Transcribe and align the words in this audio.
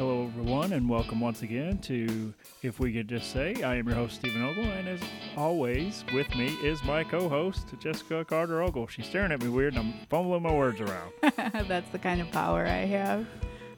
Hello, 0.00 0.24
everyone, 0.24 0.72
and 0.72 0.88
welcome 0.88 1.20
once 1.20 1.42
again 1.42 1.76
to 1.76 2.32
If 2.62 2.80
We 2.80 2.90
Could 2.90 3.06
Just 3.06 3.32
Say. 3.32 3.62
I 3.62 3.74
am 3.76 3.86
your 3.86 3.96
host, 3.96 4.14
Stephen 4.14 4.42
Ogle, 4.42 4.64
and 4.64 4.88
as 4.88 5.00
always, 5.36 6.06
with 6.14 6.34
me 6.36 6.46
is 6.64 6.82
my 6.84 7.04
co 7.04 7.28
host, 7.28 7.74
Jessica 7.78 8.24
Carter 8.24 8.62
Ogle. 8.62 8.86
She's 8.86 9.04
staring 9.04 9.30
at 9.30 9.42
me 9.42 9.50
weird, 9.50 9.74
and 9.74 9.82
I'm 9.82 10.06
fumbling 10.08 10.42
my 10.42 10.54
words 10.54 10.80
around. 10.80 11.12
That's 11.68 11.90
the 11.90 11.98
kind 11.98 12.22
of 12.22 12.30
power 12.30 12.64
I 12.64 12.86
have. 12.86 13.26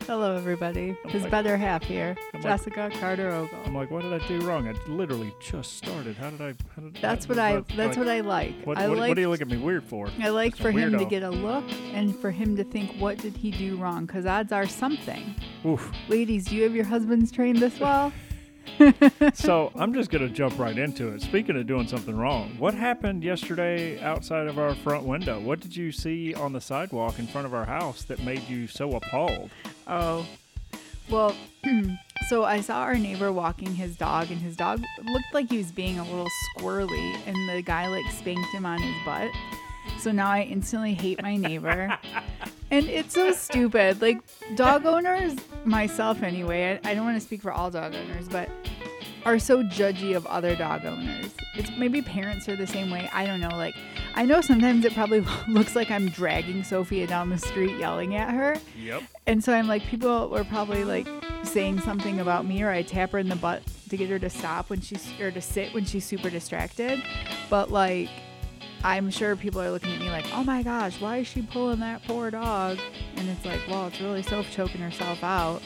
Hello, 0.06 0.36
everybody. 0.36 0.96
His 1.06 1.22
like- 1.22 1.32
better 1.32 1.56
half 1.56 1.82
here, 1.82 2.14
I'm 2.34 2.40
like- 2.40 2.52
Jessica 2.52 2.92
Carter 3.00 3.32
Ogle. 3.32 3.58
I'm 3.66 3.74
like, 3.74 3.90
what 3.90 4.02
did 4.02 4.12
I 4.12 4.24
do 4.28 4.42
wrong? 4.42 4.68
I 4.68 4.74
literally 4.88 5.34
just 5.40 5.76
started. 5.76 6.14
How 6.14 6.30
did 6.30 6.40
I? 6.40 6.54
How 6.76 6.82
did, 6.82 6.98
That's 7.02 7.28
what 7.28 7.40
I. 7.40 7.64
That's 7.74 7.96
what 7.96 8.08
I 8.08 8.20
like. 8.20 8.62
What, 8.62 8.78
I 8.78 8.88
what, 8.88 8.98
like. 8.98 9.08
what 9.08 9.14
do 9.16 9.22
you 9.22 9.28
look 9.28 9.40
at 9.40 9.48
me 9.48 9.56
weird 9.56 9.82
for? 9.82 10.08
I 10.20 10.28
like 10.28 10.54
for 10.54 10.70
him 10.70 10.96
to 10.96 11.04
get 11.04 11.24
a 11.24 11.30
look 11.30 11.64
and 11.92 12.14
for 12.14 12.30
him 12.30 12.56
to 12.58 12.62
think, 12.62 12.92
what 13.00 13.18
did 13.18 13.36
he 13.36 13.50
do 13.50 13.74
wrong? 13.74 14.06
Because 14.06 14.24
odds 14.24 14.52
are 14.52 14.68
something. 14.68 15.34
Oof. 15.64 15.92
Ladies, 16.08 16.46
do 16.46 16.56
you 16.56 16.64
have 16.64 16.74
your 16.74 16.84
husbands 16.84 17.30
trained 17.30 17.58
this 17.58 17.78
well? 17.78 18.12
so 19.34 19.72
I'm 19.74 19.92
just 19.92 20.10
gonna 20.10 20.28
jump 20.28 20.58
right 20.58 20.76
into 20.76 21.08
it. 21.08 21.22
Speaking 21.22 21.56
of 21.56 21.66
doing 21.66 21.86
something 21.86 22.16
wrong, 22.16 22.54
what 22.58 22.74
happened 22.74 23.22
yesterday 23.22 24.00
outside 24.00 24.46
of 24.46 24.58
our 24.58 24.74
front 24.74 25.04
window? 25.04 25.40
What 25.40 25.60
did 25.60 25.76
you 25.76 25.92
see 25.92 26.34
on 26.34 26.52
the 26.52 26.60
sidewalk 26.60 27.18
in 27.18 27.26
front 27.26 27.46
of 27.46 27.54
our 27.54 27.64
house 27.64 28.04
that 28.04 28.22
made 28.24 28.48
you 28.48 28.66
so 28.66 28.92
appalled? 28.92 29.50
Oh, 29.86 30.26
well, 31.08 31.34
so 32.28 32.44
I 32.44 32.60
saw 32.60 32.82
our 32.82 32.96
neighbor 32.96 33.32
walking 33.32 33.74
his 33.74 33.96
dog, 33.96 34.30
and 34.30 34.40
his 34.40 34.56
dog 34.56 34.82
looked 35.04 35.34
like 35.34 35.50
he 35.50 35.58
was 35.58 35.70
being 35.72 35.98
a 35.98 36.04
little 36.04 36.28
squirrely, 36.56 37.16
and 37.26 37.36
the 37.48 37.62
guy 37.62 37.88
like 37.88 38.10
spanked 38.12 38.52
him 38.52 38.64
on 38.64 38.80
his 38.80 38.94
butt. 39.04 39.30
So 40.02 40.10
now 40.10 40.32
I 40.32 40.42
instantly 40.42 40.94
hate 40.94 41.22
my 41.22 41.36
neighbor. 41.36 41.96
and 42.72 42.86
it's 42.86 43.14
so 43.14 43.30
stupid. 43.30 44.02
Like, 44.02 44.18
dog 44.56 44.84
owners, 44.84 45.36
myself 45.64 46.24
anyway, 46.24 46.80
I, 46.84 46.90
I 46.90 46.94
don't 46.94 47.04
want 47.04 47.16
to 47.16 47.24
speak 47.24 47.40
for 47.40 47.52
all 47.52 47.70
dog 47.70 47.94
owners, 47.94 48.28
but 48.28 48.50
are 49.24 49.38
so 49.38 49.62
judgy 49.62 50.16
of 50.16 50.26
other 50.26 50.56
dog 50.56 50.84
owners. 50.84 51.32
It's 51.54 51.70
maybe 51.78 52.02
parents 52.02 52.48
are 52.48 52.56
the 52.56 52.66
same 52.66 52.90
way. 52.90 53.08
I 53.12 53.24
don't 53.24 53.38
know. 53.38 53.50
Like, 53.50 53.76
I 54.16 54.24
know 54.24 54.40
sometimes 54.40 54.84
it 54.84 54.92
probably 54.92 55.20
looks 55.48 55.76
like 55.76 55.88
I'm 55.88 56.08
dragging 56.08 56.64
Sophia 56.64 57.06
down 57.06 57.30
the 57.30 57.38
street 57.38 57.78
yelling 57.78 58.16
at 58.16 58.34
her. 58.34 58.56
Yep. 58.76 59.04
And 59.28 59.44
so 59.44 59.52
I'm 59.52 59.68
like, 59.68 59.84
people 59.84 60.30
were 60.30 60.42
probably 60.42 60.82
like 60.82 61.06
saying 61.44 61.78
something 61.78 62.18
about 62.18 62.44
me, 62.44 62.60
or 62.64 62.70
I 62.70 62.82
tap 62.82 63.12
her 63.12 63.20
in 63.20 63.28
the 63.28 63.36
butt 63.36 63.62
to 63.90 63.96
get 63.96 64.10
her 64.10 64.18
to 64.18 64.30
stop 64.30 64.68
when 64.68 64.80
she's 64.80 65.08
or 65.20 65.30
to 65.30 65.40
sit 65.40 65.72
when 65.72 65.84
she's 65.84 66.04
super 66.04 66.28
distracted. 66.28 67.00
But 67.48 67.70
like, 67.70 68.08
I'm 68.84 69.10
sure 69.10 69.36
people 69.36 69.60
are 69.60 69.70
looking 69.70 69.92
at 69.92 70.00
me 70.00 70.10
like, 70.10 70.26
oh 70.34 70.42
my 70.42 70.62
gosh, 70.62 71.00
why 71.00 71.18
is 71.18 71.26
she 71.28 71.42
pulling 71.42 71.80
that 71.80 72.02
poor 72.04 72.30
dog? 72.30 72.78
And 73.16 73.28
it's 73.28 73.44
like, 73.44 73.60
well, 73.68 73.86
it's 73.86 74.00
really 74.00 74.22
self 74.22 74.50
choking 74.50 74.80
herself 74.80 75.22
out. 75.22 75.62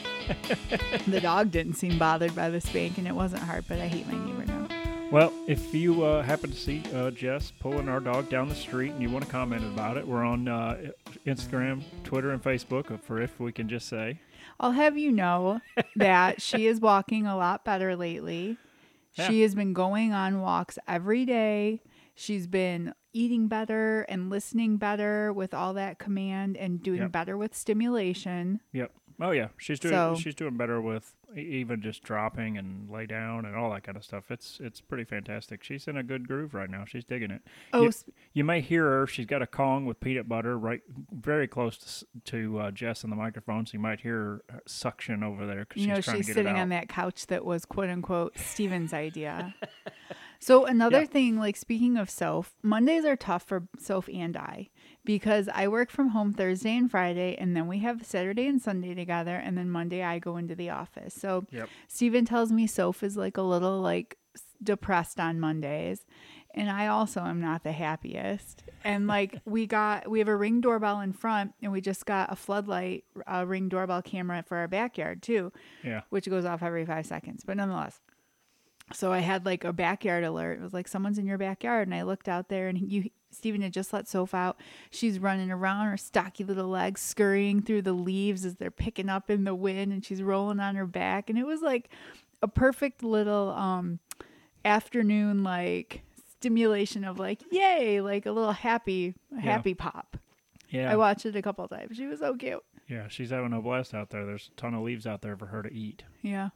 the 1.07 1.21
dog 1.21 1.51
didn't 1.51 1.75
seem 1.75 1.99
bothered 1.99 2.35
by 2.35 2.51
the 2.51 2.61
spank, 2.61 2.99
and 2.99 3.07
it 3.07 3.15
wasn't 3.15 3.43
hard, 3.43 3.65
but 3.69 3.79
I 3.79 3.87
hate 3.87 4.07
my 4.07 4.19
neighbor 4.19 4.45
now. 4.45 4.69
Well, 5.11 5.33
if 5.47 5.73
you 5.73 6.05
uh, 6.05 6.23
happen 6.23 6.51
to 6.51 6.57
see 6.57 6.83
uh, 6.93 7.11
Jess 7.13 7.53
pulling 7.53 7.89
our 7.89 8.01
dog 8.01 8.29
down 8.29 8.49
the 8.49 8.57
street 8.57 8.91
and 8.91 9.01
you 9.01 9.09
want 9.09 9.25
to 9.25 9.31
comment 9.31 9.65
about 9.65 9.97
it, 9.97 10.07
we're 10.07 10.25
on 10.25 10.49
uh, 10.49 10.91
Instagram, 11.25 11.85
Twitter, 12.03 12.33
and 12.33 12.43
Facebook 12.43 13.01
for 13.03 13.21
if 13.21 13.39
we 13.39 13.53
can 13.53 13.69
just 13.69 13.89
say. 13.89 14.21
I'll 14.59 14.73
have 14.73 14.99
you 14.99 15.13
know 15.13 15.61
that 15.97 16.43
she 16.43 16.67
is 16.67 16.81
walking 16.81 17.27
a 17.27 17.37
lot 17.37 17.65
better 17.65 17.95
lately. 17.95 18.59
She 19.13 19.41
has 19.43 19.55
been 19.55 19.73
going 19.73 20.13
on 20.13 20.43
walks 20.43 20.79
every 20.87 21.25
day. 21.25 21.81
She's 22.15 22.47
been 22.47 22.93
eating 23.17 23.49
better 23.49 24.03
and 24.03 24.29
listening 24.29 24.77
better 24.77 25.33
with 25.33 25.55
all 25.55 25.73
that 25.75 25.99
command 25.99 26.57
and 26.57 26.83
doing 26.83 27.01
Yep. 27.01 27.13
better 27.13 27.37
with 27.39 27.55
stimulation. 27.55 28.61
Yep. 28.73 28.93
Oh 29.19 29.31
yeah, 29.31 29.49
she's 29.57 29.81
doing 29.81 29.95
So- 29.95 30.15
she's 30.15 30.35
doing 30.35 30.59
better 30.59 30.79
with 30.81 31.15
even 31.35 31.81
just 31.83 32.03
dropping 32.03 32.57
and 32.59 32.89
lay 32.91 33.05
down 33.07 33.45
and 33.47 33.57
all 33.57 33.71
that 33.73 33.83
kind 33.83 33.97
of 33.97 34.05
stuff. 34.05 34.31
It's 34.31 34.61
it's 34.63 34.81
pretty 34.83 35.05
fantastic. 35.05 35.65
She's 35.65 35.89
in 35.89 35.97
a 35.97 36.03
good 36.03 36.29
groove 36.29 36.53
right 36.53 36.69
now. 36.69 36.85
She's 36.85 37.05
digging 37.05 37.31
it. 37.31 37.41
Oh, 37.73 37.85
you, 37.85 37.93
you 38.35 38.45
may 38.45 38.61
hear 38.61 38.85
her. 38.85 39.07
She's 39.07 39.25
got 39.27 39.41
a 39.43 39.47
Kong 39.47 39.87
with 39.87 39.99
peanut 40.01 40.29
butter 40.29 40.59
right 40.59 40.83
very 41.11 41.49
close 41.49 41.79
to, 41.79 42.07
to 42.27 42.59
uh, 42.59 42.71
Jess 42.71 43.05
on 43.05 43.11
the 43.11 43.17
microphone, 43.17 43.65
so 43.67 43.73
you 43.73 43.81
might 43.81 44.01
hear 44.01 44.15
her 44.15 44.43
uh, 44.55 44.59
suction 44.67 45.23
over 45.23 45.47
there 45.47 45.65
because 45.65 45.81
you 45.83 45.89
know, 45.89 45.95
she's 45.97 46.05
trying 46.05 46.17
she's 46.19 46.27
to 46.27 46.35
get 46.35 46.41
it 46.41 46.45
sitting 46.45 46.61
on 46.61 46.69
that 46.69 46.89
couch 46.91 47.27
that 47.29 47.45
was 47.45 47.65
quote 47.65 47.89
unquote 47.89 48.37
Steven's 48.39 48.93
idea. 48.93 49.55
So 50.39 50.65
another 50.67 51.01
Yeah. 51.01 51.07
thing, 51.07 51.39
like 51.39 51.57
speaking 51.57 51.97
of 51.97 52.11
Soph, 52.11 52.55
Mondays 52.63 53.05
are 53.05 53.17
tough 53.17 53.43
for 53.43 53.69
Soph 53.79 54.09
and 54.13 54.37
I 54.37 54.71
because 55.05 55.49
I 55.55 55.69
work 55.69 55.91
from 55.91 56.09
home 56.09 56.33
Thursday 56.33 56.77
and 56.77 56.91
Friday, 56.91 57.37
and 57.39 57.57
then 57.57 57.67
we 57.69 57.79
have 57.79 58.05
Saturday 58.05 58.47
and 58.47 58.61
Sunday 58.61 58.95
together, 58.95 59.37
and 59.37 59.57
then 59.57 59.71
Monday 59.71 60.03
I 60.03 60.19
go 60.19 60.37
into 60.37 60.55
the 60.55 60.71
office. 60.71 61.15
So 61.15 61.47
Yep. 61.51 61.69
Steven 61.89 62.25
tells 62.25 62.51
me 62.53 62.67
Soph 62.67 63.03
is 63.03 63.17
like 63.17 63.37
a 63.37 63.43
little 63.43 63.81
like 63.81 64.19
depressed 64.63 65.21
on 65.21 65.39
Mondays. 65.41 66.05
And 66.55 66.71
I 66.71 66.87
also 66.87 67.21
am 67.21 67.39
not 67.39 67.65
the 67.65 67.73
happiest. 67.73 68.63
And 68.83 69.07
like 69.07 69.41
we 69.45 69.67
got, 69.67 70.09
we 70.11 70.19
have 70.21 70.29
a 70.29 70.37
ring 70.37 70.63
doorbell 70.63 71.01
in 71.01 71.13
front, 71.13 71.53
and 71.63 71.71
we 71.71 71.81
just 71.83 72.07
got 72.07 72.33
a 72.33 72.37
floodlight 72.37 73.05
uh, 73.27 73.45
ring 73.47 73.69
doorbell 73.69 74.01
camera 74.03 74.43
for 74.43 74.57
our 74.57 74.69
backyard 74.69 75.23
too 75.23 75.53
Yeah. 75.85 76.03
which 76.09 76.29
goes 76.31 76.45
off 76.47 76.63
every 76.63 76.87
five 76.87 77.05
seconds, 77.07 77.45
but 77.45 77.57
nonetheless. 77.59 78.01
So 78.93 79.13
I 79.13 79.19
had 79.19 79.45
like 79.45 79.65
a 79.65 79.73
backyard 79.73 80.23
alert. 80.25 80.59
It 80.59 80.63
was 80.63 80.73
like 80.73 80.87
someone's 80.89 81.19
in 81.19 81.27
your 81.27 81.39
backyard, 81.39 81.89
and 81.89 81.95
I 81.95 82.03
looked 82.03 82.29
out 82.29 82.49
there, 82.49 82.69
and 82.69 82.79
you, 82.79 83.11
Stephen 83.33 83.61
had 83.63 83.73
just 83.73 83.93
let 83.93 84.07
Soph 84.09 84.33
out. 84.33 84.59
She's 84.91 85.19
running 85.19 85.51
around 85.51 85.87
her 85.87 85.97
stocky 85.97 86.45
little 86.45 86.69
legs, 86.69 87.01
scurrying 87.01 87.63
through 87.63 87.83
the 87.83 87.93
leaves 87.93 88.45
as 88.45 88.55
they're 88.57 88.71
picking 88.71 89.09
up 89.09 89.29
in 89.29 89.43
the 89.45 89.55
wind, 89.57 89.93
and 89.93 90.05
she's 90.05 90.23
rolling 90.23 90.61
on 90.61 90.77
her 90.77 90.87
back, 90.87 91.29
and 91.29 91.39
it 91.39 91.45
was 91.47 91.63
like 91.63 91.89
a 92.43 92.49
perfect 92.49 93.03
little 93.03 93.49
um 93.51 93.99
afternoon 94.65 95.43
like 95.45 96.03
stimulation 96.39 97.05
of 97.05 97.19
like 97.19 97.41
yay, 97.51 98.01
like 98.01 98.27
a 98.27 98.33
little 98.33 98.53
happy 98.53 99.15
happy 99.41 99.75
pop. 99.75 100.17
Yeah. 100.69 100.93
I 100.93 100.97
watched 100.97 101.27
it 101.27 101.37
a 101.37 101.43
couple 101.43 101.67
times. 101.69 101.97
She 101.97 102.07
was 102.07 102.19
so 102.21 102.35
cute. 102.35 102.63
yeah. 102.89 103.09
She's 103.09 103.31
having 103.31 103.53
a 103.53 103.61
blast 103.63 103.95
out 103.95 104.11
there. 104.11 104.27
There's 104.27 104.51
a 104.53 104.61
ton 104.61 104.75
of 104.75 104.83
leaves 104.83 105.07
out 105.07 105.23
there 105.23 105.37
for 105.37 105.47
her 105.47 105.63
to 105.63 105.73
eat. 105.73 106.03
Yeah, 106.23 106.51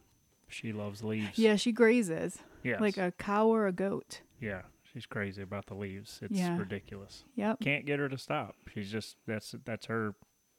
She 0.50 0.72
loves 0.72 1.02
leaves. 1.02 1.38
yeah. 1.38 1.56
She 1.56 1.72
grazes 1.72 2.38
Yes. 2.62 2.80
like 2.80 2.96
a 2.98 3.12
cow 3.12 3.46
or 3.46 3.66
a 3.66 3.72
goat. 3.72 4.20
yeah. 4.40 4.62
She's 4.92 5.06
crazy 5.06 5.40
about 5.42 5.66
the 5.66 5.74
leaves. 5.74 6.18
It's 6.20 6.32
Yeah. 6.36 6.58
ridiculous. 6.58 7.24
Yep. 7.36 7.60
Can't 7.60 7.86
get 7.86 8.00
her 8.00 8.08
to 8.08 8.18
stop. 8.18 8.56
She's 8.74 8.90
just 8.90 9.16
that's 9.24 9.54
that's 9.64 9.86
her 9.86 10.16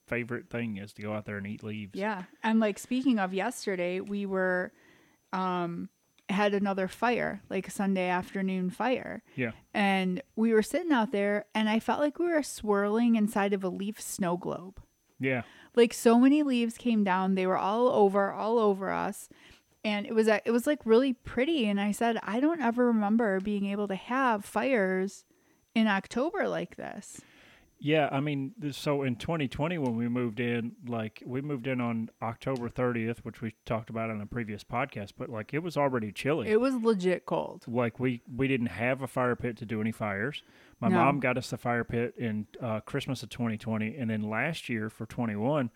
favorite 0.08 0.50
thing 0.50 0.78
is 0.78 0.94
to 0.94 1.02
go 1.02 1.14
out 1.14 1.26
there 1.26 1.38
and 1.38 1.46
eat 1.46 1.64
leaves. 1.64 1.92
Yeah. 1.96 2.24
And 2.42 2.60
like 2.62 2.80
speaking 2.80 3.20
of 3.20 3.34
yesterday, 3.34 4.00
we 4.00 4.26
were 4.26 4.72
um 5.34 5.90
had 6.30 6.54
another 6.54 6.88
fire, 6.88 7.42
like 7.50 7.68
a 7.68 7.72
Sunday 7.72 8.08
afternoon 8.08 8.70
fire. 8.70 9.22
Yeah. 9.36 9.52
And 9.74 10.22
we 10.38 10.54
were 10.54 10.64
sitting 10.64 10.94
out 10.94 11.12
there 11.12 11.46
and 11.54 11.68
I 11.68 11.80
felt 11.80 12.00
like 12.00 12.18
we 12.18 12.28
were 12.28 12.42
swirling 12.44 13.16
inside 13.18 13.52
of 13.52 13.66
a 13.66 13.70
leaf 13.70 14.00
snow 14.00 14.38
globe. 14.38 14.82
Yeah. 15.20 15.42
Like 15.76 15.94
so 15.94 16.18
many 16.18 16.42
leaves 16.42 16.78
came 16.78 17.04
down, 17.04 17.36
they 17.36 17.46
were 17.48 17.58
all 17.58 17.90
over, 17.90 18.32
all 18.32 18.60
over 18.60 18.92
us. 18.92 19.28
And 19.84 20.06
it 20.06 20.14
was 20.14 20.28
a- 20.28 20.42
it 20.48 20.52
was 20.52 20.68
like 20.68 20.80
really 20.86 21.14
pretty 21.14 21.68
and 21.68 21.80
I 21.82 21.92
said, 21.92 22.18
I 22.24 22.40
don't 22.40 22.62
ever 22.62 22.86
remember 22.88 23.40
being 23.40 23.66
able 23.66 23.88
to 23.88 23.96
have 23.96 24.46
fires 24.46 25.26
in 25.74 25.88
October 25.88 26.48
like 26.48 26.76
this. 26.76 27.22
Yeah, 27.84 28.10
I 28.12 28.20
mean, 28.20 28.54
so 28.74 29.02
in 29.02 29.16
2020 29.16 29.80
when 29.80 29.96
we 29.96 30.08
moved 30.08 30.40
in, 30.40 30.74
like 30.88 31.24
we 31.26 31.42
moved 31.42 31.66
in 31.66 31.82
on 31.82 32.12
October 32.22 32.70
30th, 32.70 33.20
which 33.24 33.42
we 33.42 33.56
talked 33.66 33.90
about 33.90 34.12
on 34.12 34.22
a 34.22 34.28
previous 34.28 34.64
podcast, 34.64 35.14
but 35.18 35.30
like 35.30 35.52
it 35.52 35.64
was 35.64 35.76
already 35.78 36.12
chilly. 36.12 36.48
It 36.48 36.62
was 36.62 36.76
legit 36.76 37.26
cold. 37.26 37.64
like 37.68 38.00
we 38.00 38.22
we 38.36 38.48
didn't 38.48 38.68
have 38.68 39.02
a 39.02 39.08
fire 39.08 39.36
pit 39.36 39.58
to 39.58 39.66
do 39.66 39.82
any 39.82 39.92
fires. 39.92 40.44
My 40.80 40.90
No. 40.90 40.98
mom 40.98 41.20
got 41.20 41.40
us 41.40 41.50
the 41.50 41.58
fire 41.58 41.84
pit 41.84 42.14
in 42.20 42.46
uh, 42.62 42.82
Christmas 42.82 43.24
of 43.24 43.30
2020, 43.30 43.96
and 43.96 44.12
then 44.12 44.22
last 44.22 44.70
year 44.70 44.88
for 44.92 45.08
21, 45.08 45.72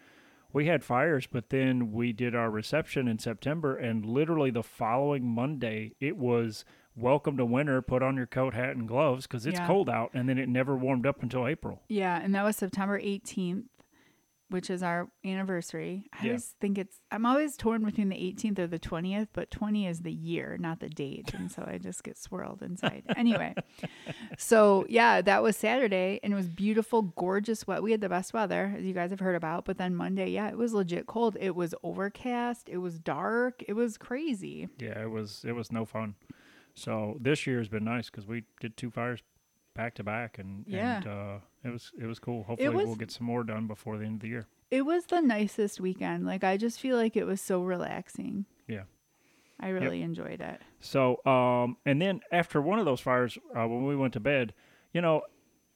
we 0.55 0.65
had 0.67 0.83
fires. 0.83 1.27
But 1.27 1.49
then 1.49 1.91
we 1.91 2.13
did 2.13 2.33
our 2.33 2.49
reception 2.49 3.07
in 3.07 3.19
September, 3.19 3.75
and 3.75 4.05
literally 4.05 4.49
the 4.49 4.63
following 4.63 5.25
Monday, 5.25 5.93
it 5.99 6.17
was 6.17 6.65
welcome 6.95 7.35
to 7.37 7.45
winter. 7.45 7.81
Put 7.81 8.01
on 8.01 8.15
your 8.15 8.25
coat, 8.25 8.53
hat, 8.53 8.75
and 8.75 8.87
gloves 8.87 9.27
because 9.27 9.45
it's 9.45 9.59
Yeah. 9.59 9.67
cold 9.67 9.89
out. 9.89 10.11
And 10.13 10.29
then 10.29 10.37
it 10.37 10.47
never 10.47 10.75
warmed 10.77 11.05
up 11.05 11.21
until 11.21 11.45
April. 11.45 11.83
Yeah, 11.89 12.19
and 12.23 12.33
that 12.33 12.43
was 12.43 12.55
September 12.55 12.97
18th, 12.97 13.65
which 14.49 14.69
is 14.69 14.83
our 14.83 15.09
anniversary. 15.25 16.05
I 16.13 16.25
Yeah. 16.25 16.29
always 16.31 16.55
think 16.61 16.77
it's 16.77 16.99
I'm 17.11 17.25
always 17.25 17.57
torn 17.57 17.83
between 17.83 18.09
the 18.09 18.15
18th 18.15 18.59
or 18.59 18.67
the 18.67 18.79
20th, 18.79 19.29
but 19.33 19.49
20 19.51 19.87
is 19.87 20.01
the 20.01 20.11
year, 20.13 20.57
not 20.59 20.79
the 20.79 20.89
date, 20.89 21.33
and 21.33 21.51
so 21.51 21.63
I 21.67 21.77
just 21.77 22.03
get 22.03 22.17
swirled 22.17 22.61
inside. 22.61 23.03
anyway, 23.17 23.55
so 24.37 24.85
yeah, 24.89 25.21
that 25.21 25.41
was 25.43 25.57
Saturday, 25.57 26.19
and 26.23 26.33
it 26.33 26.35
was 26.35 26.47
beautiful, 26.49 27.01
gorgeous 27.01 27.65
wet. 27.67 27.83
We 27.83 27.91
had 27.91 28.01
the 28.01 28.09
best 28.09 28.33
weather, 28.33 28.73
as 28.77 28.83
you 28.85 28.93
guys 28.93 29.11
have 29.11 29.19
heard 29.19 29.35
about. 29.35 29.65
But 29.65 29.77
then 29.77 29.95
Monday, 29.95 30.29
yeah, 30.29 30.49
it 30.49 30.57
was 30.57 30.73
legit 30.73 31.07
cold. 31.07 31.37
It 31.39 31.55
was 31.55 31.73
overcast. 31.83 32.69
It 32.69 32.77
was 32.77 32.99
dark. 32.99 33.63
It 33.67 33.73
was 33.73 33.97
crazy. 33.97 34.67
Yeah, 34.79 35.01
it 35.01 35.09
was 35.09 35.43
it 35.47 35.53
was 35.53 35.71
no 35.71 35.85
fun. 35.85 36.15
So 36.75 37.17
this 37.21 37.47
year 37.47 37.57
has 37.59 37.69
been 37.69 37.85
nice 37.85 38.09
because 38.09 38.27
we 38.27 38.43
did 38.59 38.75
two 38.75 38.91
fires 38.91 39.21
back 39.75 39.93
to 39.95 40.03
back, 40.03 40.39
and 40.39 40.63
Yeah. 40.67 40.97
and 40.97 41.07
uh, 41.07 41.37
it 41.63 41.69
was 41.69 41.91
it 41.99 42.05
was 42.05 42.19
cool. 42.19 42.43
Hopefully, 42.43 42.69
was- 42.69 42.85
we'll 42.87 42.95
get 42.95 43.11
some 43.11 43.27
more 43.27 43.43
done 43.43 43.67
before 43.67 43.97
the 43.97 44.05
end 44.05 44.15
of 44.15 44.19
the 44.21 44.29
year. 44.29 44.47
It 44.71 44.81
was 44.83 45.05
the 45.05 45.21
nicest 45.21 45.79
weekend. 45.79 46.25
Like 46.25 46.43
I 46.43 46.57
just 46.57 46.79
feel 46.79 46.97
like 46.97 47.15
it 47.15 47.25
was 47.25 47.39
so 47.41 47.61
relaxing. 47.61 48.45
Yeah. 48.67 48.83
I 49.59 49.69
really 49.69 50.01
enjoyed 50.01 50.41
it. 50.41 50.61
So, 50.81 51.25
um, 51.25 51.77
and 51.85 52.01
then 52.01 52.19
after 52.29 52.61
one 52.61 52.77
of 52.77 52.83
those 52.83 52.99
fires, 52.99 53.37
uh, 53.55 53.65
when 53.67 53.85
we 53.85 53.95
went 53.95 54.11
to 54.13 54.19
bed, 54.19 54.53
you 54.91 54.99
know, 54.99 55.21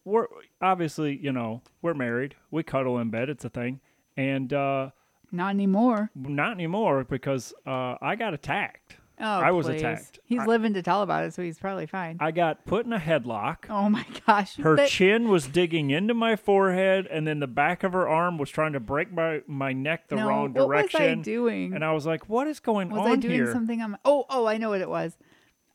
we're 0.04 0.26
obviously, 0.62 1.16
you 1.18 1.32
know, 1.32 1.62
we're 1.82 1.94
married. 1.94 2.36
We 2.52 2.62
cuddle 2.64 2.98
in 2.98 3.10
bed. 3.10 3.30
It's 3.30 3.46
a 3.46 3.50
thing. 3.50 3.80
And 4.18 4.52
uh, 4.52 4.90
Not 5.32 5.52
anymore. 5.52 6.12
not 6.14 6.52
anymore 6.52 7.06
because 7.06 7.54
uh, 7.66 7.96
I 8.02 8.18
got 8.18 8.34
attacked. 8.34 8.98
Oh, 9.20 9.26
I 9.26 9.52
was 9.52 9.66
please. 9.66 9.82
attacked. 9.82 10.20
He's 10.24 10.40
I- 10.40 10.46
living 10.46 10.74
to 10.76 10.82
tell 10.82 11.02
about 11.02 11.26
it, 11.26 11.34
so 11.34 11.42
he's 11.42 11.60
probably 11.60 11.86
fine. 11.86 12.18
I 12.20 12.32
got 12.32 12.66
put 12.66 12.86
in 12.86 12.94
a 12.94 13.00
headlock. 13.00 13.66
oh 13.70 13.90
my 13.90 14.06
gosh. 14.26 14.56
Her 14.58 14.76
That- 14.78 14.90
chin 14.90 15.28
was 15.30 15.48
digging 15.48 15.90
into 15.90 16.14
my 16.14 16.36
forehead, 16.36 17.08
and 17.08 17.28
then 17.28 17.40
the 17.40 17.48
back 17.48 17.84
of 17.84 17.94
her 17.94 18.08
arm 18.08 18.38
was 18.38 18.50
trying 18.50 18.74
to 18.74 18.80
break 18.80 19.12
my, 19.12 19.42
my 19.48 19.74
neck 19.74 20.08
the 20.08 20.16
no, 20.16 20.28
wrong 20.28 20.54
what 20.54 20.70
was 20.70 20.78
I 20.78 20.82
direction. 20.82 21.22
doing? 21.22 21.74
And 21.74 21.84
I 21.84 21.92
was 21.92 22.06
like, 22.06 22.30
what 22.30 22.48
is 22.48 22.60
going 22.60 22.90
was 22.90 23.00
on 23.00 23.04
Was 23.10 23.14
I 23.14 23.16
doing 23.22 23.34
here? 23.34 23.52
something 23.52 23.82
on 23.82 23.92
my 23.92 23.98
Oh, 24.06 24.26
oh, 24.30 24.46
I 24.46 24.58
know 24.58 24.70
what 24.70 24.82
it 24.82 24.90
was. 24.90 25.18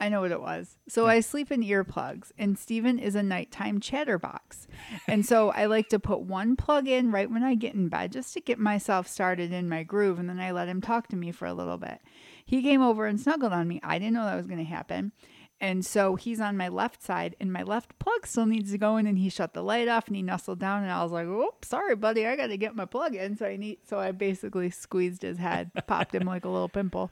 I 0.00 0.08
know 0.08 0.22
what 0.22 0.32
it 0.32 0.40
was. 0.40 0.76
So 0.88 1.04
hmm. 1.04 1.10
I 1.10 1.20
sleep 1.20 1.52
in 1.52 1.62
earplugs, 1.62 2.32
and 2.36 2.58
Steven 2.58 2.98
is 2.98 3.14
a 3.14 3.22
nighttime 3.22 3.80
chatterbox. 3.80 4.66
And 5.06 5.24
so 5.24 5.50
I 5.50 5.66
like 5.66 5.88
to 5.90 5.98
put 5.98 6.20
one 6.20 6.56
plug 6.56 6.88
in 6.88 7.12
right 7.12 7.30
when 7.30 7.42
I 7.44 7.54
get 7.54 7.74
in 7.74 7.88
bed 7.88 8.12
just 8.12 8.34
to 8.34 8.40
get 8.40 8.58
myself 8.58 9.06
started 9.06 9.52
in 9.52 9.68
my 9.68 9.82
groove, 9.82 10.18
and 10.18 10.28
then 10.28 10.40
I 10.40 10.50
let 10.50 10.68
him 10.68 10.80
talk 10.80 11.08
to 11.08 11.16
me 11.16 11.30
for 11.30 11.46
a 11.46 11.54
little 11.54 11.78
bit. 11.78 12.00
He 12.44 12.62
came 12.62 12.82
over 12.82 13.06
and 13.06 13.20
snuggled 13.20 13.52
on 13.52 13.68
me. 13.68 13.80
I 13.82 13.98
didn't 13.98 14.14
know 14.14 14.24
that 14.24 14.36
was 14.36 14.46
going 14.46 14.58
to 14.58 14.64
happen. 14.64 15.12
And 15.60 15.86
so 15.86 16.16
he's 16.16 16.40
on 16.40 16.56
my 16.56 16.68
left 16.68 17.02
side, 17.02 17.36
and 17.40 17.52
my 17.52 17.62
left 17.62 17.98
plug 17.98 18.26
still 18.26 18.44
needs 18.44 18.72
to 18.72 18.78
go 18.78 18.96
in. 18.96 19.06
And 19.06 19.16
he 19.16 19.30
shut 19.30 19.54
the 19.54 19.62
light 19.62 19.88
off, 19.88 20.08
and 20.08 20.16
he 20.16 20.22
nestled 20.22 20.58
down. 20.58 20.82
And 20.82 20.92
I 20.92 21.02
was 21.02 21.12
like, 21.12 21.26
"Oh, 21.26 21.54
sorry, 21.62 21.94
buddy, 21.94 22.26
I 22.26 22.36
got 22.36 22.48
to 22.48 22.56
get 22.56 22.76
my 22.76 22.84
plug 22.84 23.14
in." 23.14 23.36
So 23.36 23.46
I 23.46 23.56
need, 23.56 23.78
so 23.88 23.98
I 23.98 24.12
basically 24.12 24.68
squeezed 24.70 25.22
his 25.22 25.38
head, 25.38 25.70
popped 25.86 26.14
him 26.14 26.26
like 26.26 26.44
a 26.44 26.48
little 26.48 26.68
pimple. 26.68 27.10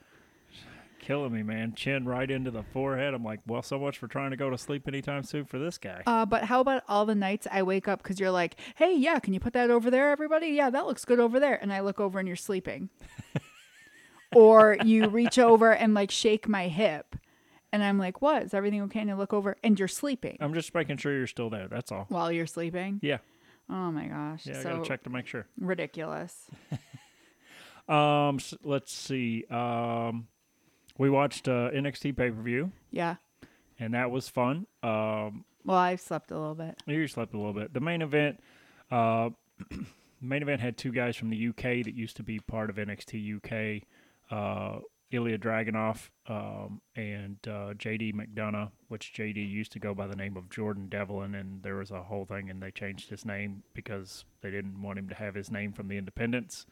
Killing 1.00 1.32
me, 1.32 1.42
man. 1.42 1.74
Chin 1.74 2.04
right 2.04 2.30
into 2.30 2.52
the 2.52 2.62
forehead. 2.62 3.12
I'm 3.12 3.24
like, 3.24 3.40
well, 3.44 3.62
so 3.62 3.76
much 3.76 3.98
for 3.98 4.06
trying 4.06 4.30
to 4.30 4.36
go 4.36 4.50
to 4.50 4.56
sleep 4.56 4.86
anytime 4.86 5.24
soon 5.24 5.44
for 5.46 5.58
this 5.58 5.76
guy. 5.76 6.02
Uh, 6.06 6.24
but 6.24 6.44
how 6.44 6.60
about 6.60 6.84
all 6.88 7.06
the 7.06 7.16
nights 7.16 7.48
I 7.50 7.64
wake 7.64 7.88
up 7.88 8.00
because 8.04 8.20
you're 8.20 8.30
like, 8.30 8.54
hey, 8.76 8.94
yeah, 8.94 9.18
can 9.18 9.34
you 9.34 9.40
put 9.40 9.52
that 9.54 9.68
over 9.68 9.90
there, 9.90 10.10
everybody? 10.10 10.48
Yeah, 10.48 10.70
that 10.70 10.86
looks 10.86 11.04
good 11.04 11.18
over 11.18 11.40
there. 11.40 11.60
And 11.60 11.72
I 11.72 11.80
look 11.80 11.98
over 11.98 12.20
and 12.20 12.28
you're 12.28 12.36
sleeping. 12.36 12.88
or 14.34 14.76
you 14.84 15.08
reach 15.08 15.38
over 15.38 15.72
and 15.72 15.94
like 15.94 16.10
shake 16.10 16.48
my 16.48 16.68
hip. 16.68 17.16
And 17.72 17.82
I'm 17.82 17.98
like, 17.98 18.20
what? 18.20 18.42
Is 18.42 18.54
everything 18.54 18.82
okay? 18.82 19.00
And 19.00 19.10
I 19.10 19.14
look 19.14 19.32
over 19.32 19.56
and 19.64 19.78
you're 19.78 19.88
sleeping 19.88 20.36
I'm 20.40 20.52
just 20.54 20.74
making 20.74 20.98
sure 20.98 21.16
you're 21.16 21.26
still 21.26 21.48
there. 21.50 21.68
That's 21.68 21.90
all. 21.90 22.04
while 22.08 22.30
you're 22.30 22.46
sleeping. 22.46 23.00
Yeah. 23.02 23.18
Oh 23.70 23.90
my 23.90 24.06
gosh. 24.06 24.44
Yeah, 24.46 24.58
I 24.58 24.62
so 24.62 24.76
gotta 24.76 24.88
check 24.88 25.02
to 25.04 25.10
make 25.10 25.26
sure. 25.26 25.46
ridiculous. 25.58 26.48
Um, 27.88 28.36
s- 28.36 28.54
let's 28.62 28.92
see. 28.92 29.44
Um, 29.50 30.28
we 30.98 31.10
watched 31.10 31.48
uh, 31.48 31.70
NXT 31.70 32.16
pay 32.16 32.30
per 32.30 32.40
view, 32.42 32.70
Yeah. 32.90 33.16
and 33.78 33.94
that 33.94 34.10
was 34.10 34.28
fun. 34.28 34.66
Um, 34.82 35.44
Well, 35.64 35.76
I've 35.78 36.00
slept 36.00 36.30
a 36.30 36.38
little 36.38 36.54
bit. 36.54 36.80
you 36.86 37.06
slept 37.08 37.34
a 37.34 37.36
little 37.36 37.52
bit. 37.52 37.74
The 37.74 37.80
main 37.80 38.00
event, 38.02 38.40
uh, 38.90 39.30
main 40.20 40.42
event 40.42 40.60
had 40.60 40.76
two 40.76 40.92
guys 40.92 41.16
from 41.16 41.30
the 41.30 41.48
UK 41.48 41.84
that 41.84 41.94
used 41.94 42.16
to 42.18 42.22
be 42.22 42.38
part 42.38 42.70
of 42.70 42.76
NXT 42.76 43.36
UK. 43.36 43.82
Uh, 44.32 44.80
Ilya 45.12 45.38
Dragunov 45.38 46.08
um, 46.26 46.80
and 46.96 47.36
uh, 47.46 47.74
JD 47.74 48.14
McDonagh, 48.14 48.70
which 48.88 49.12
JD 49.14 49.36
used 49.48 49.72
to 49.72 49.78
go 49.78 49.94
by 49.94 50.06
the 50.06 50.16
name 50.16 50.36
of 50.36 50.48
Jordan 50.48 50.88
Devlin, 50.88 51.34
and 51.34 51.62
there 51.62 51.76
was 51.76 51.90
a 51.90 52.02
whole 52.02 52.24
thing, 52.24 52.48
and 52.48 52.62
they 52.62 52.70
changed 52.70 53.10
his 53.10 53.24
name 53.24 53.62
because 53.74 54.24
they 54.40 54.50
didn't 54.50 54.80
want 54.80 54.98
him 54.98 55.08
to 55.08 55.14
have 55.14 55.34
his 55.34 55.50
name 55.50 55.72
from 55.72 55.88
the 55.88 55.98
Independents. 55.98 56.66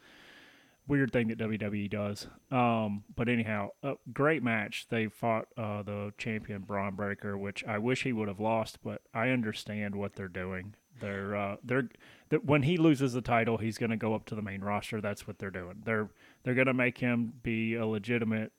Weird 0.89 1.12
thing 1.12 1.29
that 1.29 1.39
WWE 1.39 1.91
does. 1.91 2.27
Um, 2.51 3.05
but 3.15 3.29
anyhow, 3.29 3.69
a 3.83 3.95
great 4.13 4.43
match. 4.43 4.87
They 4.89 5.06
fought 5.06 5.47
uh, 5.56 5.83
the 5.83 6.13
champion 6.17 6.63
Bron 6.63 6.95
Breakker, 6.97 7.37
which 7.37 7.63
I 7.65 7.79
wish 7.79 8.03
he 8.03 8.13
would 8.13 8.29
have 8.29 8.41
lost, 8.41 8.79
but 8.83 9.03
I 9.13 9.29
understand 9.29 9.95
what 9.95 10.17
they're 10.17 10.29
doing. 10.29 10.75
They're 11.01 11.37
uh, 11.37 11.56
they're 11.63 11.89
that 12.31 12.44
when 12.44 12.62
he 12.62 12.77
loses 12.77 13.12
the 13.12 13.21
title, 13.21 13.59
he's 13.59 13.79
going 13.79 13.91
to 13.91 13.97
go 13.97 14.15
up 14.15 14.25
to 14.27 14.35
the 14.35 14.43
main 14.43 14.62
roster. 14.62 15.00
That's 15.00 15.27
what 15.27 15.38
they're 15.38 15.50
doing. 15.50 15.82
They're 15.85 16.09
they're 16.43 16.55
going 16.55 16.67
to 16.67 16.75
make 16.75 16.99
him 16.99 17.35
be 17.43 17.75
a 17.75 17.87
legitimate 17.87 18.53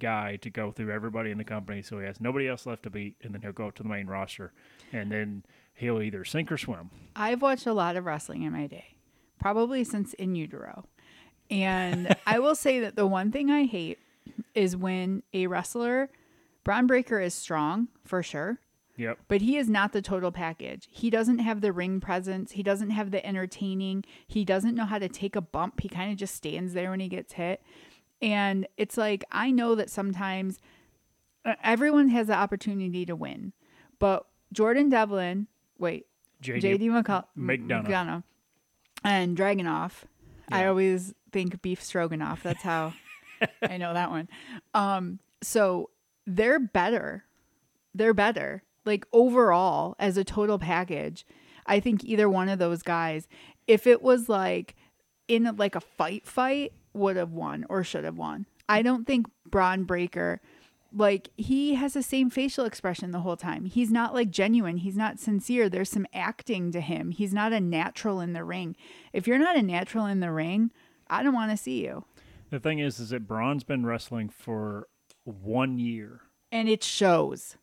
guy 0.00 0.36
to 0.36 0.50
go 0.50 0.70
through 0.70 0.92
everybody 0.92 1.30
in 1.30 1.38
the 1.38 1.44
company, 1.44 1.82
so 1.82 1.98
he 1.98 2.06
has 2.06 2.20
nobody 2.20 2.48
else 2.48 2.66
left 2.66 2.84
to 2.84 2.90
beat, 2.90 3.16
and 3.22 3.34
then 3.34 3.42
he'll 3.42 3.52
go 3.52 3.66
up 3.66 3.74
to 3.74 3.82
the 3.82 3.88
main 3.88 4.06
roster, 4.06 4.52
and 4.92 5.10
then 5.10 5.44
he'll 5.74 6.00
either 6.00 6.24
sink 6.24 6.50
or 6.50 6.56
swim. 6.56 6.90
I've 7.16 7.42
watched 7.42 7.66
a 7.66 7.72
lot 7.72 7.96
of 7.96 8.04
wrestling 8.04 8.42
in 8.44 8.52
my 8.52 8.66
day, 8.66 8.94
probably 9.40 9.84
since 9.84 10.14
in 10.14 10.34
utero. 10.34 10.84
And 11.50 12.14
I 12.26 12.38
will 12.38 12.54
say 12.54 12.80
that 12.80 12.94
the 12.94 13.06
one 13.06 13.32
thing 13.32 13.50
I 13.50 13.64
hate 13.64 13.98
is 14.54 14.76
when 14.76 15.22
a 15.32 15.46
wrestler, 15.46 16.10
Bron 16.62 16.86
Breakker 16.86 17.20
is 17.20 17.34
strong 17.34 17.88
for 18.04 18.22
sure, 18.22 18.60
Yep. 18.98 19.18
but 19.28 19.40
he 19.40 19.56
is 19.56 19.70
not 19.70 19.92
the 19.92 20.02
total 20.02 20.30
package. 20.32 20.88
He 20.90 21.08
doesn't 21.08 21.38
have 21.38 21.60
the 21.60 21.72
ring 21.72 22.00
presence. 22.00 22.52
He 22.52 22.62
doesn't 22.62 22.90
have 22.90 23.10
the 23.12 23.24
entertaining. 23.24 24.04
He 24.26 24.44
doesn't 24.44 24.74
know 24.74 24.84
how 24.84 24.98
to 24.98 25.08
take 25.08 25.36
a 25.36 25.40
bump. 25.40 25.80
He 25.80 25.88
kind 25.88 26.10
of 26.10 26.18
just 26.18 26.34
stands 26.34 26.72
there 26.74 26.90
when 26.90 26.98
he 27.00 27.08
gets 27.08 27.34
hit. 27.34 27.62
And 28.20 28.66
it's 28.76 28.96
like, 28.96 29.24
I 29.30 29.52
know 29.52 29.76
that 29.76 29.88
sometimes 29.88 30.58
uh, 31.44 31.54
everyone 31.62 32.08
has 32.08 32.26
the 32.26 32.34
opportunity 32.34 33.06
to 33.06 33.14
win, 33.14 33.52
but 34.00 34.26
Jordan 34.52 34.88
Devlin, 34.88 35.46
wait, 35.78 36.06
JD, 36.42 36.60
JD 36.62 37.02
McCall- 37.04 37.24
McDonagh. 37.38 37.86
McDonagh 37.86 38.22
and 39.04 39.36
Dragonoff. 39.36 39.92
I 40.50 40.66
always 40.66 41.14
think 41.30 41.62
beef 41.62 41.80
stroganoff. 41.82 42.42
That's 42.42 42.62
how 42.62 42.94
I 43.62 43.76
know 43.76 43.94
that 43.94 44.10
one. 44.10 44.28
Um, 44.74 45.20
so 45.42 45.90
they're 46.26 46.58
better. 46.58 47.24
They're 47.94 48.14
better. 48.14 48.62
Like 48.84 49.06
overall, 49.12 49.96
as 49.98 50.16
a 50.16 50.24
total 50.24 50.58
package, 50.58 51.26
I 51.66 51.80
think 51.80 52.04
either 52.04 52.28
one 52.28 52.48
of 52.48 52.58
those 52.58 52.82
guys, 52.82 53.28
if 53.66 53.86
it 53.86 54.02
was 54.02 54.28
like 54.28 54.74
in 55.26 55.56
like 55.56 55.74
a 55.74 55.80
fight 55.80 56.26
fight, 56.26 56.72
would 56.94 57.16
have 57.16 57.32
won 57.32 57.66
or 57.68 57.84
should 57.84 58.04
have 58.04 58.16
won. 58.16 58.46
I 58.68 58.82
don't 58.82 59.06
think 59.06 59.26
Bron 59.46 59.84
Breakker 59.84 60.40
like 60.92 61.30
he 61.36 61.74
has 61.74 61.92
the 61.92 62.02
same 62.02 62.30
facial 62.30 62.64
expression 62.64 63.10
the 63.10 63.20
whole 63.20 63.36
time. 63.36 63.66
He's 63.66 63.90
not 63.90 64.14
like 64.14 64.30
genuine. 64.30 64.78
He's 64.78 64.96
not 64.96 65.18
sincere. 65.18 65.68
There's 65.68 65.90
some 65.90 66.06
acting 66.14 66.72
to 66.72 66.80
him. 66.80 67.10
He's 67.10 67.34
not 67.34 67.52
a 67.52 67.60
natural 67.60 68.20
in 68.20 68.32
the 68.32 68.44
ring. 68.44 68.76
If 69.12 69.26
you're 69.26 69.38
not 69.38 69.56
a 69.56 69.62
natural 69.62 70.06
in 70.06 70.20
the 70.20 70.32
ring, 70.32 70.70
I 71.08 71.22
don't 71.22 71.34
want 71.34 71.50
to 71.50 71.56
see 71.56 71.84
you. 71.84 72.04
The 72.50 72.60
thing 72.60 72.78
is, 72.78 72.98
is 72.98 73.10
that 73.10 73.28
Bron's 73.28 73.64
been 73.64 73.84
wrestling 73.84 74.30
for 74.30 74.88
one 75.24 75.78
year, 75.78 76.22
And 76.50 76.68
it 76.68 76.82
shows. 76.82 77.56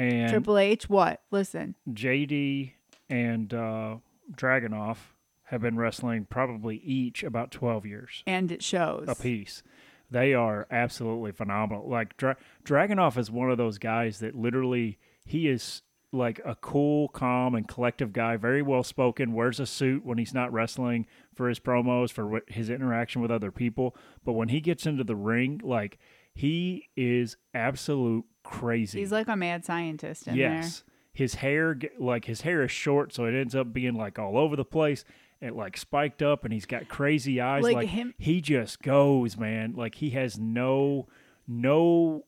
And 0.00 0.30
Triple 0.30 0.58
H, 0.58 0.88
what? 0.88 1.22
Listen. 1.30 1.74
JD 1.90 2.72
and 3.08 3.52
uh, 3.52 3.96
Dragonoff 4.34 4.96
have 5.44 5.60
been 5.60 5.76
wrestling 5.76 6.26
probably 6.28 6.76
each 6.76 7.22
about 7.24 7.50
twelve 7.50 7.84
years 7.86 8.22
And 8.26 8.50
it 8.52 8.62
shows. 8.62 9.04
a 9.08 9.14
piece. 9.14 9.62
They 10.10 10.34
are 10.34 10.66
absolutely 10.70 11.32
phenomenal. 11.32 11.88
Like 11.88 12.16
Dra- 12.16 12.36
Dragonoff 12.64 13.16
is 13.16 13.30
one 13.30 13.50
of 13.50 13.58
those 13.58 13.78
guys 13.78 14.18
that 14.20 14.34
literally 14.34 14.98
he 15.24 15.46
is 15.48 15.82
like 16.12 16.40
a 16.44 16.56
cool, 16.56 17.06
calm, 17.08 17.54
and 17.54 17.68
collective 17.68 18.12
guy. 18.12 18.36
Very 18.36 18.62
well 18.62 18.82
spoken. 18.82 19.32
Wears 19.32 19.60
a 19.60 19.66
suit 19.66 20.04
when 20.04 20.18
he's 20.18 20.34
not 20.34 20.52
wrestling 20.52 21.06
for 21.34 21.48
his 21.48 21.60
promos 21.60 22.10
for 22.10 22.26
what, 22.26 22.42
his 22.48 22.68
interaction 22.70 23.22
with 23.22 23.30
other 23.30 23.52
people. 23.52 23.94
But 24.24 24.32
when 24.32 24.48
he 24.48 24.60
gets 24.60 24.86
into 24.86 25.04
the 25.04 25.14
ring, 25.14 25.60
like 25.62 25.98
he 26.34 26.88
is 26.96 27.36
absolute 27.54 28.24
crazy. 28.50 29.00
He's 29.00 29.12
like 29.12 29.28
a 29.28 29.36
mad 29.36 29.64
scientist 29.64 30.26
in 30.26 30.36
yes. 30.36 30.84
His 31.12 31.34
hair, 31.34 31.78
like 31.98 32.24
his 32.24 32.42
hair 32.42 32.62
is 32.62 32.70
short, 32.70 33.12
so 33.12 33.24
it 33.24 33.34
ends 33.34 33.54
up 33.54 33.72
being 33.72 33.94
like 33.94 34.18
all 34.18 34.38
over 34.38 34.56
the 34.56 34.64
place 34.64 35.04
and 35.40 35.56
like 35.56 35.76
spiked 35.76 36.22
up, 36.22 36.44
and 36.44 36.52
he's 36.52 36.66
got 36.66 36.88
crazy 36.88 37.40
eyes. 37.40 37.62
Like 37.62 37.76
Like, 37.76 37.88
him- 37.88 38.14
he 38.18 38.40
just 38.40 38.82
goes, 38.82 39.36
man. 39.36 39.74
Like 39.76 39.96
he 39.96 40.10
has 40.10 40.38
no, 40.38 41.08
no 41.48 42.24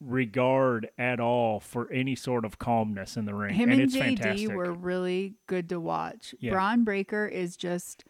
regard 0.00 0.88
at 0.98 1.20
all 1.20 1.60
for 1.60 1.90
any 1.90 2.14
sort 2.14 2.44
of 2.44 2.58
calmness 2.58 3.16
in 3.16 3.24
the 3.24 3.34
ring. 3.34 3.54
Him 3.54 3.70
and, 3.70 3.80
and, 3.80 3.82
it's 3.82 3.96
JD 3.96 4.18
fantastic. 4.18 4.52
were 4.52 4.72
really 4.72 5.34
good 5.46 5.68
to 5.70 5.80
watch. 5.80 6.34
Yeah. 6.38 6.52
Bron 6.52 6.84
Breakker 6.84 7.26
is 7.26 7.56
just 7.56 8.04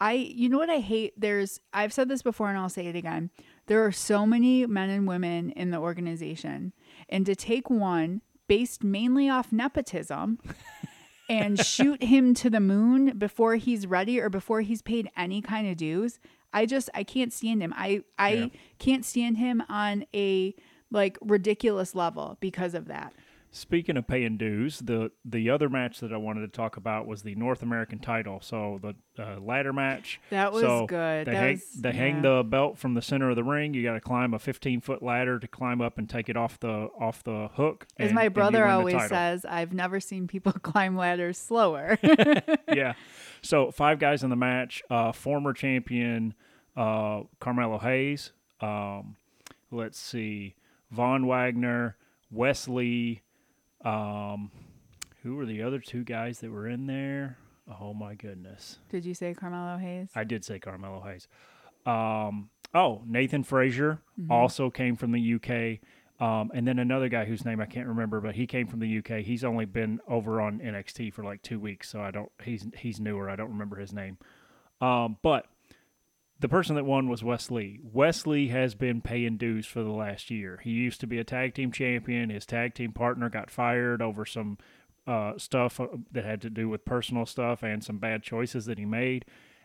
I 0.00 0.12
you 0.12 0.48
know 0.48 0.58
what 0.58 0.70
I 0.70 0.78
hate? 0.78 1.12
There's 1.16 1.60
I've 1.72 1.92
said 1.92 2.08
this 2.08 2.22
before 2.22 2.48
and 2.48 2.58
I'll 2.58 2.68
say 2.68 2.86
it 2.86 2.96
again. 2.96 3.30
There 3.66 3.84
are 3.84 3.92
so 3.92 4.26
many 4.26 4.66
men 4.66 4.90
and 4.90 5.06
women 5.06 5.50
in 5.50 5.70
the 5.70 5.78
organization. 5.78 6.72
And 7.10 7.26
to 7.26 7.34
take 7.34 7.68
one 7.68 8.22
based 8.48 8.82
mainly 8.82 9.28
off 9.28 9.52
nepotism 9.52 10.38
and 11.28 11.58
shoot 11.64 12.02
him 12.02 12.34
to 12.34 12.48
the 12.50 12.60
moon 12.60 13.18
before 13.18 13.56
he's 13.56 13.86
ready 13.86 14.18
or 14.20 14.28
before 14.30 14.62
he's 14.62 14.82
paid 14.82 15.10
any 15.16 15.42
kind 15.42 15.68
of 15.68 15.76
dues, 15.76 16.18
I 16.52 16.66
just 16.66 16.88
I 16.94 17.04
can't 17.04 17.32
stand 17.32 17.62
him. 17.62 17.72
I 17.76 18.02
I 18.18 18.32
Yeah. 18.32 18.46
can't 18.78 19.04
stand 19.04 19.38
him 19.38 19.62
on 19.68 20.04
a 20.14 20.54
like 20.90 21.18
ridiculous 21.20 21.94
level 21.94 22.36
because 22.40 22.74
of 22.74 22.86
that. 22.86 23.12
Speaking 23.52 23.96
of 23.96 24.06
paying 24.06 24.36
dues, 24.36 24.78
the 24.78 25.10
the 25.24 25.50
other 25.50 25.68
match 25.68 25.98
that 26.00 26.12
I 26.12 26.16
wanted 26.16 26.42
to 26.42 26.48
talk 26.48 26.76
about 26.76 27.08
was 27.08 27.22
the 27.22 27.34
North 27.34 27.62
American 27.62 27.98
title. 27.98 28.40
So 28.40 28.78
the 28.80 28.94
uh, 29.20 29.40
ladder 29.40 29.72
match. 29.72 30.20
That 30.30 30.52
was 30.52 30.62
so 30.62 30.86
good. 30.86 31.26
They, 31.26 31.32
That 31.32 31.36
hang, 31.36 31.52
was- 31.54 31.72
they 31.82 31.92
hang 31.92 32.22
the 32.22 32.44
belt 32.44 32.78
from 32.78 32.94
the 32.94 33.02
center 33.02 33.28
of 33.28 33.34
the 33.34 33.42
ring. 33.42 33.74
You 33.74 33.82
got 33.82 33.94
to 33.94 34.00
climb 34.00 34.34
a 34.34 34.38
15 34.38 34.80
foot 34.82 35.02
ladder 35.02 35.40
to 35.40 35.48
climb 35.48 35.80
up 35.80 35.98
and 35.98 36.08
take 36.08 36.28
it 36.28 36.36
off 36.36 36.60
the 36.60 36.90
off 37.00 37.24
the 37.24 37.48
hook. 37.54 37.88
As 37.98 38.10
and- 38.10 38.14
my 38.14 38.28
brother 38.28 38.64
always 38.66 39.08
says, 39.08 39.44
I've 39.44 39.72
never 39.72 39.98
seen 39.98 40.28
people 40.28 40.52
climb 40.62 40.96
ladders 40.96 41.36
slower. 41.36 41.98
yeah. 42.72 42.92
So 43.42 43.72
five 43.72 43.98
guys 43.98 44.22
in 44.22 44.30
the 44.30 44.36
match. 44.36 44.80
Uh, 44.88 45.10
former 45.10 45.52
champion 45.54 46.34
uh, 46.76 47.22
Carmelo 47.40 47.78
Hayes. 47.78 48.30
Um, 48.60 49.16
let's 49.72 49.98
see, 49.98 50.54
Von 50.92 51.26
Wagner, 51.26 51.96
Wes 52.30 52.68
Lee. 52.68 53.22
Um, 53.84 54.50
who 55.22 55.36
were 55.36 55.46
the 55.46 55.62
other 55.62 55.78
two 55.78 56.04
guys 56.04 56.40
that 56.40 56.50
were 56.50 56.68
in 56.68 56.86
there? 56.86 57.38
Oh 57.80 57.94
my 57.94 58.14
goodness, 58.14 58.78
Did 58.88 59.04
you 59.04 59.14
say 59.14 59.32
Carmelo 59.34 59.78
Hayes? 59.78 60.08
I 60.14 60.24
did 60.24 60.44
say 60.44 60.58
Carmelo 60.58 61.00
Hayes. 61.02 61.28
Um, 61.86 62.50
oh, 62.74 63.02
Nathan 63.06 63.44
Frazer 63.44 64.00
Mm-hmm. 64.20 64.32
also 64.32 64.68
came 64.70 64.96
from 64.96 65.12
the 65.12 65.34
UK. 65.34 65.78
Um, 66.20 66.50
and 66.54 66.68
then 66.68 66.78
another 66.78 67.08
guy 67.08 67.24
whose 67.24 67.46
name 67.46 67.60
I 67.60 67.64
can't 67.66 67.86
remember, 67.88 68.20
but 68.20 68.34
he 68.34 68.46
came 68.46 68.66
from 68.66 68.80
the 68.80 68.98
UK. 68.98 69.24
He's 69.24 69.42
only 69.44 69.64
been 69.64 70.00
over 70.06 70.40
on 70.42 70.58
NXT 70.58 71.14
for 71.14 71.24
like 71.24 71.40
two 71.40 71.58
weeks, 71.58 71.88
so 71.88 72.02
I 72.02 72.10
don't. 72.10 72.30
He's 72.44 72.66
he's 72.76 73.00
newer. 73.00 73.30
I 73.30 73.36
don't 73.36 73.48
remember 73.48 73.76
his 73.76 73.94
name. 73.94 74.18
Um, 74.82 75.16
but 75.22 75.46
the 76.40 76.48
person 76.48 76.74
that 76.76 76.84
won 76.84 77.08
was 77.08 77.22
Wes 77.22 77.50
Lee. 77.50 77.78
Wesley 77.82 78.48
has 78.48 78.74
been 78.74 79.00
paying 79.02 79.36
dues 79.36 79.66
for 79.66 79.82
the 79.82 79.90
last 79.92 80.30
year. 80.30 80.58
He 80.62 80.70
used 80.70 81.00
to 81.00 81.06
be 81.06 81.18
a 81.18 81.24
tag 81.24 81.54
team 81.54 81.70
champion. 81.70 82.30
His 82.30 82.46
tag 82.46 82.74
team 82.74 82.92
partner 82.92 83.28
got 83.28 83.50
fired 83.50 84.00
over 84.02 84.24
some 84.24 84.58
uh, 85.06 85.34
stuff 85.36 85.78
uh, 85.80 85.86
that 86.12 86.24
had 86.24 86.40
to 86.42 86.50
do 86.50 86.68
with 86.68 86.84
personal 86.84 87.26
stuff 87.26 87.62
and 87.62 87.84
some 87.84 87.98
bad 87.98 88.22
choices 88.22 88.64
that 88.66 88.78
he 88.78 88.84
made. 88.84 89.24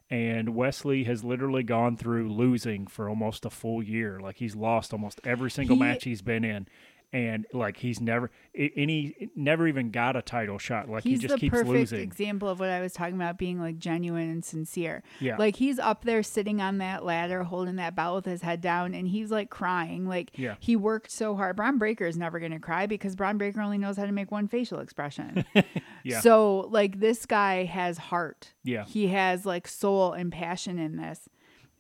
And 0.10 0.54
Wes 0.56 0.86
Lee 0.86 1.06
has 1.06 1.24
literally 1.24 1.64
gone 1.64 1.98
through 1.98 2.32
losing 2.32 2.86
for 2.88 3.10
almost 3.10 3.46
a 3.46 3.50
full 3.50 3.82
year. 3.82 4.20
Like 4.20 4.38
he's 4.38 4.56
lost 4.56 4.94
almost 4.94 5.20
every 5.24 5.50
single 5.50 5.78
He- 5.78 5.82
match 5.82 6.04
he's 6.04 6.22
been 6.22 6.44
in. 6.44 6.68
And 7.14 7.46
like 7.54 7.78
he's 7.78 8.02
never 8.02 8.30
any 8.54 9.30
never 9.36 9.68
even 9.68 9.92
got 9.92 10.16
a 10.18 10.22
title 10.22 10.58
shot. 10.58 10.90
Like 10.90 11.04
He's 11.04 11.22
he 11.22 11.28
just 11.28 11.36
the 11.36 11.40
keeps 11.40 11.52
perfect 11.54 11.70
losing. 11.70 12.00
example 12.02 12.50
of 12.50 12.60
what 12.60 12.70
I 12.70 12.82
was 12.82 12.92
talking 12.94 13.16
about 13.16 13.38
being 13.38 13.60
like 13.60 13.78
genuine 13.78 14.30
and 14.30 14.44
sincere. 14.44 15.02
Yeah. 15.22 15.38
Like 15.38 15.56
he's 15.56 15.80
up 15.80 16.04
there 16.04 16.24
sitting 16.24 16.62
on 16.62 16.80
that 16.80 17.06
ladder 17.06 17.44
holding 17.44 17.78
that 17.78 17.96
belt 17.96 18.16
with 18.16 18.26
his 18.26 18.42
head 18.42 18.60
down 18.60 18.94
and 18.94 19.08
he's 19.08 19.32
like 19.32 19.50
crying. 19.50 20.08
Like 20.08 20.32
Yeah. 20.38 20.56
he 20.60 20.76
worked 20.76 21.10
so 21.12 21.36
hard. 21.36 21.56
Bron 21.56 21.78
Breakker 21.78 22.06
is 22.06 22.18
never 22.18 22.40
going 22.40 22.52
to 22.52 22.60
cry 22.60 22.86
because 22.86 23.16
Bron 23.16 23.38
Breakker 23.38 23.62
only 23.62 23.78
knows 23.78 23.96
how 23.98 24.06
to 24.06 24.12
make 24.12 24.32
one 24.32 24.48
facial 24.48 24.80
expression. 24.80 25.46
Yeah. 26.04 26.20
So 26.20 26.68
like 26.70 27.00
this 27.00 27.26
guy 27.26 27.64
has 27.64 27.98
heart. 27.98 28.54
Yeah. 28.64 28.86
He 28.86 29.08
has 29.08 29.44
like 29.44 29.68
soul 29.68 30.14
and 30.14 30.32
passion 30.32 30.78
in 30.78 30.98
this. 30.98 31.28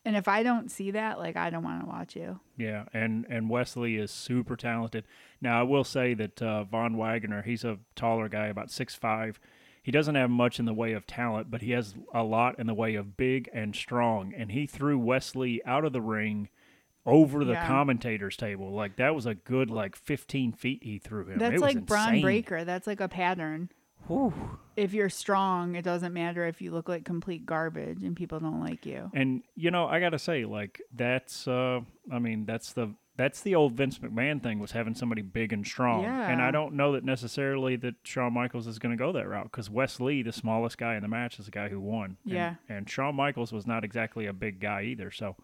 And 0.06 0.16
if 0.16 0.28
I 0.28 0.44
don't 0.44 0.70
see 0.70 0.92
that, 0.92 1.18
like 1.18 1.36
I 1.36 1.50
don't 1.50 1.64
want 1.64 1.82
to 1.82 1.88
watch 1.88 2.16
you. 2.16 2.40
Yeah, 2.58 2.86
and 2.94 3.26
and 3.30 3.50
Wes 3.50 3.76
Lee 3.76 3.98
is 3.98 4.12
super 4.12 4.56
talented. 4.56 5.06
Now 5.42 5.60
I 5.60 5.64
will 5.64 5.84
say 5.84 6.14
that 6.14 6.42
uh, 6.42 6.64
Von 6.64 6.96
Wagner, 6.96 7.42
he's 7.42 7.64
a 7.64 7.80
taller 7.96 8.30
guy, 8.30 8.48
about 8.48 8.70
six 8.72 8.94
five. 8.96 9.40
He 9.82 9.92
doesn't 9.92 10.16
have 10.16 10.30
much 10.30 10.58
in 10.60 10.66
the 10.66 10.74
way 10.74 10.94
of 10.94 11.06
talent, 11.06 11.52
but 11.52 11.62
he 11.62 11.72
has 11.72 11.94
a 12.14 12.24
lot 12.24 12.58
in 12.60 12.66
the 12.68 12.74
way 12.74 12.96
of 12.96 13.18
big 13.18 13.50
and 13.54 13.76
strong. 13.76 14.34
And 14.36 14.52
he 14.52 14.66
threw 14.66 14.98
Wes 14.98 15.36
Lee 15.36 15.62
out 15.66 15.86
of 15.86 15.94
the 15.94 16.02
ring 16.02 16.50
over 17.06 17.44
the 17.46 17.54
Yeah. 17.54 17.68
commentators 17.68 18.36
table. 18.36 18.72
Like 18.74 18.96
that 18.96 19.14
was 19.14 19.26
a 19.28 19.36
good 19.36 19.70
like 19.70 19.96
fifteen 19.96 20.52
feet 20.54 20.84
he 20.84 20.98
threw 21.00 21.26
him. 21.28 21.38
That's 21.40 21.56
It 21.56 21.62
like 21.62 21.86
Bron. 21.86 22.22
Breakker. 22.22 22.64
That's 22.64 22.88
like 22.88 23.00
a 23.00 23.08
pattern. 23.10 23.70
If 24.76 24.94
you're 24.94 25.10
strong, 25.10 25.76
it 25.76 25.84
doesn't 25.84 26.14
matter 26.14 26.46
if 26.46 26.62
you 26.62 26.72
look 26.72 26.90
like 26.90 27.06
complete 27.06 27.46
garbage 27.46 28.04
and 28.04 28.16
people 28.16 28.40
don't 28.40 28.60
like 28.60 28.86
you. 28.86 29.10
And 29.14 29.42
you 29.56 29.72
know, 29.72 29.88
I 29.88 30.00
gotta 30.00 30.20
say, 30.20 30.46
like 30.46 30.82
that's 30.94 31.48
uh 31.48 31.80
I 32.12 32.20
mean, 32.20 32.46
that's 32.46 32.74
the 32.74 32.94
that's 33.18 33.40
the 33.42 33.56
old 33.56 33.74
Vince 33.74 34.00
McMahon 34.00 34.44
thing 34.44 34.60
was 34.60 34.72
having 34.72 34.94
somebody 34.94 35.22
big 35.22 35.54
and 35.54 35.66
strong. 35.66 36.04
And 36.30 36.42
I 36.42 36.52
don't 36.52 36.74
know 36.74 36.92
that 36.92 37.06
necessarily 37.06 37.78
that 37.78 37.96
Shawn 38.04 38.34
Michaels 38.34 38.68
is 38.68 38.78
gonna 38.78 38.98
go 38.98 39.14
that 39.14 39.28
route 39.28 39.46
because 39.46 39.70
Wes 39.70 40.00
Lee, 40.02 40.22
the 40.22 40.34
smallest 40.34 40.78
guy 40.78 40.96
in 40.96 41.02
the 41.02 41.08
match, 41.08 41.40
is 41.40 41.46
the 41.46 41.52
guy 41.52 41.70
who 41.70 41.80
won. 41.80 42.18
And- 42.26 42.34
Yeah. 42.34 42.56
And, 42.68 42.90
Shawn 42.90 43.16
Michaels 43.16 43.54
was 43.54 43.66
not 43.66 43.86
exactly 43.86 44.26
a 44.26 44.34
big 44.34 44.60
guy 44.60 44.84
either. 44.84 45.10
So 45.12 45.36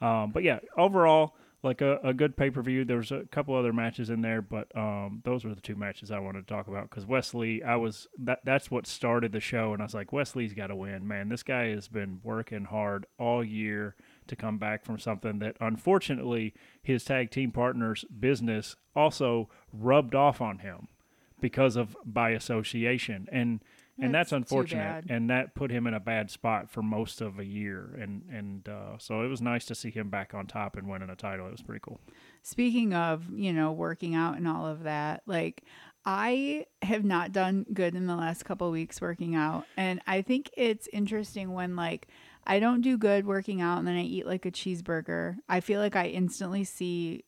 um 0.00 0.32
but 0.32 0.42
yeah, 0.42 0.60
overall 0.78 1.36
like 1.64 1.80
a, 1.80 1.98
a 2.04 2.12
good 2.12 2.36
pay 2.36 2.50
per 2.50 2.62
view. 2.62 2.84
There 2.84 2.98
was 2.98 3.10
a 3.10 3.24
couple 3.30 3.54
other 3.54 3.72
matches 3.72 4.10
in 4.10 4.20
there, 4.20 4.42
but 4.42 4.68
um, 4.76 5.22
those 5.24 5.44
were 5.44 5.54
the 5.54 5.60
two 5.60 5.74
matches 5.74 6.10
I 6.10 6.18
wanted 6.18 6.46
to 6.46 6.54
talk 6.54 6.68
about 6.68 6.90
because 6.90 7.06
Wes 7.06 7.34
Lee, 7.34 7.62
I 7.62 7.76
was 7.76 8.06
that 8.18 8.40
that's 8.44 8.70
what 8.70 8.86
started 8.86 9.32
the 9.32 9.40
show, 9.40 9.72
and 9.72 9.82
I 9.82 9.86
was 9.86 9.94
like, 9.94 10.12
Wes 10.12 10.36
Lee's 10.36 10.52
got 10.52 10.68
to 10.68 10.76
win, 10.76 11.08
man. 11.08 11.30
This 11.30 11.42
guy 11.42 11.68
has 11.70 11.88
been 11.88 12.20
working 12.22 12.64
hard 12.64 13.06
all 13.18 13.42
year 13.42 13.96
to 14.26 14.36
come 14.36 14.58
back 14.58 14.84
from 14.84 14.98
something 14.98 15.38
that 15.38 15.56
unfortunately 15.60 16.54
his 16.82 17.04
tag 17.04 17.30
team 17.30 17.50
partner's 17.50 18.04
business 18.04 18.76
also 18.94 19.48
rubbed 19.72 20.14
off 20.14 20.40
on 20.40 20.58
him 20.58 20.88
because 21.40 21.76
of 21.76 21.96
by 22.04 22.30
association 22.30 23.28
and 23.32 23.60
and 24.00 24.14
that's, 24.14 24.30
That's 24.30 24.42
unfortunate 24.42 25.04
and 25.08 25.30
that 25.30 25.54
put 25.54 25.70
him 25.70 25.86
in 25.86 25.94
a 25.94 26.00
bad 26.00 26.30
spot 26.30 26.70
for 26.70 26.82
most 26.82 27.20
of 27.20 27.38
a 27.38 27.44
year 27.44 27.96
and 28.00 28.22
and 28.30 28.68
uh, 28.68 28.98
so 28.98 29.22
it 29.22 29.28
was 29.28 29.40
nice 29.40 29.64
to 29.66 29.74
see 29.74 29.90
him 29.90 30.10
back 30.10 30.34
on 30.34 30.46
top 30.46 30.76
and 30.76 30.88
winning 30.88 31.10
a 31.10 31.16
title 31.16 31.46
it 31.46 31.52
was 31.52 31.62
pretty 31.62 31.80
cool 31.82 32.00
Speaking 32.46 32.92
of, 32.92 33.24
you 33.34 33.54
know, 33.54 33.72
working 33.72 34.14
out 34.14 34.36
and 34.36 34.46
all 34.46 34.66
of 34.66 34.82
that, 34.82 35.22
like 35.24 35.64
I 36.04 36.66
have 36.82 37.02
not 37.02 37.32
done 37.32 37.64
good 37.72 37.94
in 37.94 38.06
the 38.06 38.16
last 38.16 38.44
couple 38.44 38.70
weeks 38.70 39.00
working 39.00 39.34
out. 39.34 39.64
And 39.78 40.02
I 40.06 40.20
think 40.20 40.50
it's 40.54 40.86
interesting 40.92 41.54
when 41.54 41.74
like 41.74 42.08
I 42.46 42.58
don't 42.60 42.82
do 42.82 42.98
good 42.98 43.26
working 43.26 43.62
out 43.62 43.78
and 43.78 43.88
then 43.88 43.96
I 43.96 44.02
eat 44.02 44.26
like 44.26 44.44
a 44.44 44.50
cheeseburger. 44.50 45.36
I 45.48 45.60
feel 45.60 45.80
like 45.80 45.96
I 45.96 46.08
instantly 46.08 46.64
see 46.64 47.24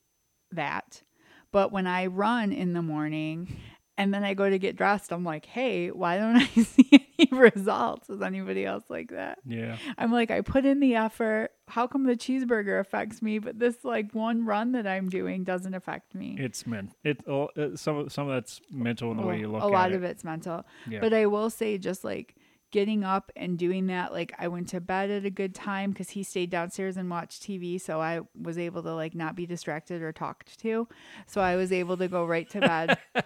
that. 0.53 1.03
But 1.51 1.73
when 1.73 1.87
I 1.87 2.07
run 2.07 2.53
in 2.53 2.75
the 2.75 2.83
morning 2.83 3.57
and 3.99 4.13
then 4.13 4.25
I 4.25 4.35
go 4.35 4.51
to 4.51 4.59
get 4.59 4.77
dressed, 4.77 5.13
I'm 5.13 5.25
like, 5.25 5.47
hey, 5.47 5.91
why 5.91 6.19
don't 6.19 6.37
I 6.57 6.63
see 6.63 7.09
any 7.19 7.29
results? 7.33 8.11
Is 8.11 8.21
anybody 8.21 8.65
else 8.65 8.85
like 8.89 9.11
that? 9.11 9.39
yeah 9.47 9.77
I'm 9.97 10.13
like, 10.13 10.31
I 10.31 10.41
put 10.41 10.65
in 10.65 10.81
the 10.81 10.97
effort. 10.97 11.51
How 11.69 11.87
come 11.87 12.05
the 12.05 12.17
cheeseburger 12.17 12.81
affects 12.81 13.23
me, 13.23 13.39
but 13.39 13.59
this 13.59 13.85
like 13.85 14.13
one 14.13 14.45
run 14.45 14.73
that 14.73 14.87
I'm 14.87 15.09
doing 15.09 15.45
doesn't 15.45 15.75
affect 15.75 16.15
me? 16.15 16.37
it's 16.39 16.67
meant 16.67 16.93
it 17.05 17.27
uh, 17.29 17.47
some 17.77 17.99
of 17.99 18.13
some 18.13 18.29
of 18.29 18.35
that's 18.35 18.61
mental 18.71 19.11
in 19.11 19.17
the 19.17 19.23
way 19.23 19.39
you 19.39 19.49
look 19.49 19.63
a 19.63 19.67
lot 19.67 19.91
at 19.91 19.97
of 19.97 20.05
it 20.05 20.17
it's 20.17 20.25
mental. 20.25 20.65
Yeah. 20.89 21.01
But 21.01 21.13
I 21.13 21.27
will 21.27 21.51
say, 21.51 21.77
just 21.77 22.05
like 22.05 22.35
getting 22.71 23.05
up 23.05 23.31
and 23.37 23.59
doing 23.59 23.87
that, 23.87 24.13
like 24.13 24.33
I 24.39 24.49
went 24.49 24.69
to 24.71 24.81
bed 24.81 25.11
at 25.11 25.25
a 25.25 25.31
good 25.31 25.55
time 25.55 25.91
because 25.91 26.11
he 26.11 26.23
stayed 26.23 26.51
downstairs 26.51 26.97
and 26.97 27.09
watched 27.11 27.43
TV, 27.43 27.81
so 27.81 28.01
I 28.01 28.21
was 28.41 28.59
able 28.59 28.83
to 28.83 28.95
like 28.95 29.15
not 29.15 29.37
be 29.37 29.47
distracted 29.47 30.03
or 30.03 30.13
talked 30.13 30.59
to. 30.61 30.89
So 31.27 31.41
I 31.41 31.57
was 31.57 31.73
able 31.73 31.97
to 31.99 32.09
go 32.09 32.25
right 32.25 32.49
to 32.51 32.61
bed. 32.61 32.99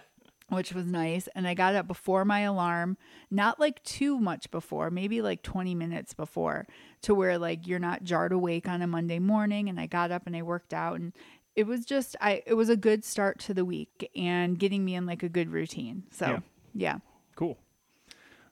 Which 0.51 0.73
was 0.73 0.85
nice. 0.85 1.27
And 1.33 1.47
I 1.47 1.53
got 1.53 1.75
up 1.75 1.87
before 1.87 2.25
my 2.25 2.41
alarm, 2.41 2.97
not 3.29 3.59
like 3.59 3.81
too 3.83 4.19
much 4.19 4.51
before, 4.51 4.91
maybe 4.91 5.21
like 5.21 5.43
20 5.43 5.73
minutes 5.75 6.13
before, 6.13 6.67
to 7.03 7.15
where 7.15 7.37
like 7.37 7.65
you're 7.67 7.79
not 7.79 8.03
jarred 8.03 8.33
awake 8.33 8.67
on 8.67 8.81
a 8.81 8.87
Monday 8.87 9.19
morning. 9.19 9.69
And 9.69 9.79
I 9.79 9.87
got 9.87 10.11
up 10.11 10.27
and 10.27 10.35
I 10.35 10.41
worked 10.41 10.73
out 10.73 10.99
and 10.99 11.13
it 11.55 11.67
was 11.67 11.85
just 11.85 12.15
I 12.19 12.43
it 12.45 12.53
was 12.55 12.69
a 12.69 12.75
good 12.77 13.03
start 13.05 13.39
to 13.39 13.53
the 13.53 13.63
week 13.65 14.09
and 14.15 14.59
getting 14.59 14.83
me 14.83 14.95
in 14.95 15.05
like 15.05 15.23
a 15.23 15.29
good 15.29 15.49
routine. 15.51 16.03
So 16.11 16.25
Yeah. 16.25 16.39
yeah. 16.73 16.97
cool 17.35 17.57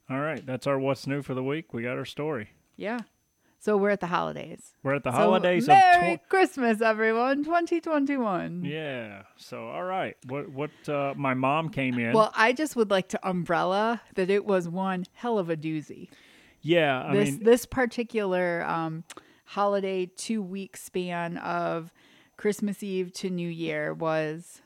all 0.10 0.20
right 0.20 0.44
that's 0.46 0.66
our 0.66 0.80
what's 0.80 1.06
new 1.06 1.22
for 1.22 1.34
the 1.34 1.44
week 1.44 1.74
we 1.74 1.84
got 1.84 1.98
our 1.98 2.06
story 2.06 2.50
Yeah. 2.78 3.00
So 3.62 3.76
we're 3.76 3.90
at 3.90 4.00
the 4.00 4.08
holidays. 4.08 4.74
we're 4.84 4.96
at 4.96 5.04
the 5.04 5.12
So 5.12 5.18
holidays 5.18 5.64
of 5.64 5.70
Merry 5.70 6.18
tw- 6.18 6.30
Christmas, 6.30 6.82
everyone. 6.82 7.44
2021. 7.44 8.64
yeah 8.66 9.24
so 9.36 9.68
all 9.68 9.84
right 9.84 10.16
what 10.28 10.50
what 10.50 10.72
uh, 10.88 11.14
my 11.18 11.34
mom 11.34 11.70
came 11.70 12.00
in 12.00 12.14
Well, 12.14 12.32
I 12.36 12.54
just 12.54 12.76
would 12.76 12.90
like 12.90 13.10
to 13.10 13.28
umbrella 13.30 14.02
that 14.16 14.30
it 14.30 14.46
was 14.46 14.68
one 14.70 15.06
hell 15.14 15.38
of 15.38 15.50
a 15.50 15.58
doozy. 15.58 16.10
yeah 16.62 17.04
i 17.04 17.14
this 17.16 17.32
mean 17.32 17.44
this 17.44 17.66
particular 17.66 18.64
um, 18.66 19.04
holiday 19.46 20.06
two 20.06 20.42
week 20.42 20.78
span 20.78 21.38
of 21.38 21.92
Christmas 22.38 22.82
Eve 22.84 23.12
to 23.14 23.30
New 23.30 23.50
Year 23.50 23.94
was. 23.94 24.62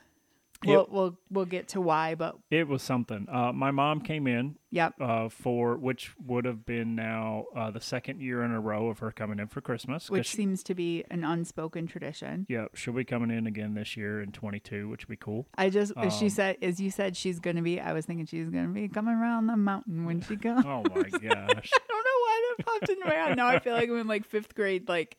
We'll, 0.66 0.80
Yep. 0.82 0.88
we'll 0.92 1.18
we'll 1.30 1.46
get 1.46 1.68
to 1.70 1.82
why, 1.82 2.16
but 2.16 2.36
it 2.52 2.68
was 2.68 2.82
something 2.82 3.28
uh, 3.30 3.52
my 3.54 3.72
mom 3.72 4.02
came 4.02 4.28
in 4.28 4.56
yep, 4.72 4.94
uh, 5.02 5.30
for 5.30 5.76
which 5.78 6.12
would 6.26 6.46
have 6.46 6.66
been 6.66 6.96
now 6.96 7.46
uh, 7.56 7.70
the 7.72 7.82
second 7.82 8.22
year 8.22 8.44
in 8.44 8.52
a 8.52 8.60
row 8.62 8.88
of 8.90 9.00
her 9.00 9.12
coming 9.12 9.40
in 9.40 9.48
for 9.48 9.62
Christmas, 9.62 10.10
which 10.10 10.28
she- 10.28 10.38
seems 10.38 10.64
to 10.64 10.74
be 10.76 11.04
an 11.12 11.24
unspoken 11.24 11.86
tradition. 11.88 12.46
yeah, 12.50 12.66
she'll 12.74 12.94
be 12.94 13.04
coming 13.04 13.30
in 13.30 13.46
again 13.48 13.74
this 13.74 13.98
year 13.98 14.22
in 14.22 14.32
22, 14.32 14.88
which 14.90 15.02
would 15.08 15.10
be 15.12 15.18
cool. 15.18 15.48
I 15.58 15.70
just 15.70 15.92
as 15.98 16.16
she 16.18 16.26
Um, 16.26 16.30
said 16.30 16.58
as 16.62 16.80
you 16.80 16.92
said 16.92 17.18
she's 17.18 17.40
gonna 17.40 17.62
be. 17.62 17.80
I 17.80 17.94
was 17.94 18.06
thinking 18.06 18.26
she's 18.26 18.50
gonna 18.50 18.68
be 18.70 18.88
coming 18.88 19.16
around 19.16 19.48
the 19.48 19.58
mountain 19.58 20.06
when 20.06 20.22
she 20.22 20.36
goes. 20.48 20.64
Oh 20.66 20.84
my 20.96 21.04
gosh. 21.10 21.72
I 21.74 21.80
don't 21.90 22.06
know 22.06 22.20
why 22.22 22.54
that 22.58 22.66
popped 22.66 22.90
into 22.90 23.06
my 23.06 23.14
head. 23.14 23.38
Now 23.38 23.48
I 23.48 23.60
feel 23.60 23.74
like 23.74 23.90
I'm 23.90 23.98
in 23.98 24.08
like 24.08 24.26
fifth 24.26 24.56
grade 24.56 24.88
like 24.88 25.18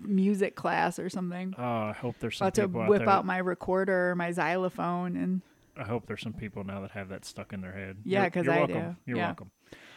music 0.00 0.54
class 0.56 0.98
or 0.98 1.08
something. 1.08 1.54
Oh, 1.58 1.62
I 1.62 1.92
hope 1.92 2.16
there's 2.20 2.36
some 2.38 2.46
About 2.46 2.54
to 2.54 2.62
people 2.68 2.80
out 2.82 2.88
whip 2.88 2.98
there. 3.00 3.08
out 3.08 3.24
my 3.26 3.38
recorder 3.38 4.10
or 4.10 4.14
my 4.16 4.32
xylophone 4.32 5.16
and 5.16 5.42
I 5.76 5.84
hope 5.84 6.06
there's 6.06 6.20
some 6.20 6.34
people 6.34 6.64
now 6.64 6.80
that 6.82 6.90
have 6.90 7.08
that 7.08 7.24
stuck 7.24 7.52
in 7.52 7.60
their 7.62 7.72
head. 7.72 7.96
Yeah, 8.04 8.28
'cause 8.28 8.46
I 8.46 8.58
welcome. 8.58 8.74
do. 8.90 8.96
You're 9.06 9.16
Yeah. 9.18 9.26
welcome. 9.28 9.50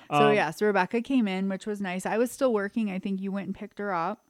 So 0.10 0.28
Um, 0.30 0.34
yeah, 0.36 0.52
so 0.52 0.66
Rebecca 0.68 1.02
came 1.02 1.28
in, 1.28 1.50
which 1.50 1.66
was 1.66 1.82
nice. 1.82 2.06
I 2.06 2.18
was 2.18 2.32
still 2.32 2.54
working. 2.54 2.90
I 2.92 3.00
think 3.00 3.20
you 3.22 3.32
went 3.32 3.48
and 3.48 3.56
picked 3.56 3.80
her 3.80 3.94
up. 3.94 4.22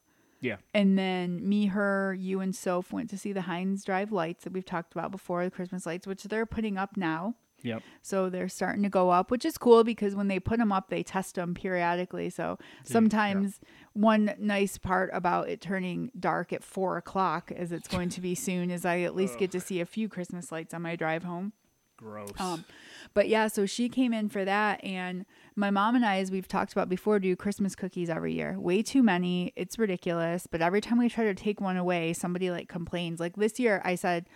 Yeah. 0.42 0.58
And 0.74 0.98
then 0.98 1.48
me, 1.48 1.68
her, 1.68 2.14
you, 2.18 2.40
and 2.40 2.56
Soph 2.56 2.92
went 2.94 3.10
to 3.12 3.18
see 3.18 3.32
the 3.34 3.42
Hines 3.42 3.84
Drive 3.84 4.12
lights 4.12 4.44
that 4.44 4.54
we've 4.54 4.66
talked 4.66 4.94
about 4.94 5.12
before, 5.12 5.44
the 5.44 5.52
Christmas 5.52 5.86
lights, 5.86 6.08
which 6.08 6.24
they're 6.24 6.46
putting 6.46 6.78
up 6.78 6.98
now. 6.98 7.36
Yep. 7.64 7.82
So 8.04 8.30
they're 8.30 8.50
starting 8.50 8.84
to 8.84 8.90
go 8.90 9.10
up, 9.10 9.32
which 9.32 9.44
is 9.44 9.58
cool 9.58 9.84
because 9.84 10.16
when 10.16 10.28
they 10.28 10.40
put 10.40 10.60
them 10.60 10.72
up, 10.72 10.90
they 10.90 11.02
test 11.02 11.36
them 11.36 11.54
periodically. 11.56 12.30
So 12.30 12.60
sometimes 12.84 13.60
one 13.94 14.36
nice 14.38 14.78
part 14.78 15.10
about 15.14 15.50
it 15.50 15.62
turning 15.62 16.12
dark 16.20 16.54
at 16.54 16.64
four 16.64 16.98
o'clock, 16.98 17.52
as 17.56 17.72
it's 17.72 17.88
going 17.88 18.10
to 18.10 18.22
be 18.22 18.36
soon, 18.36 18.70
is 18.70 18.86
I 18.86 19.00
at 19.00 19.16
least 19.16 19.40
get 19.40 19.52
to 19.52 19.60
see 19.60 19.82
a 19.82 19.86
few 19.86 20.08
Christmas 20.08 20.52
lights 20.52 20.74
on 20.74 20.84
my 20.84 20.96
drive 20.96 21.24
home. 21.24 21.54
Gross. 21.98 22.30
Um, 22.40 22.66
but 23.14 23.30
yeah, 23.30 23.48
so 23.48 23.66
she 23.66 23.88
came 23.88 24.14
in 24.14 24.28
for 24.28 24.44
that, 24.44 24.84
and 24.84 25.26
my 25.56 25.72
mom 25.72 25.96
and 25.96 26.06
I, 26.06 26.18
as 26.18 26.30
we've 26.30 26.48
talked 26.48 26.74
about 26.74 26.90
before, 26.90 27.20
do 27.20 27.36
Christmas 27.38 27.74
cookies 27.74 28.10
every 28.10 28.34
year. 28.34 28.60
Way 28.60 28.84
too 28.84 29.02
many. 29.02 29.54
It's 29.56 29.80
ridiculous. 29.80 30.46
But 30.46 30.62
every 30.62 30.82
time 30.82 30.98
we 30.98 31.08
try 31.08 31.24
to 31.24 31.34
take 31.34 31.62
one 31.62 31.78
away, 31.78 32.12
somebody 32.12 32.52
like 32.52 32.68
complains. 32.68 33.22
Like 33.22 33.38
this 33.38 33.60
year, 33.60 33.82
I 33.86 33.96
said, 33.96 34.28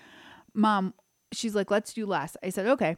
"Mom," 0.53 0.93
she's 1.33 1.53
like, 1.53 1.69
"Let's 1.69 1.93
do 1.93 2.05
less." 2.05 2.37
I 2.41 2.49
said, 2.49 2.65
"Okay." 2.65 2.95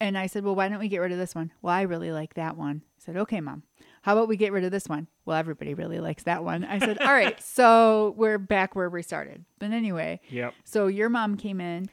And 0.00 0.18
I 0.18 0.26
said, 0.26 0.44
Well, 0.44 0.54
why 0.54 0.68
don't 0.68 0.78
we 0.78 0.88
get 0.88 0.98
rid 0.98 1.12
of 1.12 1.18
this 1.18 1.34
one? 1.34 1.52
Well, 1.62 1.74
I 1.74 1.82
really 1.82 2.12
like 2.12 2.34
that 2.34 2.56
one. 2.56 2.82
I 2.84 3.04
said, 3.04 3.16
Okay, 3.16 3.40
mom. 3.40 3.62
How 4.02 4.12
about 4.12 4.28
we 4.28 4.36
get 4.36 4.52
rid 4.52 4.64
of 4.64 4.70
this 4.70 4.88
one? 4.88 5.08
Well, 5.24 5.36
everybody 5.36 5.74
really 5.74 5.98
likes 5.98 6.22
that 6.24 6.44
one. 6.44 6.64
I 6.64 6.78
said, 6.78 6.98
All 6.98 7.12
right. 7.12 7.40
So 7.42 8.14
we're 8.16 8.38
back 8.38 8.76
where 8.76 8.90
we 8.90 9.02
started. 9.02 9.44
But 9.58 9.70
anyway, 9.70 10.20
yep. 10.28 10.54
so 10.64 10.88
your 10.88 11.08
mom 11.08 11.36
came 11.36 11.60
in. 11.60 11.88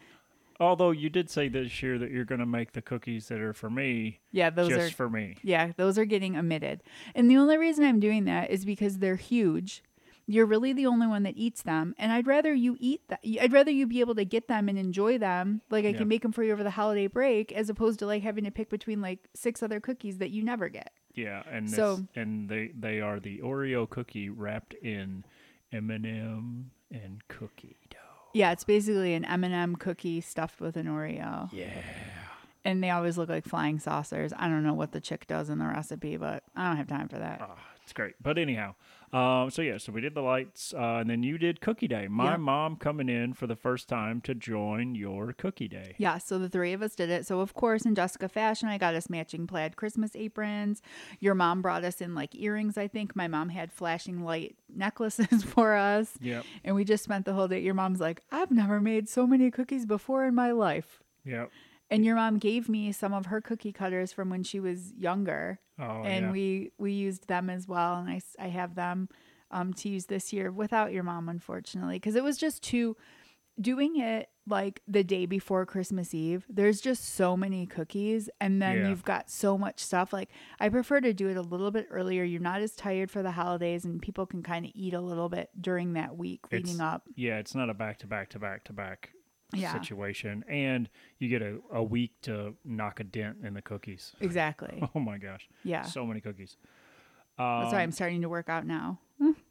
Although 0.60 0.92
you 0.92 1.10
did 1.10 1.30
say 1.30 1.48
this 1.48 1.82
year 1.82 1.98
that 1.98 2.12
you're 2.12 2.26
going 2.26 2.40
to 2.40 2.46
make 2.46 2.74
the 2.74 2.82
cookies 2.82 3.28
that 3.30 3.40
are 3.40 3.54
for 3.54 3.70
me, 3.70 4.20
Yeah, 4.32 4.50
those 4.50 4.70
just 4.70 4.92
are 4.92 4.96
for 4.96 5.10
me. 5.10 5.38
Yeah, 5.42 5.72
those 5.78 5.98
are 5.98 6.06
getting 6.06 6.38
omitted. 6.38 6.84
And 7.16 7.30
the 7.32 7.38
only 7.38 7.58
reason 7.58 7.84
I'm 7.86 8.00
doing 8.00 8.26
that 8.26 8.50
is 8.52 8.66
because 8.66 9.00
they're 9.00 9.16
huge. 9.16 9.84
You're 10.25 10.46
really 10.46 10.72
the 10.72 10.86
only 10.86 11.06
one 11.08 11.24
that 11.24 11.36
eats 11.36 11.63
them, 11.63 11.94
and 11.98 12.12
I'd 12.12 12.27
rather 12.27 12.53
you 12.53 12.77
eat 12.80 13.01
that. 13.10 13.20
I'd 13.42 13.51
rather 13.51 13.72
you 13.72 13.86
be 13.86 14.00
able 14.00 14.15
to 14.15 14.24
get 14.24 14.48
them 14.48 14.70
and 14.70 14.77
enjoy 14.77 15.18
them. 15.18 15.62
Like 15.70 15.84
I 15.84 15.89
Yeah. 15.89 15.98
can 15.98 16.08
make 16.08 16.22
them 16.22 16.32
for 16.32 16.44
you 16.44 16.53
over 16.53 16.63
the 16.63 16.70
holiday 16.72 17.08
break, 17.08 17.51
as 17.51 17.70
opposed 17.70 18.00
to 18.00 18.06
like 18.06 18.24
having 18.24 18.46
to 18.46 18.51
pick 18.51 18.70
between 18.70 19.01
like 19.01 19.27
six 19.36 19.62
other 19.62 19.80
cookies 19.82 20.20
that 20.20 20.30
you 20.32 20.42
never 20.42 20.70
get. 20.70 20.94
Yeah, 21.13 21.44
and 21.51 21.70
So- 21.70 22.08
and 22.15 22.48
they 22.48 22.68
they 22.70 23.01
are 23.01 23.20
the 23.20 23.39
Oreo 23.39 23.89
cookie 23.89 24.30
wrapped 24.30 24.74
in 24.75 25.25
M&M 25.74 26.72
and 26.92 27.27
cookie 27.27 27.75
dough. 27.89 27.98
Yeah, 28.34 28.51
it's 28.51 28.63
basically 28.63 29.13
an 29.15 29.25
M&M 29.25 29.75
cookie 29.75 30.22
stuffed 30.22 30.62
with 30.62 30.77
an 30.77 30.88
Oreo, 30.88 31.50
Yeah. 31.51 31.70
and 32.63 32.82
they 32.82 32.89
always 32.89 33.18
look 33.18 33.30
like 33.30 33.46
flying 33.46 33.77
saucers. 33.80 34.32
I 34.38 34.48
don't 34.48 34.63
know 34.63 34.74
what 34.74 34.92
the 34.94 35.01
chick 35.01 35.27
does 35.27 35.50
in 35.50 35.60
the 35.60 35.68
recipe, 35.68 36.15
but 36.18 36.44
I 36.56 36.68
don't 36.68 36.77
have 36.77 36.88
time 36.88 37.10
for 37.10 37.20
that. 37.20 37.39
Ah, 37.44 37.58
it's 37.84 37.94
great. 37.94 38.15
But 38.22 38.38
anyhow, 38.38 38.75
um, 39.13 39.50
so 39.51 39.62
yeah, 39.62 39.77
so 39.77 39.91
we 39.91 40.01
did 40.01 40.15
the 40.15 40.22
lights, 40.22 40.74
uh, 40.74 40.98
and 41.01 41.10
then 41.10 41.22
you 41.22 41.38
did 41.38 41.62
Cookie 41.62 41.88
Day. 41.88 42.08
My 42.08 42.32
Yeah. 42.32 42.38
mom 42.38 42.75
coming 42.77 43.10
in 43.10 43.34
for 43.34 43.46
the 43.46 43.55
first 43.55 43.88
time 43.88 44.22
to 44.22 44.34
join 44.34 44.96
your 44.96 45.34
Cookie 45.34 45.67
Day. 45.67 45.93
Yeah, 46.00 46.17
so 46.17 46.39
the 46.39 46.50
three 46.50 46.74
of 46.74 46.82
us 46.82 46.96
did 46.96 47.10
it. 47.10 47.25
So 47.27 47.39
of 47.39 47.53
course, 47.53 47.86
in 47.86 47.93
Jessica 47.96 48.27
fashion, 48.27 48.70
I 48.70 48.77
got 48.77 48.96
us 48.96 49.10
matching 49.10 49.46
plaid 49.46 49.75
Christmas 49.75 50.15
aprons. 50.15 50.82
Your 51.20 51.36
mom 51.36 51.62
brought 51.62 51.84
us 51.84 52.01
in 52.01 52.15
like 52.15 52.34
earrings. 52.36 52.77
I 52.77 52.88
think 52.88 53.15
my 53.15 53.27
mom 53.27 53.50
had 53.50 53.72
flashing 53.72 54.24
light 54.24 54.55
necklaces 54.74 55.43
for 55.43 55.75
us, 55.75 56.13
Yep. 56.20 56.43
and 56.63 56.75
we 56.75 56.84
just 56.84 57.03
spent 57.03 57.25
the 57.25 57.34
whole 57.34 57.48
day. 57.48 57.60
Your 57.60 57.75
mom's 57.75 58.00
like, 58.00 58.24
"I've 58.32 58.51
never 58.51 58.82
made 58.82 59.08
so 59.08 59.27
many 59.27 59.51
cookies 59.51 59.86
before 59.86 60.25
in 60.25 60.34
my 60.34 60.51
life." 60.51 61.01
Yep. 61.25 61.51
And 61.94 62.04
your 62.06 62.16
mom 62.16 62.40
gave 62.40 62.68
me 62.68 62.92
some 62.92 63.14
of 63.14 63.28
her 63.28 63.40
cookie 63.40 63.72
cutters 63.72 64.12
from 64.12 64.30
when 64.30 64.44
she 64.44 64.60
was 64.60 64.94
younger, 64.98 65.60
Oh 65.80 66.04
and 66.04 66.26
yeah. 66.26 66.32
we 66.32 66.72
we 66.78 66.92
used 66.92 67.28
them 67.28 67.50
as 67.50 67.68
well. 67.68 67.96
And 68.00 68.10
I, 68.10 68.22
I 68.40 68.48
have 68.48 68.76
them 68.76 69.10
um, 69.52 69.74
to 69.76 69.89
use 69.89 70.08
this 70.08 70.34
year 70.34 70.52
without 70.52 70.91
your 70.91 71.04
mom, 71.04 71.30
unfortunately, 71.30 71.96
because 71.98 72.15
it 72.15 72.24
was 72.24 72.38
just 72.38 72.63
too 72.63 72.98
doing 73.62 74.00
it 74.00 74.30
like 74.48 74.82
the 74.88 75.04
day 75.04 75.28
before 75.28 75.63
Christmas 75.65 76.13
Eve. 76.13 76.44
There's 76.50 76.82
just 76.82 77.06
so 77.13 77.38
many 77.38 77.67
cookies, 77.67 78.28
and 78.41 78.60
then 78.60 78.78
Yeah. 78.78 78.89
you've 78.89 79.04
got 79.06 79.30
so 79.30 79.58
much 79.60 79.80
stuff. 79.80 80.12
Like 80.12 80.30
I 80.60 80.70
prefer 80.70 81.00
to 81.02 81.13
do 81.13 81.30
it 81.30 81.38
a 81.38 81.41
little 81.41 81.70
bit 81.70 81.88
earlier. 81.91 82.24
You're 82.24 82.41
not 82.41 82.62
as 82.62 82.76
tired 82.76 83.12
for 83.12 83.22
the 83.22 83.32
holidays, 83.32 83.86
and 83.86 84.02
people 84.02 84.26
can 84.26 84.41
kind 84.41 84.65
of 84.65 84.72
eat 84.74 84.94
a 84.96 85.02
little 85.02 85.30
bit 85.30 85.50
during 85.62 85.94
that 85.94 86.17
week 86.17 86.52
leading 86.52 86.76
It's- 86.76 86.80
up. 86.82 87.04
yeah, 87.15 87.38
it's 87.38 87.54
not 87.54 87.70
a 87.70 87.74
back 87.76 88.00
to 88.00 88.08
back 88.08 88.30
to 88.32 88.39
back 88.39 88.63
to 88.65 88.74
back 88.74 89.12
Yeah. 89.60 89.74
situation, 89.74 90.44
and 90.48 90.89
you 91.20 91.30
get 91.30 91.42
a, 91.42 91.58
a 91.72 91.84
week 91.84 92.12
to 92.24 92.56
knock 92.66 93.00
a 93.00 93.04
dent 93.04 93.38
in 93.44 93.54
the 93.54 93.62
cookies. 93.62 94.13
Exactly. 94.22 94.82
Oh 94.96 95.00
my 95.00 95.18
gosh, 95.18 95.48
Yeah. 95.63 95.82
so 95.84 96.06
many 96.06 96.22
cookies. 96.22 96.58
That's 97.38 97.72
why 97.74 97.80
Um, 97.80 97.84
I'm 97.84 97.92
starting 97.92 98.22
to 98.22 98.30
work 98.30 98.50
out 98.50 98.66
now. 98.66 99.00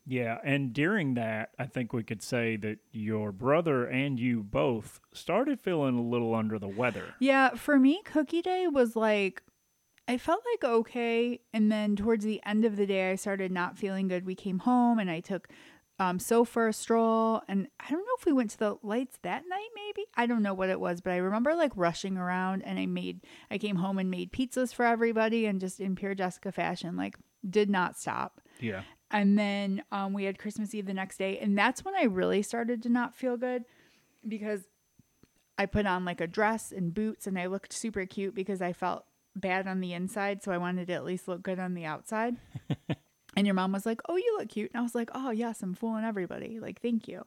Yeah, 0.04 0.38
and 0.44 0.72
during 0.72 1.14
that, 1.14 1.50
I 1.58 1.64
think 1.66 1.92
we 1.92 2.02
could 2.02 2.22
say 2.22 2.56
that 2.56 2.78
your 2.90 3.30
brother 3.32 3.86
and 3.86 4.18
you 4.18 4.42
both 4.42 5.00
started 5.12 5.60
feeling 5.60 5.96
a 5.96 6.02
little 6.02 6.34
under 6.34 6.58
the 6.58 6.66
weather. 6.68 7.04
Yeah, 7.20 7.50
for 7.50 7.78
me, 7.78 8.02
Cookie 8.04 8.42
Day 8.42 8.66
was 8.66 8.96
like, 8.96 9.42
I 10.08 10.18
felt 10.18 10.42
like 10.52 10.64
okay. 10.70 11.40
And 11.54 11.70
then 11.70 11.94
towards 11.96 12.24
the 12.24 12.40
end 12.44 12.64
of 12.64 12.76
the 12.76 12.84
day, 12.86 13.12
I 13.12 13.14
started 13.14 13.52
not 13.52 13.78
feeling 13.78 14.08
good. 14.08 14.26
We 14.26 14.34
came 14.34 14.58
home 14.58 14.98
and 14.98 15.08
I 15.08 15.20
took 15.20 15.48
um, 16.02 16.18
so 16.18 16.44
for 16.44 16.66
a 16.66 16.72
stroll. 16.72 17.42
And 17.48 17.68
I 17.78 17.88
don't 17.88 18.00
know 18.00 18.16
if 18.18 18.26
we 18.26 18.32
went 18.32 18.50
to 18.50 18.58
the 18.58 18.76
lights 18.82 19.18
that 19.22 19.44
night, 19.48 19.68
maybe. 19.74 20.06
I 20.16 20.26
don't 20.26 20.42
know 20.42 20.54
what 20.54 20.68
it 20.68 20.80
was, 20.80 21.00
but 21.00 21.12
I 21.12 21.18
remember 21.18 21.54
like 21.54 21.70
rushing 21.76 22.16
around 22.16 22.62
and 22.62 22.78
I 22.78 22.86
made, 22.86 23.20
I 23.50 23.58
came 23.58 23.76
home 23.76 23.98
and 23.98 24.10
made 24.10 24.32
pizzas 24.32 24.74
for 24.74 24.84
everybody 24.84 25.46
and 25.46 25.60
just 25.60 25.80
in 25.80 25.94
pure 25.94 26.14
Jessica 26.14 26.50
fashion, 26.50 26.96
like, 26.96 27.16
did 27.48 27.70
not 27.70 27.96
stop. 27.96 28.40
Yeah. 28.58 28.82
And 29.12 29.38
then 29.38 29.84
um, 29.92 30.12
we 30.12 30.24
had 30.24 30.38
Christmas 30.38 30.74
Eve 30.74 30.86
the 30.86 30.94
next 30.94 31.18
day. 31.18 31.38
And 31.38 31.56
that's 31.56 31.84
when 31.84 31.94
I 31.94 32.04
really 32.04 32.42
started 32.42 32.82
to 32.82 32.88
not 32.88 33.14
feel 33.14 33.36
good 33.36 33.64
because 34.26 34.62
I 35.56 35.66
put 35.66 35.86
on 35.86 36.04
like 36.04 36.20
a 36.20 36.26
dress 36.26 36.72
and 36.72 36.92
boots 36.92 37.28
and 37.28 37.38
I 37.38 37.46
looked 37.46 37.72
super 37.72 38.06
cute 38.06 38.34
because 38.34 38.60
I 38.60 38.72
felt 38.72 39.04
bad 39.36 39.68
on 39.68 39.80
the 39.80 39.92
inside. 39.92 40.42
So 40.42 40.50
I 40.50 40.58
wanted 40.58 40.88
to 40.88 40.94
at 40.94 41.04
least 41.04 41.28
look 41.28 41.42
good 41.44 41.60
on 41.60 41.74
the 41.74 41.84
outside. 41.84 42.36
and 43.36 43.46
your 43.46 43.54
mom 43.54 43.72
was 43.72 43.86
like, 43.86 44.00
Oh, 44.08 44.16
you 44.16 44.36
look 44.38 44.48
cute. 44.48 44.70
And 44.72 44.80
I 44.80 44.82
was 44.82 44.94
like, 44.94 45.10
Oh, 45.14 45.30
yes, 45.30 45.62
I'm 45.62 45.74
fooling 45.74 46.04
everybody. 46.04 46.60
Like, 46.60 46.80
thank 46.80 47.08
you. 47.08 47.24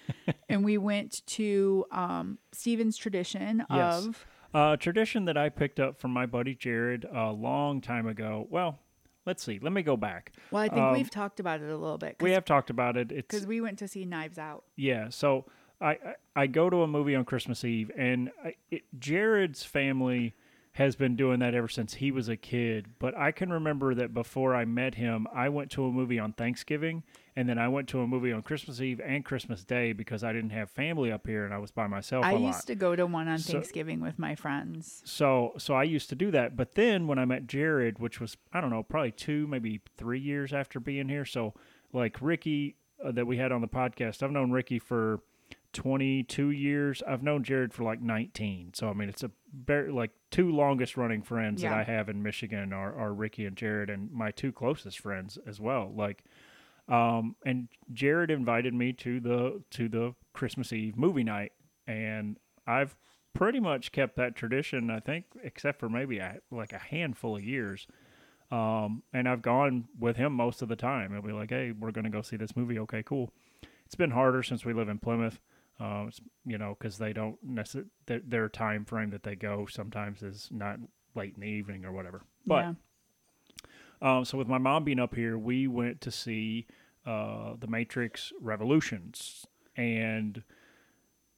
and 0.48 0.64
we 0.64 0.78
went 0.78 1.26
to 1.26 1.84
um, 1.90 2.38
Steven's 2.52 2.96
tradition 2.96 3.64
Yes. 3.70 4.06
of. 4.06 4.26
Uh, 4.54 4.76
tradition 4.76 5.26
that 5.26 5.36
I 5.36 5.50
picked 5.50 5.78
up 5.78 6.00
from 6.00 6.10
my 6.10 6.24
buddy 6.24 6.54
Jared 6.54 7.04
a 7.12 7.30
long 7.30 7.82
time 7.82 8.06
ago. 8.06 8.46
Well, 8.48 8.78
let's 9.26 9.42
see. 9.42 9.58
Let 9.60 9.74
me 9.74 9.82
go 9.82 9.94
back. 9.96 10.32
Well, 10.50 10.62
I 10.62 10.68
think 10.68 10.80
Um, 10.80 10.92
we've 10.94 11.10
talked 11.10 11.38
about 11.38 11.60
it 11.60 11.68
a 11.68 11.76
little 11.76 11.98
bit. 11.98 12.16
We 12.20 12.30
have 12.32 12.46
talked 12.46 12.70
about 12.70 12.96
it. 12.96 13.08
Because 13.08 13.46
we 13.46 13.60
went 13.60 13.78
to 13.80 13.88
see 13.88 14.06
Knives 14.06 14.38
Out. 14.38 14.64
Yeah, 14.74 15.10
so 15.10 15.44
I, 15.82 15.90
I 15.90 16.14
I 16.34 16.46
go 16.46 16.70
to 16.70 16.82
a 16.82 16.86
movie 16.86 17.14
on 17.14 17.26
Christmas 17.26 17.62
Eve, 17.62 17.90
and 17.96 18.30
I, 18.42 18.54
it, 18.70 18.84
Jared's 18.98 19.64
family 19.64 20.34
has 20.78 20.94
been 20.94 21.16
doing 21.16 21.40
that 21.40 21.56
ever 21.56 21.66
since 21.66 21.94
he 21.94 22.12
was 22.12 22.28
a 22.28 22.36
kid. 22.36 22.86
But 23.00 23.16
I 23.16 23.32
can 23.32 23.52
remember 23.52 23.96
that 23.96 24.14
before 24.14 24.54
I 24.54 24.64
met 24.64 24.94
him, 24.94 25.26
I 25.34 25.48
went 25.48 25.72
to 25.72 25.84
a 25.84 25.90
movie 25.90 26.20
on 26.20 26.34
Thanksgiving, 26.34 27.02
and 27.34 27.48
then 27.48 27.58
I 27.58 27.66
went 27.66 27.88
to 27.88 28.00
a 28.00 28.06
movie 28.06 28.30
on 28.30 28.42
Christmas 28.42 28.80
Eve 28.80 29.00
and 29.04 29.24
Christmas 29.24 29.64
Day 29.64 29.92
because 29.92 30.22
I 30.22 30.32
didn't 30.32 30.50
have 30.50 30.70
family 30.70 31.10
up 31.10 31.26
here 31.26 31.44
and 31.44 31.52
I 31.52 31.58
was 31.58 31.72
by 31.72 31.88
myself 31.88 32.24
I 32.24 32.34
used 32.34 32.68
to 32.68 32.76
go 32.76 32.94
to 32.94 33.06
one 33.06 33.26
on 33.26 33.38
So- 33.38 33.54
Thanksgiving 33.54 33.98
with 34.00 34.20
my 34.20 34.36
friends. 34.36 35.02
So 35.04 35.54
so 35.58 35.74
I 35.74 35.82
used 35.82 36.10
to 36.10 36.14
do 36.14 36.30
that, 36.30 36.56
but 36.56 36.76
then 36.76 37.08
when 37.08 37.18
I 37.18 37.24
met 37.24 37.48
Jared, 37.48 37.98
which 37.98 38.20
was 38.20 38.36
I 38.52 38.60
don't 38.60 38.70
know, 38.70 38.84
probably 38.84 39.10
two, 39.10 39.48
maybe 39.48 39.80
three 39.96 40.20
years 40.20 40.52
after 40.52 40.78
being 40.78 41.08
here. 41.08 41.24
So 41.24 41.54
like 41.92 42.18
Ricky 42.20 42.76
uh, 43.04 43.10
that 43.12 43.26
we 43.26 43.36
had 43.36 43.50
on 43.50 43.62
the 43.62 43.68
podcast, 43.68 44.22
I've 44.22 44.30
known 44.30 44.52
Ricky 44.52 44.78
for 44.78 45.18
twenty 45.72 46.22
two 46.22 46.50
years. 46.50 47.02
I've 47.06 47.22
known 47.22 47.44
Jared 47.44 47.72
for 47.74 47.84
like 47.84 48.00
nineteen. 48.00 48.72
So 48.74 48.88
I 48.88 48.92
mean, 48.92 49.08
it's 49.08 49.22
a 49.22 49.30
very 49.52 49.90
like 49.92 50.10
two 50.30 50.50
longest 50.50 50.96
running 50.96 51.22
friends 51.22 51.62
that 51.62 51.72
I 51.72 51.82
have 51.82 52.08
in 52.08 52.22
Michigan 52.22 52.72
are 52.72 52.94
are 52.94 53.12
Ricky 53.12 53.46
and 53.46 53.56
Jared, 53.56 53.90
and 53.90 54.10
my 54.12 54.30
two 54.30 54.52
closest 54.52 54.98
friends 55.00 55.38
as 55.46 55.60
well. 55.60 55.92
Like. 55.94 56.24
Um, 56.90 57.36
and 57.44 57.68
Jared 57.92 58.30
invited 58.30 58.72
me 58.72 58.94
to 58.94 59.20
the 59.20 59.62
to 59.72 59.90
the 59.90 60.14
Christmas 60.32 60.72
Eve 60.72 60.96
movie 60.96 61.22
night, 61.22 61.52
and 61.86 62.38
I've 62.66 62.96
pretty 63.34 63.60
much 63.60 63.92
kept 63.92 64.16
that 64.16 64.34
tradition. 64.34 64.88
I 64.88 65.00
think, 65.00 65.26
except 65.44 65.80
for 65.80 65.90
maybe 65.90 66.16
a, 66.16 66.38
like 66.50 66.72
a 66.72 66.78
handful 66.78 67.36
of 67.36 67.44
years. 67.44 67.86
Um, 68.50 69.02
and 69.12 69.28
I've 69.28 69.42
gone 69.42 69.88
with 70.00 70.16
him 70.16 70.32
most 70.32 70.62
of 70.62 70.68
the 70.68 70.76
time. 70.76 71.12
It'll 71.12 71.26
be 71.26 71.34
like, 71.34 71.50
hey, 71.50 71.72
we're 71.78 71.90
going 71.90 72.04
to 72.04 72.10
go 72.10 72.22
see 72.22 72.36
this 72.38 72.56
movie. 72.56 72.78
Okay, 72.78 73.02
cool. 73.02 73.30
It's 73.84 73.94
been 73.94 74.12
harder 74.12 74.42
since 74.42 74.64
we 74.64 74.72
live 74.72 74.88
in 74.88 74.98
Plymouth. 74.98 75.40
Uh, 75.80 76.06
you 76.44 76.58
know, 76.58 76.76
because 76.76 76.98
they 76.98 77.12
don't 77.12 77.36
necessarily 77.40 77.88
their, 78.06 78.20
their 78.26 78.48
time 78.48 78.84
frame 78.84 79.10
that 79.10 79.22
they 79.22 79.36
go 79.36 79.64
sometimes 79.66 80.22
is 80.22 80.48
not 80.50 80.80
late 81.14 81.34
in 81.36 81.40
the 81.40 81.46
evening 81.46 81.84
or 81.84 81.92
whatever. 81.92 82.22
But 82.44 82.74
yeah. 84.02 84.18
um, 84.18 84.24
so 84.24 84.36
with 84.36 84.48
my 84.48 84.58
mom 84.58 84.82
being 84.82 84.98
up 84.98 85.14
here, 85.14 85.38
we 85.38 85.68
went 85.68 86.00
to 86.00 86.10
see 86.10 86.66
uh, 87.06 87.54
the 87.60 87.68
Matrix 87.68 88.32
Revolutions, 88.40 89.46
and 89.76 90.42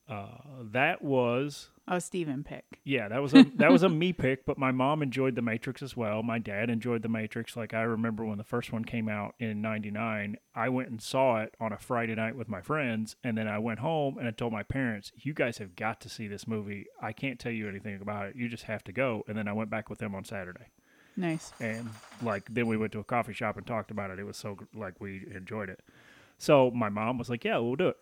uh, 0.08 0.38
that 0.72 1.02
was 1.02 1.68
Oh, 1.92 1.98
Steven 1.98 2.44
pick. 2.44 2.78
yeah, 2.84 3.08
that 3.08 3.20
was 3.20 3.34
a 3.34 3.42
that 3.56 3.72
was 3.72 3.82
a 3.82 3.88
me 4.02 4.12
pick, 4.12 4.46
but 4.46 4.56
my 4.56 4.70
mom 4.70 5.02
enjoyed 5.02 5.34
The 5.34 5.42
Matrix 5.42 5.82
as 5.82 5.96
well. 5.96 6.22
My 6.22 6.38
dad 6.38 6.70
enjoyed 6.70 7.02
The 7.02 7.08
Matrix. 7.08 7.56
Like 7.56 7.74
I 7.74 7.82
remember 7.82 8.24
when 8.24 8.38
the 8.38 8.44
first 8.44 8.72
one 8.72 8.84
came 8.84 9.08
out 9.08 9.34
in 9.40 9.60
'99, 9.60 10.36
I 10.54 10.68
went 10.68 10.88
and 10.90 11.02
saw 11.02 11.40
it 11.40 11.54
on 11.58 11.72
a 11.72 11.78
Friday 11.78 12.14
night 12.14 12.36
with 12.36 12.48
my 12.48 12.60
friends, 12.60 13.16
and 13.24 13.36
then 13.36 13.48
I 13.48 13.58
went 13.58 13.80
home 13.80 14.18
and 14.18 14.28
I 14.28 14.30
told 14.30 14.52
my 14.52 14.62
parents, 14.62 15.10
"You 15.16 15.34
guys 15.34 15.58
have 15.58 15.74
got 15.74 16.00
to 16.02 16.08
see 16.08 16.28
this 16.28 16.46
movie. 16.46 16.86
I 17.02 17.12
can't 17.12 17.40
tell 17.40 17.50
you 17.52 17.68
anything 17.68 18.00
about 18.00 18.28
it. 18.28 18.36
You 18.36 18.48
just 18.48 18.64
have 18.64 18.84
to 18.84 18.92
go." 18.92 19.24
And 19.26 19.36
then 19.36 19.48
I 19.48 19.52
went 19.52 19.68
back 19.68 19.90
with 19.90 19.98
them 19.98 20.14
on 20.14 20.24
Saturday, 20.24 20.66
Nice. 21.16 21.52
and 21.58 21.90
like 22.22 22.44
then 22.54 22.68
we 22.68 22.76
went 22.76 22.92
to 22.92 23.00
a 23.00 23.04
coffee 23.04 23.32
shop 23.32 23.56
and 23.56 23.66
talked 23.66 23.90
about 23.90 24.10
it. 24.10 24.20
It 24.20 24.24
was 24.26 24.36
so 24.36 24.56
like 24.74 25.00
we 25.00 25.26
enjoyed 25.34 25.68
it. 25.68 25.80
So 26.38 26.70
my 26.70 26.88
mom 26.88 27.18
was 27.18 27.28
like, 27.28 27.44
"Yeah, 27.44 27.58
we'll 27.58 27.74
do 27.74 27.88
it." 27.88 27.96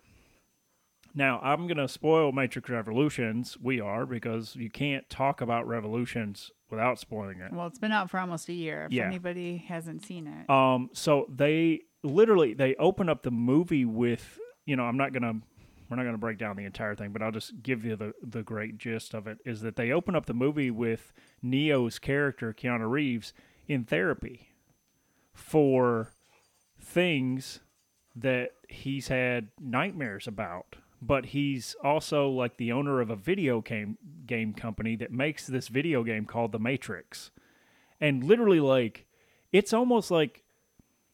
Now, 1.18 1.40
I'm 1.42 1.66
going 1.66 1.78
to 1.78 1.88
spoil 1.88 2.30
Matrix 2.30 2.70
Revolutions. 2.70 3.58
We 3.60 3.80
are, 3.80 4.06
because 4.06 4.54
you 4.54 4.70
can't 4.70 5.10
talk 5.10 5.40
about 5.40 5.66
Revolutions 5.66 6.52
without 6.70 7.00
spoiling 7.00 7.40
it. 7.40 7.52
Well, 7.52 7.66
it's 7.66 7.80
been 7.80 7.90
out 7.90 8.08
for 8.08 8.20
almost 8.20 8.48
a 8.48 8.52
year. 8.52 8.84
If 8.84 8.92
Yeah. 8.92 9.06
anybody 9.06 9.56
hasn't 9.66 10.06
seen 10.06 10.28
it. 10.28 10.48
Um, 10.48 10.90
so 10.92 11.26
they 11.28 11.80
literally 12.04 12.54
they 12.54 12.76
open 12.76 13.08
up 13.08 13.24
the 13.24 13.32
movie 13.32 13.84
with, 13.84 14.38
you 14.64 14.76
know, 14.76 14.84
I'm 14.84 14.96
not 14.96 15.12
going 15.12 15.24
to 15.24 15.44
we're 15.90 15.96
not 15.96 16.02
going 16.04 16.14
to 16.14 16.18
break 16.18 16.38
down 16.38 16.54
the 16.54 16.66
entire 16.66 16.94
thing, 16.94 17.10
but 17.12 17.20
I'll 17.20 17.32
just 17.32 17.62
give 17.64 17.84
you 17.84 17.96
the 17.96 18.12
the 18.22 18.44
great 18.44 18.78
gist 18.78 19.12
of 19.12 19.26
it 19.26 19.38
is 19.44 19.62
that 19.62 19.74
they 19.74 19.90
open 19.90 20.14
up 20.14 20.26
the 20.26 20.34
movie 20.34 20.70
with 20.70 21.12
Neo's 21.42 21.98
character 21.98 22.52
Keanu 22.56 22.88
Reeves 22.88 23.32
in 23.66 23.82
therapy 23.84 24.50
for 25.32 26.12
things 26.80 27.58
that 28.14 28.50
he's 28.68 29.08
had 29.08 29.48
nightmares 29.60 30.28
about. 30.28 30.76
But 31.00 31.26
he's 31.26 31.76
also 31.82 32.28
like 32.28 32.56
the 32.56 32.72
owner 32.72 33.00
of 33.00 33.10
a 33.10 33.16
video 33.16 33.60
game 33.60 33.98
game 34.26 34.52
company 34.52 34.96
that 34.96 35.12
makes 35.12 35.46
this 35.46 35.68
video 35.68 36.02
game 36.02 36.24
called 36.24 36.52
The 36.52 36.58
Matrix. 36.58 37.30
And 38.00 38.24
literally 38.24 38.60
like 38.60 39.06
it's 39.52 39.72
almost 39.72 40.10
like 40.10 40.42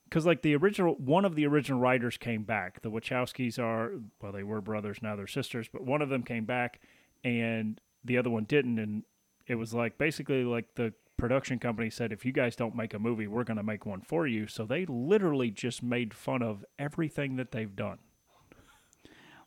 because 0.05 0.25
like 0.25 0.43
the 0.43 0.57
original 0.57 0.95
one 0.95 1.25
of 1.25 1.35
the 1.35 1.47
original 1.47 1.81
writers 1.81 2.17
came 2.17 2.45
back. 2.45 2.81
The 2.81 2.91
wachowskis 2.91 3.59
are 3.59 3.93
well 4.23 4.33
they 4.33 4.43
were 4.43 4.63
brothers 4.63 4.99
now 5.03 5.17
they're 5.17 5.27
sisters 5.27 5.69
but 5.71 5.85
one 5.85 6.01
of 6.01 6.09
them 6.09 6.23
came 6.23 6.47
back 6.47 6.81
and 7.23 7.79
the 8.05 8.17
other 8.17 8.31
one 8.31 8.45
didn't. 8.45 8.79
And 8.79 9.03
it 9.47 9.57
was 9.57 9.75
like 9.75 9.99
basically 9.99 10.45
like 10.45 10.75
the 10.77 10.95
production 11.19 11.59
company 11.59 11.91
said 11.91 12.11
if 12.11 12.25
you 12.25 12.33
guys 12.33 12.57
don't 12.57 12.75
make 12.75 12.93
a 12.93 12.99
movie 12.99 13.27
we're 13.27 13.45
going 13.45 13.57
to 13.59 13.63
make 13.63 13.85
one 13.85 14.01
for 14.01 14.27
you. 14.27 14.47
So 14.47 14.65
they 14.65 14.87
literally 14.87 15.51
just 15.51 15.83
made 15.83 16.15
fun 16.15 16.43
of 16.43 16.65
everything 16.79 17.37
that 17.37 17.53
they've 17.53 17.77
done 17.77 17.99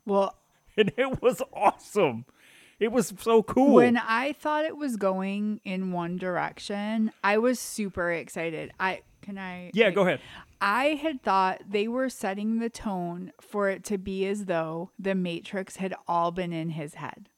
Well, 0.08 0.36
and 0.78 0.92
it 0.98 1.22
was 1.22 1.42
awesome 1.54 2.26
it 2.80 2.92
was 2.92 3.14
so 3.20 3.42
cool 3.44 3.74
when 3.74 3.98
I 3.98 4.34
thought 4.34 4.66
it 4.66 4.78
was 4.78 4.98
going 4.98 5.62
in 5.66 5.92
one 5.92 6.18
direction, 6.18 7.12
I 7.24 7.38
was 7.40 7.60
super 7.60 8.12
excited. 8.12 8.72
I 8.80 9.02
can 9.22 9.38
I 9.38 9.72
yeah 9.74 9.90
go 9.90 10.02
ahead 10.04 10.20
I 10.62 11.00
had 11.02 11.22
thought 11.22 11.62
they 11.68 11.88
were 11.88 12.10
setting 12.10 12.60
the 12.60 12.70
tone 12.70 13.32
for 13.42 13.70
it 13.70 13.84
to 13.86 13.98
be 13.98 14.26
as 14.28 14.46
though 14.46 14.92
the 14.98 15.16
Matrix 15.16 15.78
had 15.78 15.94
all 16.08 16.32
been 16.32 16.54
in 16.54 16.72
his 16.72 16.96
head. 16.96 17.30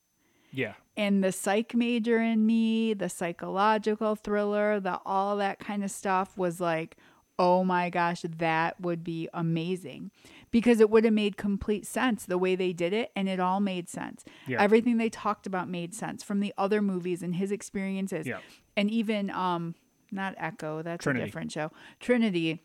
yeah 0.51 0.73
And 0.97 1.23
the 1.23 1.32
psych 1.32 1.73
major 1.73 2.19
in 2.19 2.45
me, 2.45 2.93
the 2.93 3.10
psychological 3.10 4.15
thriller, 4.15 4.79
the 4.79 4.99
all 5.05 5.38
that 5.38 5.60
kind 5.60 5.84
of 5.84 5.91
stuff 5.91 6.38
was 6.38 6.60
like, 6.60 6.97
oh 7.39 7.63
my 7.63 7.89
gosh, 7.89 8.23
that 8.38 8.80
would 8.82 9.04
be 9.04 9.30
amazing. 9.34 10.12
Because 10.52 10.80
it 10.80 10.89
would 10.89 11.06
have 11.06 11.13
made 11.13 11.38
complete 11.38 11.86
sense 11.86 12.25
the 12.25 12.38
way 12.38 12.56
they 12.56 12.73
did 12.73 12.91
it, 12.91 13.12
and 13.15 13.30
it 13.30 13.39
all 13.39 13.60
made 13.60 13.88
sense. 13.88 14.25
Yeah. 14.47 14.62
Everything 14.62 14.97
they 14.97 15.10
talked 15.10 15.47
about 15.47 15.69
made 15.69 15.93
sense 15.93 16.23
from 16.23 16.39
the 16.39 16.54
other 16.58 16.82
movies 16.82 17.23
and 17.23 17.36
his 17.36 17.52
experiences. 17.52 18.28
Yeah. 18.28 18.39
And 18.75 18.91
even 18.91 19.30
um 19.30 19.75
not 20.12 20.36
Echo, 20.38 20.82
that's 20.82 21.04
Trinity. 21.04 21.23
a 21.23 21.25
different 21.28 21.52
show. 21.52 21.71
Trinity 21.99 22.63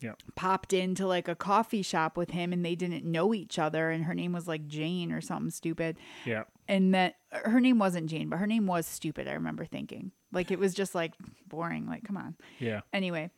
yeah 0.00 0.12
popped 0.36 0.72
into 0.72 1.06
like 1.06 1.26
a 1.26 1.34
coffee 1.34 1.82
shop 1.82 2.16
with 2.16 2.30
him 2.30 2.52
and 2.52 2.64
they 2.64 2.74
didn't 2.74 3.04
know 3.04 3.34
each 3.34 3.58
other 3.58 3.90
and 3.90 4.04
her 4.04 4.14
name 4.14 4.32
was 4.32 4.46
like 4.46 4.66
Jane 4.68 5.10
or 5.10 5.20
something 5.20 5.50
stupid 5.50 5.96
yeah 6.24 6.44
and 6.68 6.94
that 6.94 7.16
her 7.32 7.60
name 7.60 7.78
wasn't 7.78 8.06
Jane 8.06 8.28
but 8.28 8.38
her 8.38 8.46
name 8.46 8.66
was 8.66 8.86
stupid 8.86 9.26
I 9.26 9.32
remember 9.32 9.64
thinking 9.64 10.12
like 10.30 10.50
it 10.50 10.58
was 10.58 10.72
just 10.72 10.94
like 10.94 11.14
boring 11.48 11.86
like 11.88 12.04
come 12.04 12.16
on 12.16 12.36
yeah 12.60 12.82
anyway 12.92 13.30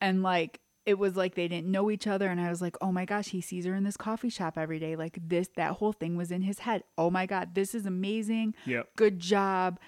and 0.00 0.22
like 0.22 0.60
it 0.84 0.98
was 0.98 1.16
like 1.16 1.34
they 1.34 1.48
didn't 1.48 1.70
know 1.70 1.90
each 1.90 2.06
other 2.06 2.28
and 2.28 2.40
I 2.40 2.48
was 2.48 2.62
like 2.62 2.76
oh 2.80 2.92
my 2.92 3.04
gosh 3.04 3.28
he 3.28 3.40
sees 3.40 3.64
her 3.64 3.74
in 3.74 3.84
this 3.84 3.96
coffee 3.96 4.28
shop 4.28 4.56
every 4.56 4.78
day. 4.78 4.96
Like 4.96 5.18
this 5.20 5.48
that 5.56 5.72
whole 5.72 5.92
thing 5.92 6.16
was 6.16 6.30
in 6.30 6.42
his 6.42 6.60
head. 6.60 6.84
Oh 6.96 7.10
my 7.10 7.26
god 7.26 7.54
this 7.54 7.74
is 7.74 7.86
amazing. 7.86 8.54
Yeah 8.64 8.82
good 8.96 9.18
job. 9.18 9.78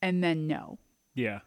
And 0.00 0.22
then 0.22 0.46
no. 0.46 0.78
Yeah. 1.14 1.40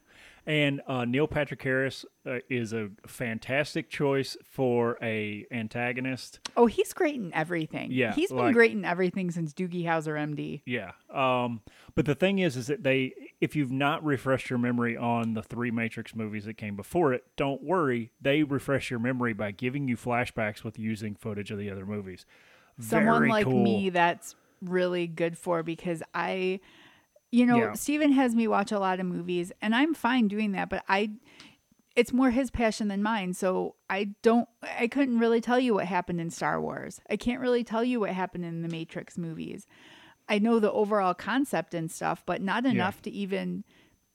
And 0.45 0.81
uh, 0.87 1.05
Neil 1.05 1.27
Patrick 1.27 1.61
Harris 1.61 2.03
uh, 2.25 2.39
is 2.49 2.73
a 2.73 2.89
fantastic 3.05 3.89
choice 3.89 4.35
for 4.43 4.97
a 5.01 5.45
antagonist. 5.51 6.39
oh 6.57 6.65
he's 6.65 6.93
great 6.93 7.15
in 7.15 7.31
everything 7.33 7.91
Yeah, 7.91 8.13
he's 8.13 8.31
been 8.31 8.51
great 8.51 8.71
in 8.71 8.83
everything 8.83 9.29
since 9.29 9.53
Doogie 9.53 9.85
Howser 9.85 10.15
MD 10.15 10.61
Yeah. 10.65 10.91
Um, 11.13 11.61
but 11.93 12.05
the 12.05 12.15
thing 12.15 12.39
is, 12.39 12.57
is 12.57 12.67
that 12.67 12.83
they, 12.83 13.13
if 13.39 13.55
you've 13.55 13.71
not 13.71 14.03
refreshed 14.03 14.49
your 14.49 14.59
memory 14.59 14.97
on 14.97 15.33
the 15.33 15.43
three 15.43 15.71
Matrix 15.71 16.15
movies 16.15 16.45
that 16.45 16.55
came 16.55 16.75
before 16.75 17.13
it, 17.13 17.23
don't 17.35 17.61
worry. 17.63 18.11
They 18.19 18.43
refresh 18.43 18.89
your 18.89 18.99
memory 18.99 19.33
by 19.33 19.51
giving 19.51 19.87
you 19.87 19.95
flashbacks 19.95 20.63
with 20.63 20.79
using 20.79 21.15
footage 21.15 21.51
of 21.51 21.59
the 21.59 21.69
other 21.69 21.85
movies. 21.85 22.25
someone 22.79 23.19
Very 23.19 23.29
like 23.29 23.45
cool. 23.45 23.63
me 23.63 23.89
that's 23.89 24.35
really 24.61 25.07
good 25.07 25.37
for 25.37 25.63
because 25.63 26.01
I 26.13 26.59
you 27.31 27.45
know, 27.45 27.57
Yeah. 27.57 27.73
Steven 27.73 28.11
has 28.11 28.35
me 28.35 28.47
watch 28.47 28.71
a 28.71 28.79
lot 28.79 28.99
of 28.99 29.05
movies 29.05 29.51
and 29.61 29.73
I'm 29.75 29.93
fine 29.93 30.27
doing 30.27 30.51
that, 30.51 30.69
but 30.69 30.83
I 30.87 31.11
it's 31.93 32.13
more 32.13 32.29
his 32.31 32.49
passion 32.49 32.87
than 32.87 33.03
mine. 33.03 33.33
So 33.33 33.75
I 33.89 34.11
don't 34.21 34.47
I 34.63 34.87
couldn't 34.87 35.19
really 35.19 35.41
tell 35.41 35.59
you 35.59 35.73
what 35.73 35.85
happened 35.85 36.21
in 36.21 36.29
Star 36.29 36.61
Wars. 36.61 37.01
I 37.09 37.17
can't 37.17 37.41
really 37.41 37.63
tell 37.63 37.83
you 37.83 37.99
what 37.99 38.11
happened 38.11 38.45
in 38.45 38.61
the 38.61 38.69
Matrix 38.69 39.17
movies. 39.17 39.67
I 40.29 40.39
know 40.39 40.59
the 40.59 40.71
overall 40.71 41.13
concept 41.13 41.73
and 41.73 41.91
stuff, 41.91 42.23
but 42.25 42.41
not 42.41 42.65
enough 42.65 43.01
to 43.03 43.11
even 43.11 43.63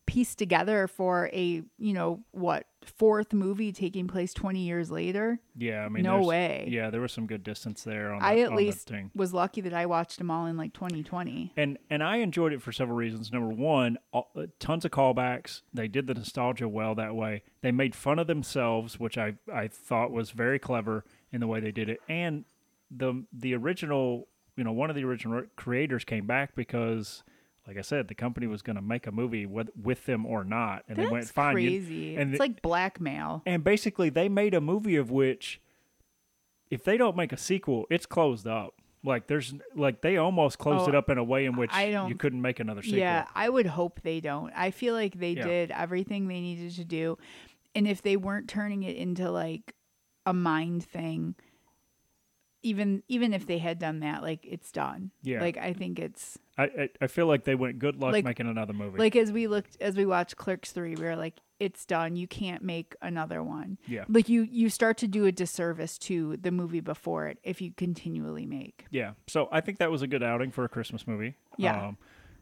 piece 0.07 0.35
together 0.35 0.87
for 0.87 1.29
a, 1.33 1.63
you 1.79 1.93
know, 1.93 2.21
what, 2.31 2.67
fourth 2.85 3.33
movie 3.33 3.73
taking 3.73 4.07
place 4.07 4.33
20 4.33 4.61
years 4.61 4.91
later. 4.91 5.41
Yeah, 5.57 5.85
I 5.85 5.89
mean, 5.89 6.05
No 6.05 6.23
way. 6.23 6.67
Yeah, 6.71 6.91
there 6.91 7.01
was 7.01 7.13
some 7.13 7.27
good 7.27 7.43
distance 7.43 7.83
there. 7.83 8.13
On 8.15 8.23
I 8.23 8.37
the, 8.37 8.43
at 8.43 8.51
on 8.51 8.57
least 8.57 8.89
thing. 8.89 9.11
was 9.15 9.35
lucky 9.35 9.61
that 9.63 9.75
I 9.75 9.87
watched 9.87 10.19
them 10.19 10.31
all 10.31 10.47
in 10.47 10.57
like 10.57 10.73
2020. 10.73 11.53
and 11.57 11.79
and 11.91 12.03
I 12.03 12.17
enjoyed 12.19 12.53
it 12.53 12.63
for 12.63 12.71
several 12.73 12.97
reasons. 12.97 13.33
Number 13.33 13.49
one, 13.53 13.99
all, 14.13 14.31
uh, 14.37 14.47
tons 14.61 14.85
of 14.85 14.93
callbacks. 14.93 15.63
They 15.75 15.89
did 15.89 16.07
the 16.07 16.15
nostalgia 16.15 16.69
well 16.69 16.95
that 16.95 17.15
way. 17.17 17.43
They 17.63 17.73
made 17.73 17.95
fun 17.97 18.19
of 18.21 18.29
themselves, 18.29 19.01
which 19.01 19.19
I 19.19 19.35
I 19.53 19.67
thought 19.69 20.13
was 20.13 20.31
very 20.31 20.59
clever 20.61 21.05
in 21.33 21.41
the 21.41 21.47
way 21.49 21.59
they 21.61 21.73
did 21.73 21.89
it. 21.89 22.01
And 22.09 22.45
the 22.91 23.25
the 23.33 23.55
original, 23.55 24.29
you 24.57 24.63
know, 24.63 24.73
one 24.73 24.91
of 24.91 24.97
the 24.97 25.05
original 25.05 25.43
creators 25.57 26.05
came 26.05 26.27
back 26.27 26.55
because. 26.55 27.25
Like 27.67 27.79
I 27.79 27.81
said, 27.83 28.07
the 28.09 28.15
company 28.15 28.47
was 28.47 28.63
going 28.63 28.77
to 28.77 28.83
make 28.83 29.07
a 29.07 29.13
movie 29.13 29.45
with 29.47 29.71
with 29.81 30.07
them 30.07 30.25
or 30.25 30.45
not, 30.45 30.85
and 30.89 30.97
That's 30.99 31.09
they 31.09 31.13
went 31.13 31.29
fine. 31.29 31.57
you- 31.59 31.71
crazy. 31.81 32.17
and 32.17 32.31
it's 32.31 32.39
the- 32.39 32.45
like 32.45 32.63
blackmail. 32.63 33.43
and 33.45 33.65
basically 33.65 34.09
they 34.09 34.29
made 34.29 34.55
a 34.55 34.61
movie 34.61 34.97
of 34.97 35.11
which 35.11 35.61
if 36.71 36.85
they 36.85 36.97
don't 36.97 37.17
make 37.17 37.33
a 37.33 37.37
sequel 37.37 37.87
it's 37.91 38.07
closed 38.07 38.47
up 38.47 38.75
like 39.05 39.27
there's 39.29 39.55
like 39.75 40.01
they 40.01 40.17
almost 40.17 40.59
closed 40.59 40.85
Oh, 40.87 40.89
it 40.89 40.95
up 40.95 41.09
in 41.11 41.19
a 41.19 41.23
way 41.25 41.45
in 41.45 41.57
which 41.57 41.71
I 41.73 41.91
don't- 41.91 42.09
you 42.09 42.17
couldn't 42.17 42.43
make 42.43 42.59
another 42.61 42.83
sequel 42.83 42.99
Yeah, 42.99 43.27
I 43.35 43.49
would 43.49 43.67
hope 43.67 44.01
they 44.03 44.21
don't. 44.21 44.53
I 44.57 44.71
feel 44.73 44.95
like 44.95 45.19
they 45.19 45.33
Yeah. 45.33 45.47
did 45.47 45.71
everything 45.71 46.27
they 46.29 46.41
needed 46.41 46.73
to 46.73 46.85
do. 46.85 47.17
And 47.75 47.87
if 47.87 48.01
they 48.03 48.17
weren't 48.17 48.49
turning 48.49 48.83
it 48.83 48.97
into 48.97 49.31
like 49.31 49.75
a 50.25 50.33
mind 50.33 50.85
thing, 50.85 51.37
even 52.67 53.03
even 53.09 53.33
if 53.33 53.47
they 53.47 53.59
had 53.59 53.79
done 53.79 54.01
that, 54.01 54.23
like 54.23 54.41
it's 54.45 54.73
done. 54.73 55.11
Yeah. 55.23 55.41
Like 55.41 55.57
I 55.57 55.73
think 55.73 55.99
it's 55.99 56.39
I, 56.59 56.65
I 56.65 56.89
i 57.03 57.07
feel 57.07 57.27
like 57.27 57.45
they 57.45 57.55
went 57.55 57.79
good 57.79 57.97
luck 58.01 58.13
Like- 58.13 58.25
making 58.25 58.47
another 58.49 58.73
movie 58.73 58.99
like 58.99 59.15
as 59.15 59.31
we 59.31 59.47
looked 59.47 59.77
as 59.81 59.95
we 59.97 60.07
watched 60.07 60.37
Clerks 60.37 60.73
3, 60.73 60.95
we 60.97 61.05
were 61.05 61.17
like 61.17 61.35
it's 61.59 61.87
done. 61.87 62.17
You 62.17 62.27
can't 62.27 62.63
make 62.63 62.95
another 63.01 63.43
one. 63.43 63.79
yeah 63.87 64.05
Like 64.09 64.29
you 64.29 64.43
you 64.51 64.69
start 64.69 64.97
to 64.99 65.07
do 65.09 65.27
a 65.27 65.33
disservice 65.33 65.97
to 65.99 66.37
the 66.39 66.51
movie 66.51 66.81
before 66.81 67.27
it 67.29 67.39
if 67.43 67.61
you 67.63 67.73
continually 67.77 68.47
make. 68.47 68.87
yeah 68.91 69.13
so 69.27 69.49
i 69.53 69.61
think 69.61 69.79
that 69.79 69.91
was 69.91 70.03
a 70.03 70.07
good 70.07 70.23
outing 70.23 70.51
for 70.51 70.65
a 70.65 70.69
christmas 70.69 71.07
movie 71.07 71.35
Yeah. 71.59 71.89
um, 71.89 71.97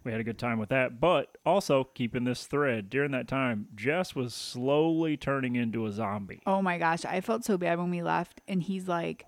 we 0.05 0.11
had 0.13 0.21
a 0.21 0.25
good 0.25 0.39
time 0.39 0.59
with 0.59 0.69
that 0.71 1.01
but 1.01 1.39
also 1.47 1.85
keeping 1.95 2.25
this 2.25 2.47
thread 2.47 2.91
during 2.91 3.11
that 3.13 3.27
time 3.29 3.67
jess 3.75 4.15
was 4.15 4.35
slowly 4.35 5.17
turning 5.17 5.57
into 5.57 5.87
a 5.87 5.93
zombie 5.93 6.41
Oh 6.47 6.61
my 6.63 6.79
gosh, 6.79 7.05
I 7.05 7.21
felt 7.21 7.45
so 7.45 7.57
bad 7.59 7.79
when 7.79 7.91
we 7.91 8.03
left. 8.03 8.41
And 8.49 8.63
he's 8.63 8.87
like, 8.89 9.27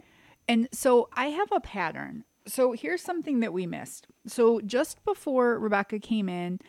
and 0.48 0.68
so 0.72 1.08
I 1.12 1.26
have 1.26 1.48
a 1.52 1.60
pattern. 1.60 2.24
So 2.46 2.72
here's 2.72 3.02
something 3.02 3.40
that 3.40 3.52
we 3.52 3.66
missed. 3.66 4.06
So 4.26 4.60
just 4.60 5.04
before 5.04 5.58
Rebecca 5.58 5.98
came 5.98 6.28
in, 6.28 6.60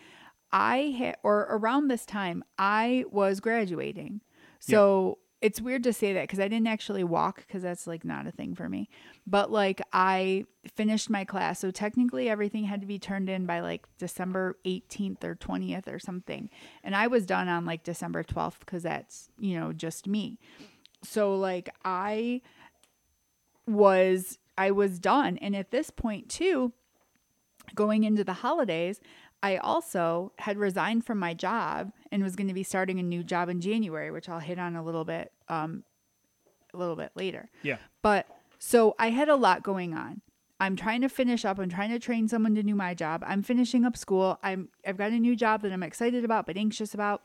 I 0.52 0.96
had, 0.98 1.18
or 1.24 1.48
around 1.50 1.88
this 1.88 2.06
time, 2.06 2.44
I 2.58 3.06
was 3.12 3.40
graduating. 3.40 4.22
So 4.60 5.20
it's 5.40 5.62
weird 5.62 5.84
to 5.84 5.94
say 5.94 6.14
that 6.14 6.24
because 6.24 6.40
I 6.40 6.48
didn't 6.48 6.68
actually 6.68 7.04
walk 7.04 7.46
because 7.46 7.62
that's 7.62 7.86
like 7.86 8.04
not 8.04 8.26
a 8.26 8.32
thing 8.32 8.56
for 8.56 8.68
me. 8.68 8.90
But 9.28 9.52
like 9.52 9.82
I 9.94 10.46
finished 10.76 11.10
my 11.10 11.26
class. 11.26 11.60
So 11.60 11.70
technically 11.70 12.28
everything 12.28 12.64
had 12.64 12.82
to 12.82 12.88
be 12.88 12.98
turned 12.98 13.30
in 13.30 13.46
by 13.46 13.60
like 13.60 13.86
December 14.00 14.58
18th 14.66 15.24
or 15.24 15.36
20th 15.36 15.88
or 15.88 16.00
something. 16.00 16.50
And 16.84 16.96
I 16.96 17.08
was 17.08 17.26
done 17.26 17.48
on 17.48 17.66
like 17.66 17.84
December 17.84 18.24
12th 18.24 18.60
because 18.62 18.84
that's, 18.84 19.30
you 19.38 19.60
know, 19.60 19.74
just 19.74 20.08
me. 20.08 20.40
So 21.04 21.36
like 21.36 21.70
I 21.86 22.42
was 23.68 24.40
I 24.58 24.72
was 24.72 25.00
done. 25.00 25.38
And 25.38 25.56
at 25.56 25.72
this 25.72 25.92
point 25.92 26.30
too, 26.30 26.74
going 27.76 28.04
into 28.04 28.24
the 28.24 28.34
holidays, 28.34 29.00
I 29.44 29.58
also 29.58 30.32
had 30.40 30.58
resigned 30.58 31.06
from 31.06 31.20
my 31.20 31.34
job 31.34 31.92
and 32.12 32.24
was 32.24 32.36
going 32.36 32.48
to 32.48 32.54
be 32.54 32.64
starting 32.64 33.00
a 33.00 33.04
new 33.04 33.24
job 33.24 33.50
in 33.50 33.62
January, 33.62 34.10
which 34.10 34.30
I'll 34.30 34.40
hit 34.40 34.58
on 34.58 34.76
a 34.76 34.84
little 34.84 35.06
bit 35.06 35.32
um 35.50 35.84
a 36.74 36.78
little 36.78 36.96
bit 36.96 37.12
later. 37.16 37.50
Yeah. 37.62 37.78
But 38.02 38.28
so 38.60 38.96
I 38.98 39.10
had 39.10 39.30
a 39.30 39.36
lot 39.36 39.64
going 39.64 39.94
on. 39.94 40.22
I'm 40.60 40.76
trying 40.76 41.02
to 41.02 41.10
finish 41.10 41.46
up. 41.46 41.60
I'm 41.60 41.70
trying 41.70 41.92
to 41.92 42.00
train 42.00 42.28
someone 42.28 42.56
to 42.56 42.64
do 42.64 42.74
my 42.74 42.96
job. 42.96 43.24
I'm 43.28 43.44
finishing 43.44 43.86
up 43.86 43.96
school. 43.96 44.40
I'm 44.42 44.70
I've 44.86 44.98
got 44.98 45.12
a 45.12 45.20
new 45.20 45.36
job 45.36 45.62
that 45.62 45.72
I'm 45.72 45.84
excited 45.84 46.26
about 46.26 46.46
but 46.46 46.58
anxious 46.58 46.94
about. 46.94 47.22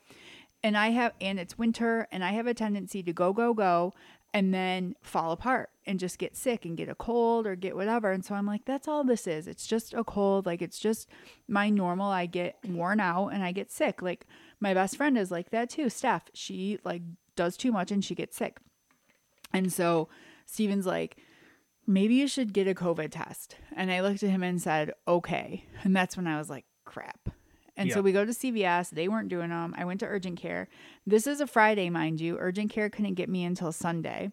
And 0.62 0.76
I 0.76 0.90
have 0.90 1.12
and 1.20 1.40
it's 1.40 1.56
winter 1.56 2.06
and 2.12 2.22
I 2.22 2.32
have 2.32 2.46
a 2.46 2.54
tendency 2.54 3.02
to 3.02 3.12
go 3.12 3.32
go 3.32 3.54
go 3.54 3.94
and 4.34 4.52
then 4.52 4.94
fall 5.02 5.32
apart 5.32 5.70
and 5.86 5.98
just 5.98 6.18
get 6.18 6.36
sick 6.36 6.64
and 6.64 6.76
get 6.76 6.88
a 6.88 6.94
cold 6.94 7.46
or 7.46 7.54
get 7.54 7.76
whatever. 7.76 8.12
And 8.12 8.24
so 8.24 8.34
I'm 8.34 8.46
like 8.46 8.64
that's 8.64 8.88
all 8.88 9.04
this 9.04 9.26
is. 9.26 9.46
It's 9.46 9.66
just 9.66 9.94
a 9.94 10.04
cold. 10.04 10.46
Like 10.46 10.62
it's 10.62 10.78
just 10.78 11.08
my 11.48 11.68
normal. 11.68 12.10
I 12.10 12.26
get 12.26 12.56
worn 12.66 13.00
out 13.00 13.28
and 13.28 13.42
I 13.42 13.52
get 13.52 13.70
sick. 13.70 14.02
Like 14.02 14.26
my 14.60 14.74
best 14.74 14.96
friend 14.96 15.18
is 15.18 15.30
like 15.30 15.50
that 15.50 15.70
too, 15.70 15.90
Steph. 15.90 16.24
She 16.34 16.78
like 16.84 17.02
does 17.36 17.56
too 17.56 17.72
much 17.72 17.90
and 17.90 18.04
she 18.04 18.14
gets 18.14 18.36
sick. 18.36 18.58
And 19.52 19.72
so 19.72 20.08
Steven's 20.46 20.86
like, 20.86 21.16
maybe 21.86 22.14
you 22.14 22.26
should 22.26 22.52
get 22.52 22.68
a 22.68 22.74
COVID 22.74 23.10
test. 23.10 23.56
And 23.76 23.90
I 23.90 24.00
looked 24.00 24.22
at 24.22 24.30
him 24.30 24.42
and 24.42 24.60
said, 24.60 24.92
okay. 25.06 25.66
And 25.82 25.94
that's 25.94 26.16
when 26.16 26.26
I 26.26 26.38
was 26.38 26.48
like, 26.48 26.64
crap. 26.84 27.28
And 27.76 27.88
Yeah. 27.88 27.94
so 27.94 28.02
we 28.02 28.12
go 28.12 28.24
to 28.24 28.32
CVS. 28.32 28.90
They 28.90 29.08
weren't 29.08 29.28
doing 29.28 29.48
them. 29.50 29.74
I 29.76 29.84
went 29.84 30.00
to 30.00 30.06
urgent 30.06 30.38
care. 30.38 30.68
This 31.06 31.26
is 31.26 31.40
a 31.40 31.46
Friday, 31.46 31.88
mind 31.90 32.20
you. 32.20 32.36
Urgent 32.38 32.70
care 32.70 32.90
couldn't 32.90 33.14
get 33.14 33.28
me 33.28 33.44
until 33.44 33.72
Sunday. 33.72 34.32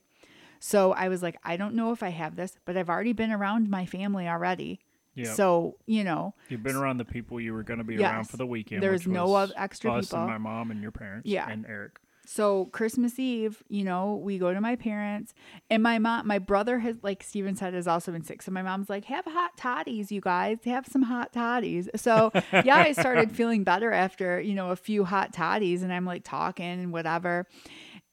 So 0.60 0.91
I 0.91 1.08
was 1.08 1.23
like, 1.23 1.38
I 1.43 1.56
don't 1.56 1.73
know 1.73 1.91
if 1.93 2.04
I 2.04 2.10
have 2.10 2.36
this, 2.36 2.58
but 2.65 2.75
I've 2.75 2.89
already 2.89 3.13
been 3.13 3.32
around 3.32 3.69
my 3.69 3.86
family 3.86 4.28
already. 4.28 4.80
Yeah. 5.15 5.34
So, 5.34 5.78
you 5.86 6.04
know, 6.04 6.34
You've 6.49 6.63
been 6.63 6.75
around 6.75 6.97
the 6.97 7.06
people 7.06 7.39
you 7.41 7.54
were 7.54 7.63
going 7.63 7.78
to 7.80 7.84
be 7.84 7.97
around 7.97 8.25
for 8.30 8.38
the 8.38 8.45
weekend. 8.45 8.84
There's 8.84 9.06
which 9.06 9.13
no 9.13 9.36
extra 9.56 9.93
us 9.93 10.08
people. 10.10 10.19
and 10.19 10.28
my 10.32 10.38
mom 10.38 10.71
and 10.71 10.82
your 10.82 10.91
parents. 10.91 11.28
Yeah. 11.30 11.49
And 11.49 11.65
Eric. 11.65 11.97
So 12.32 12.65
Christmas 12.65 13.18
Eve, 13.18 13.63
you 13.70 13.84
know, 13.84 14.13
we 14.13 14.38
go 14.38 14.54
to 14.54 14.62
my 14.62 14.76
parents, 14.76 15.34
and 15.72 15.82
my 15.82 15.98
mom, 15.98 16.28
my 16.28 16.38
brother 16.38 16.78
has, 16.78 16.98
like 17.02 17.24
Steven 17.24 17.56
said, 17.56 17.74
has 17.74 17.88
also 17.88 18.12
been 18.12 18.24
sick. 18.24 18.44
So 18.44 18.52
my 18.52 18.62
mom's 18.62 18.88
like, 18.88 19.06
"Have 19.06 19.26
hot 19.26 19.58
toddies, 19.58 20.12
you 20.12 20.22
guys. 20.22 20.60
Have 20.65 20.86
some 20.86 21.02
hot 21.02 21.34
toddies." 21.34 21.89
So 21.96 22.32
yeah, 22.54 22.78
I 22.78 22.92
started 22.92 23.32
feeling 23.36 23.63
better 23.63 23.92
after 23.92 24.39
you 24.39 24.54
know 24.54 24.70
a 24.70 24.76
few 24.76 25.06
hot 25.06 25.34
toddies, 25.34 25.82
and 25.82 25.92
I'm 25.92 26.06
like 26.06 26.24
talking 26.24 26.63
and 26.68 26.94
whatever, 26.94 27.48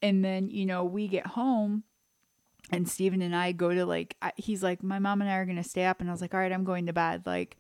and 0.01 0.25
then 0.25 0.49
you 0.49 0.65
know 0.65 0.83
we 0.83 1.09
get 1.09 1.27
home. 1.27 1.85
And 2.73 2.89
Steven 2.89 3.21
and 3.21 3.37
I 3.37 3.53
go 3.53 3.75
to 3.75 3.85
like, 3.85 4.17
he's 4.37 4.63
like, 4.63 4.83
my 4.83 4.99
mom 4.99 5.21
and 5.21 5.31
I 5.31 5.37
are 5.37 5.45
going 5.45 5.57
to 5.57 5.63
stay 5.63 5.85
up. 5.85 6.01
And 6.01 6.09
I 6.09 6.13
was 6.13 6.21
like, 6.21 6.35
all 6.35 6.41
right, 6.41 6.51
I'm 6.51 6.65
going 6.65 6.87
to 6.87 6.93
bed. 6.93 7.23
Like, 7.25 7.57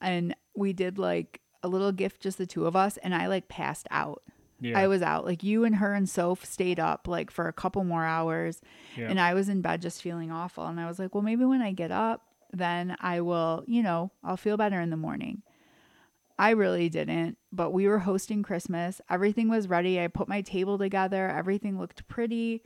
and 0.00 0.34
we 0.56 0.72
did 0.72 0.96
like 0.96 1.42
a 1.62 1.68
little 1.68 1.92
gift, 1.92 2.22
just 2.22 2.38
the 2.38 2.46
two 2.46 2.66
of 2.66 2.74
us. 2.74 2.96
And 2.98 3.14
I 3.14 3.26
like 3.26 3.48
passed 3.48 3.86
out. 3.90 4.22
Yeah. 4.60 4.78
I 4.78 4.88
was 4.88 5.02
out. 5.02 5.24
Like 5.24 5.42
you 5.42 5.64
and 5.64 5.76
her 5.76 5.94
and 5.94 6.08
Soph 6.08 6.44
stayed 6.44 6.80
up 6.80 7.06
like 7.06 7.30
for 7.30 7.48
a 7.48 7.52
couple 7.52 7.84
more 7.84 8.04
hours. 8.04 8.60
Yeah. 8.96 9.08
And 9.08 9.20
I 9.20 9.34
was 9.34 9.48
in 9.48 9.62
bed 9.62 9.82
just 9.82 10.02
feeling 10.02 10.32
awful. 10.32 10.66
And 10.66 10.80
I 10.80 10.86
was 10.86 10.98
like, 10.98 11.14
well, 11.14 11.22
maybe 11.22 11.44
when 11.44 11.62
I 11.62 11.72
get 11.72 11.92
up, 11.92 12.22
then 12.52 12.96
I 13.00 13.20
will, 13.20 13.62
you 13.66 13.82
know, 13.82 14.10
I'll 14.24 14.36
feel 14.36 14.56
better 14.56 14.80
in 14.80 14.90
the 14.90 14.96
morning. 14.96 15.42
I 16.40 16.50
really 16.50 16.88
didn't, 16.88 17.36
but 17.52 17.72
we 17.72 17.88
were 17.88 17.98
hosting 17.98 18.44
Christmas. 18.44 19.00
Everything 19.10 19.48
was 19.48 19.68
ready. 19.68 20.00
I 20.00 20.06
put 20.06 20.28
my 20.28 20.40
table 20.40 20.78
together. 20.78 21.28
Everything 21.28 21.78
looked 21.78 22.06
pretty. 22.06 22.62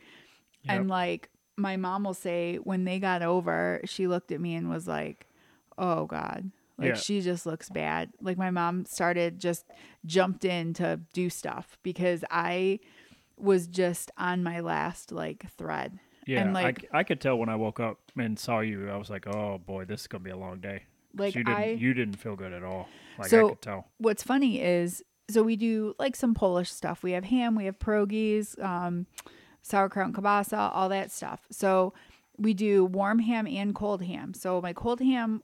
And 0.68 0.88
like 0.88 1.30
my 1.56 1.76
mom 1.76 2.04
will 2.04 2.14
say, 2.14 2.56
when 2.56 2.84
they 2.84 2.98
got 2.98 3.22
over, 3.22 3.80
she 3.84 4.06
looked 4.06 4.30
at 4.30 4.40
me 4.40 4.54
and 4.54 4.68
was 4.68 4.86
like, 4.86 5.26
oh 5.78 6.04
God. 6.06 6.50
Like 6.82 6.88
Yeah. 6.90 6.94
she 6.96 7.20
just 7.20 7.46
looks 7.46 7.70
bad. 7.70 8.10
Like 8.20 8.36
my 8.36 8.50
mom 8.50 8.84
started 8.84 9.38
just 9.38 9.64
jumped 10.04 10.44
in 10.44 10.74
to 10.74 11.00
do 11.12 11.30
stuff 11.30 11.78
because 11.82 12.24
I 12.30 12.80
was 13.36 13.66
just 13.66 14.10
on 14.18 14.42
my 14.42 14.60
last 14.60 15.12
like 15.12 15.46
thread. 15.56 15.98
Yeah, 16.26 16.40
and 16.42 16.50
I 16.56 16.62
like 16.62 16.80
c- 16.82 16.88
I, 16.92 17.02
could 17.02 17.20
tell 17.20 17.36
when 17.38 17.48
I 17.48 17.56
woke 17.56 17.80
up 17.80 17.98
and 18.16 18.38
saw 18.38 18.60
you. 18.60 18.88
I 18.90 18.96
was 18.96 19.10
like, 19.10 19.26
"Oh 19.26 19.58
boy, 19.58 19.84
this 19.86 20.02
is 20.02 20.06
gonna 20.06 20.22
be 20.24 20.30
a 20.30 20.36
long 20.36 20.60
day. 20.60 20.84
like 21.16 21.34
you 21.34 21.42
didn't, 21.44 21.58
I 21.58 21.64
you 21.72 21.94
didn't 21.94 22.16
feel 22.16 22.36
good 22.36 22.52
at 22.52 22.62
all. 22.62 22.88
Like 23.18 23.26
I 23.26 23.30
So- 23.30 23.48
could 23.50 23.62
tell. 23.62 23.88
what's 23.98 24.22
funny 24.22 24.60
is 24.62 25.02
so 25.30 25.42
we 25.42 25.56
do 25.56 25.94
like 25.98 26.14
some 26.16 26.34
Polish 26.34 26.70
stuff. 26.70 27.02
We 27.02 27.12
have 27.12 27.24
ham, 27.24 27.54
we 27.54 27.64
have 27.66 27.78
pierogies, 27.78 28.58
um, 28.62 29.06
sauerkraut 29.62 30.06
and 30.06 30.14
kielbasa, 30.14 30.70
all 30.74 30.88
that 30.90 31.10
stuff. 31.10 31.40
So 31.50 31.92
we 32.38 32.54
do 32.54 32.84
warm 32.84 33.18
ham 33.20 33.46
and 33.46 33.74
cold 33.74 34.02
ham. 34.02 34.32
So 34.34 34.60
my 34.60 34.72
cold 34.72 35.00
ham, 35.00 35.42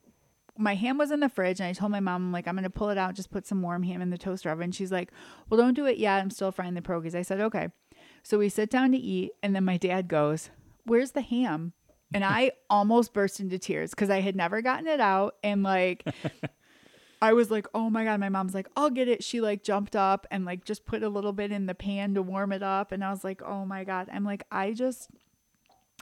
my 0.59 0.75
ham 0.75 0.99
was 0.99 1.11
in 1.11 1.21
the 1.21 1.29
fridge, 1.29 1.61
and 1.61 1.69
I 1.69 1.73
told 1.73 1.93
my 1.93 2.01
mom, 2.01 2.27
I'm 2.27 2.33
like, 2.33 2.49
I'm 2.49 2.57
gonna 2.57 2.69
pull 2.69 2.91
it 2.91 2.99
out, 2.99 3.15
just 3.15 3.31
put 3.31 3.47
some 3.47 3.63
warm 3.63 3.85
ham 3.85 4.03
in 4.03 4.11
the 4.11 4.19
toaster 4.19 4.51
oven. 4.51 4.73
She's 4.73 4.93
like, 4.93 5.13
Well, 5.49 5.59
don't 5.59 5.75
do 5.75 5.87
it 5.87 5.99
yet. 5.99 6.21
I'm 6.21 6.31
still 6.31 6.53
frying 6.53 6.75
the 6.75 6.83
pierogies. 6.83 7.15
I 7.15 7.23
said, 7.23 7.41
Okay. 7.41 7.69
So 8.23 8.39
we 8.39 8.49
sit 8.49 8.69
down 8.69 8.93
to 8.93 8.99
eat, 8.99 9.33
and 9.43 9.55
then 9.55 9.65
my 9.65 9.77
dad 9.77 10.09
goes, 10.09 10.51
Where's 10.85 11.13
the 11.13 11.23
ham? 11.23 11.73
And 12.13 12.25
I 12.25 12.53
almost 12.71 13.15
burst 13.15 13.41
into 13.41 13.59
tears 13.59 13.91
because 13.91 14.11
I 14.11 14.21
had 14.21 14.37
never 14.37 14.61
gotten 14.61 14.87
it 14.87 15.01
out, 15.01 15.37
and 15.43 15.63
like. 15.63 16.05
I 17.21 17.33
was 17.33 17.51
like, 17.51 17.67
oh 17.75 17.91
my 17.91 18.05
God. 18.05 18.21
My 18.21 18.29
mom's 18.29 18.55
like, 18.55 18.69
I'll 18.77 18.91
get 18.91 19.09
it. 19.09 19.25
She 19.25 19.41
like 19.41 19.65
jumped 19.65 19.97
up 19.97 20.25
and 20.31 20.45
like 20.45 20.65
just 20.65 20.87
put 20.87 21.03
a 21.03 21.09
little 21.09 21.33
bit 21.33 21.51
in 21.51 21.67
the 21.67 21.75
pan 21.75 22.15
to 22.15 22.23
warm 22.23 22.53
it 22.53 22.63
up. 22.63 22.93
And 22.93 23.05
I 23.05 23.11
was 23.11 23.25
like, 23.25 23.43
oh 23.43 23.65
my 23.65 23.83
God. 23.83 24.09
I'm 24.13 24.23
like, 24.23 24.45
I 24.53 24.73
just, 24.73 25.11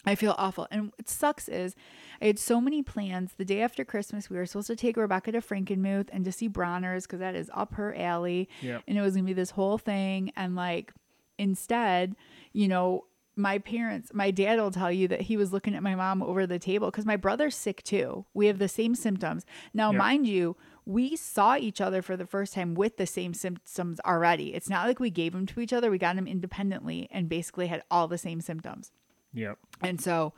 I 0.07 0.15
feel 0.15 0.35
awful. 0.39 0.69
And 0.71 0.93
what 0.97 1.09
sucks 1.09 1.49
is 1.49 1.75
I 2.21 2.27
had 2.27 2.39
so 2.39 2.61
many 2.61 2.83
plans. 2.83 3.33
The 3.37 3.45
day 3.45 3.61
after 3.61 3.85
Christmas, 3.85 4.31
we 4.31 4.37
were 4.37 4.47
supposed 4.47 4.69
to 4.69 4.77
take 4.77 4.97
Rebecca 4.97 5.33
to 5.33 5.41
Frankenmuth 5.41 6.09
and 6.13 6.25
to 6.25 6.33
see 6.33 6.49
Bronner's 6.49 7.05
because 7.07 7.19
that 7.21 7.35
is 7.35 7.51
up 7.53 7.75
her 7.75 7.95
alley. 7.97 8.49
Yep. 8.63 8.85
And 8.87 8.97
it 8.97 9.03
was 9.03 9.15
going 9.15 9.25
to 9.25 9.31
be 9.31 9.35
this 9.35 9.51
whole 9.51 9.79
thing. 9.79 10.33
And 10.37 10.55
like, 10.55 10.93
instead, 11.39 12.17
you 12.53 12.69
know, 12.69 13.05
my 13.39 13.59
parents, 13.59 14.13
my 14.15 14.31
dad 14.31 14.59
will 14.59 14.71
tell 14.71 14.91
you 14.91 15.09
that 15.09 15.21
he 15.23 15.37
was 15.37 15.53
looking 15.53 15.75
at 15.75 15.83
my 15.83 15.95
mom 15.95 16.23
over 16.23 16.47
the 16.47 16.59
table 16.59 16.91
because 16.91 17.05
my 17.05 17.17
brother's 17.17 17.55
sick 17.55 17.83
too. 17.83 18.25
We 18.33 18.47
have 18.47 18.59
the 18.59 18.69
same 18.69 18.95
symptoms. 18.95 19.45
Now, 19.75 19.93
Yeah. 19.93 19.99
mind 19.99 20.27
you, 20.27 20.57
we 20.87 21.17
saw 21.17 21.57
each 21.57 21.81
other 21.83 22.01
for 22.01 22.17
the 22.17 22.25
first 22.25 22.55
time 22.55 22.75
with 22.75 22.97
the 22.97 23.07
same 23.07 23.35
symptoms 23.35 24.01
already. 24.07 24.55
It's 24.55 24.71
not 24.71 24.87
like 24.87 25.01
we 25.01 25.11
gave 25.11 25.33
them 25.33 25.45
to 25.47 25.61
each 25.61 25.73
other. 25.75 25.91
We 25.91 25.99
got 25.99 26.17
them 26.17 26.27
independently 26.27 27.09
and 27.11 27.29
basically 27.29 27.67
had 27.67 27.83
all 27.91 28.09
the 28.09 28.17
same 28.17 28.41
symptoms. 28.41 28.91
Yep. 29.37 29.59
And 29.83 30.01
so, 30.01 30.33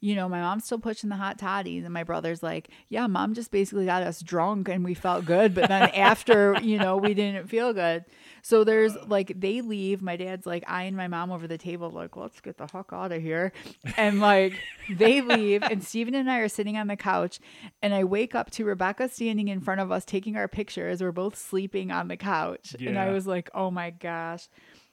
you 0.00 0.16
know, 0.16 0.28
my 0.28 0.40
mom's 0.40 0.64
still 0.64 0.80
pushing 0.80 1.10
the 1.10 1.16
hot 1.16 1.38
toddies, 1.38 1.84
and 1.84 1.94
my 1.94 2.02
brother's 2.02 2.42
like, 2.42 2.68
"Yeah, 2.88 3.06
mom 3.06 3.34
just 3.34 3.52
basically 3.52 3.86
got 3.86 4.02
us 4.02 4.20
drunk, 4.20 4.68
and 4.68 4.84
we 4.84 4.94
felt 4.94 5.24
good, 5.24 5.54
but 5.54 5.68
then 5.68 5.90
after, 5.94 6.58
you 6.60 6.76
know, 6.76 6.96
we 6.96 7.14
didn't 7.14 7.48
feel 7.48 7.72
good." 7.72 8.04
So 8.42 8.64
there's 8.64 8.96
like 9.06 9.40
they 9.40 9.60
leave. 9.60 10.02
My 10.02 10.16
dad's 10.16 10.44
like 10.44 10.64
eyeing 10.66 10.96
my 10.96 11.06
mom 11.06 11.30
over 11.30 11.46
the 11.46 11.56
table, 11.56 11.88
like, 11.88 12.16
"Let's 12.16 12.40
get 12.40 12.58
the 12.58 12.66
fuck 12.66 12.90
out 12.92 13.12
of 13.12 13.22
here," 13.22 13.52
and 13.96 14.20
like 14.20 14.54
they 14.90 15.20
leave, 15.20 15.62
and 15.62 15.82
Stephen 15.84 16.16
and 16.16 16.28
I 16.28 16.38
are 16.38 16.48
sitting 16.48 16.76
on 16.76 16.88
the 16.88 16.96
couch, 16.96 17.38
and 17.80 17.94
I 17.94 18.02
wake 18.02 18.34
up 18.34 18.50
to 18.52 18.64
Rebecca 18.64 19.08
standing 19.08 19.46
in 19.46 19.60
front 19.60 19.80
of 19.80 19.92
us 19.92 20.04
taking 20.04 20.36
our 20.36 20.48
pictures. 20.48 21.00
We're 21.00 21.12
both 21.12 21.36
sleeping 21.36 21.92
on 21.92 22.08
the 22.08 22.16
couch, 22.16 22.74
and 22.80 22.98
I 22.98 23.10
was 23.12 23.28
like, 23.28 23.50
"Oh 23.54 23.70
my 23.70 23.90
gosh." 23.90 24.48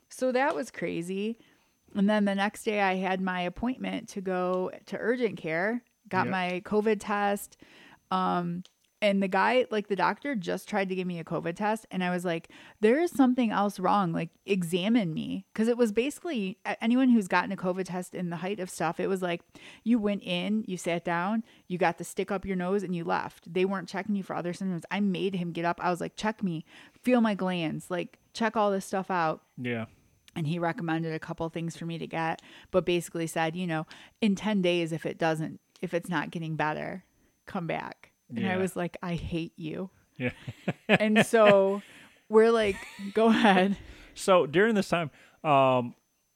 So 0.09 0.31
that 0.31 0.55
was 0.55 0.69
crazy. 0.71 1.39
And 1.95 2.09
then 2.09 2.25
the 2.25 2.35
next 2.35 2.63
day, 2.63 2.81
I 2.81 2.95
had 2.95 3.21
my 3.21 3.41
appointment 3.41 4.09
to 4.09 4.21
go 4.21 4.71
to 4.87 4.97
urgent 4.97 5.37
care, 5.37 5.83
got 6.07 6.25
Yep. 6.25 6.31
my 6.31 6.61
COVID 6.65 6.97
test. 6.99 7.57
Um, 8.11 8.63
and 9.01 9.23
the 9.23 9.29
guy, 9.29 9.65
like 9.71 9.87
the 9.87 9.95
doctor, 9.95 10.35
just 10.35 10.67
tried 10.67 10.89
to 10.89 10.95
give 10.95 11.07
me 11.07 11.19
a 11.19 11.23
COVID 11.23 11.55
test. 11.55 11.85
And 11.89 12.03
I 12.03 12.09
was 12.09 12.25
like, 12.25 12.49
there 12.81 12.99
is 12.99 13.11
something 13.11 13.49
else 13.49 13.79
wrong. 13.79 14.11
Like, 14.11 14.29
examine 14.45 15.13
me. 15.13 15.45
Cause 15.55 15.69
it 15.69 15.77
was 15.77 15.93
basically 15.93 16.57
anyone 16.81 17.07
who's 17.07 17.29
gotten 17.29 17.53
a 17.53 17.55
COVID 17.55 17.85
test 17.85 18.13
in 18.13 18.29
the 18.29 18.35
height 18.35 18.59
of 18.59 18.69
stuff, 18.69 18.99
it 18.99 19.07
was 19.07 19.21
like 19.21 19.41
you 19.85 19.99
went 19.99 20.23
in, 20.23 20.65
you 20.67 20.75
sat 20.75 21.05
down, 21.05 21.45
you 21.69 21.77
got 21.77 21.97
the 21.97 22.03
stick 22.03 22.29
up 22.29 22.45
your 22.45 22.57
nose, 22.57 22.83
and 22.83 22.93
you 22.93 23.05
left. 23.05 23.51
They 23.53 23.63
weren't 23.63 23.87
checking 23.87 24.15
you 24.17 24.23
for 24.23 24.35
other 24.35 24.51
symptoms. 24.51 24.83
I 24.91 24.99
made 24.99 25.35
him 25.35 25.53
get 25.53 25.63
up. 25.63 25.79
I 25.81 25.89
was 25.89 26.01
like, 26.01 26.17
check 26.17 26.43
me, 26.43 26.65
feel 27.01 27.21
my 27.21 27.35
glands, 27.35 27.89
like, 27.89 28.19
check 28.33 28.57
all 28.57 28.69
this 28.69 28.85
stuff 28.85 29.09
out 29.09 29.43
Yeah. 29.57 29.85
And 30.39 30.47
he 30.47 30.57
recommended 30.57 31.13
a 31.13 31.19
couple 31.19 31.47
things 31.49 31.75
for 31.77 31.85
me 31.85 31.97
to 31.97 32.07
get 32.07 32.41
but 32.71 32.85
basically 32.85 33.27
said 33.27 33.55
you 33.55 33.67
know 33.67 33.85
in 34.21 34.35
10 34.35 34.61
days 34.61 34.91
if 34.91 35.05
it 35.05 35.17
doesn't 35.17 35.59
if 35.81 35.93
it's 35.93 36.09
not 36.09 36.31
getting 36.31 36.55
better 36.55 37.03
come 37.45 37.67
back 37.67 38.11
and 38.35 38.47
i 38.47 38.55
was 38.57 38.75
like 38.75 38.95
i 39.03 39.15
hate 39.15 39.53
you 39.57 39.89
Yeah. 40.17 40.31
and 40.87 41.25
so 41.25 41.81
we're 42.29 42.51
like 42.51 42.75
go 43.13 43.27
ahead 43.27 43.75
So 44.15 44.45
during 44.45 44.75
this 44.75 44.89
time, 44.89 45.11
um, 45.43 45.95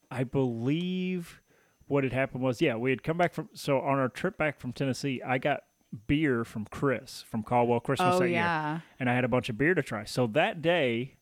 I 0.10 0.24
believe 0.24 1.42
what 1.88 2.04
had 2.06 2.14
happened 2.14 2.42
was, 2.44 2.62
yeah, 2.62 2.76
we 2.78 2.92
had 2.92 3.04
come 3.04 3.18
back 3.18 3.34
from. 3.34 3.50
So 3.54 3.80
on 3.82 4.00
our 4.00 4.08
trip 4.08 4.38
back 4.38 4.58
from 4.60 4.72
Tennessee, 4.72 5.22
I 5.26 5.38
got 5.38 5.64
beer 6.08 6.46
from 6.46 6.66
Chris 6.66 7.24
from 7.30 7.44
Caldwell 7.44 7.82
Christmas 7.82 8.16
Oh 8.16 8.20
that 8.20 8.30
year, 8.30 8.38
yeah. 8.38 8.80
and 9.00 9.10
I 9.10 9.16
had 9.16 9.26
a 9.26 9.28
bunch 9.28 9.50
of 9.50 9.58
beer 9.58 9.74
to 9.74 9.84
try. 9.84 10.06
So 10.06 10.28
that 10.28 10.62
day, 10.62 11.18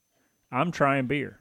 I'm 0.52 0.72
trying 0.72 1.08
beer. 1.08 1.40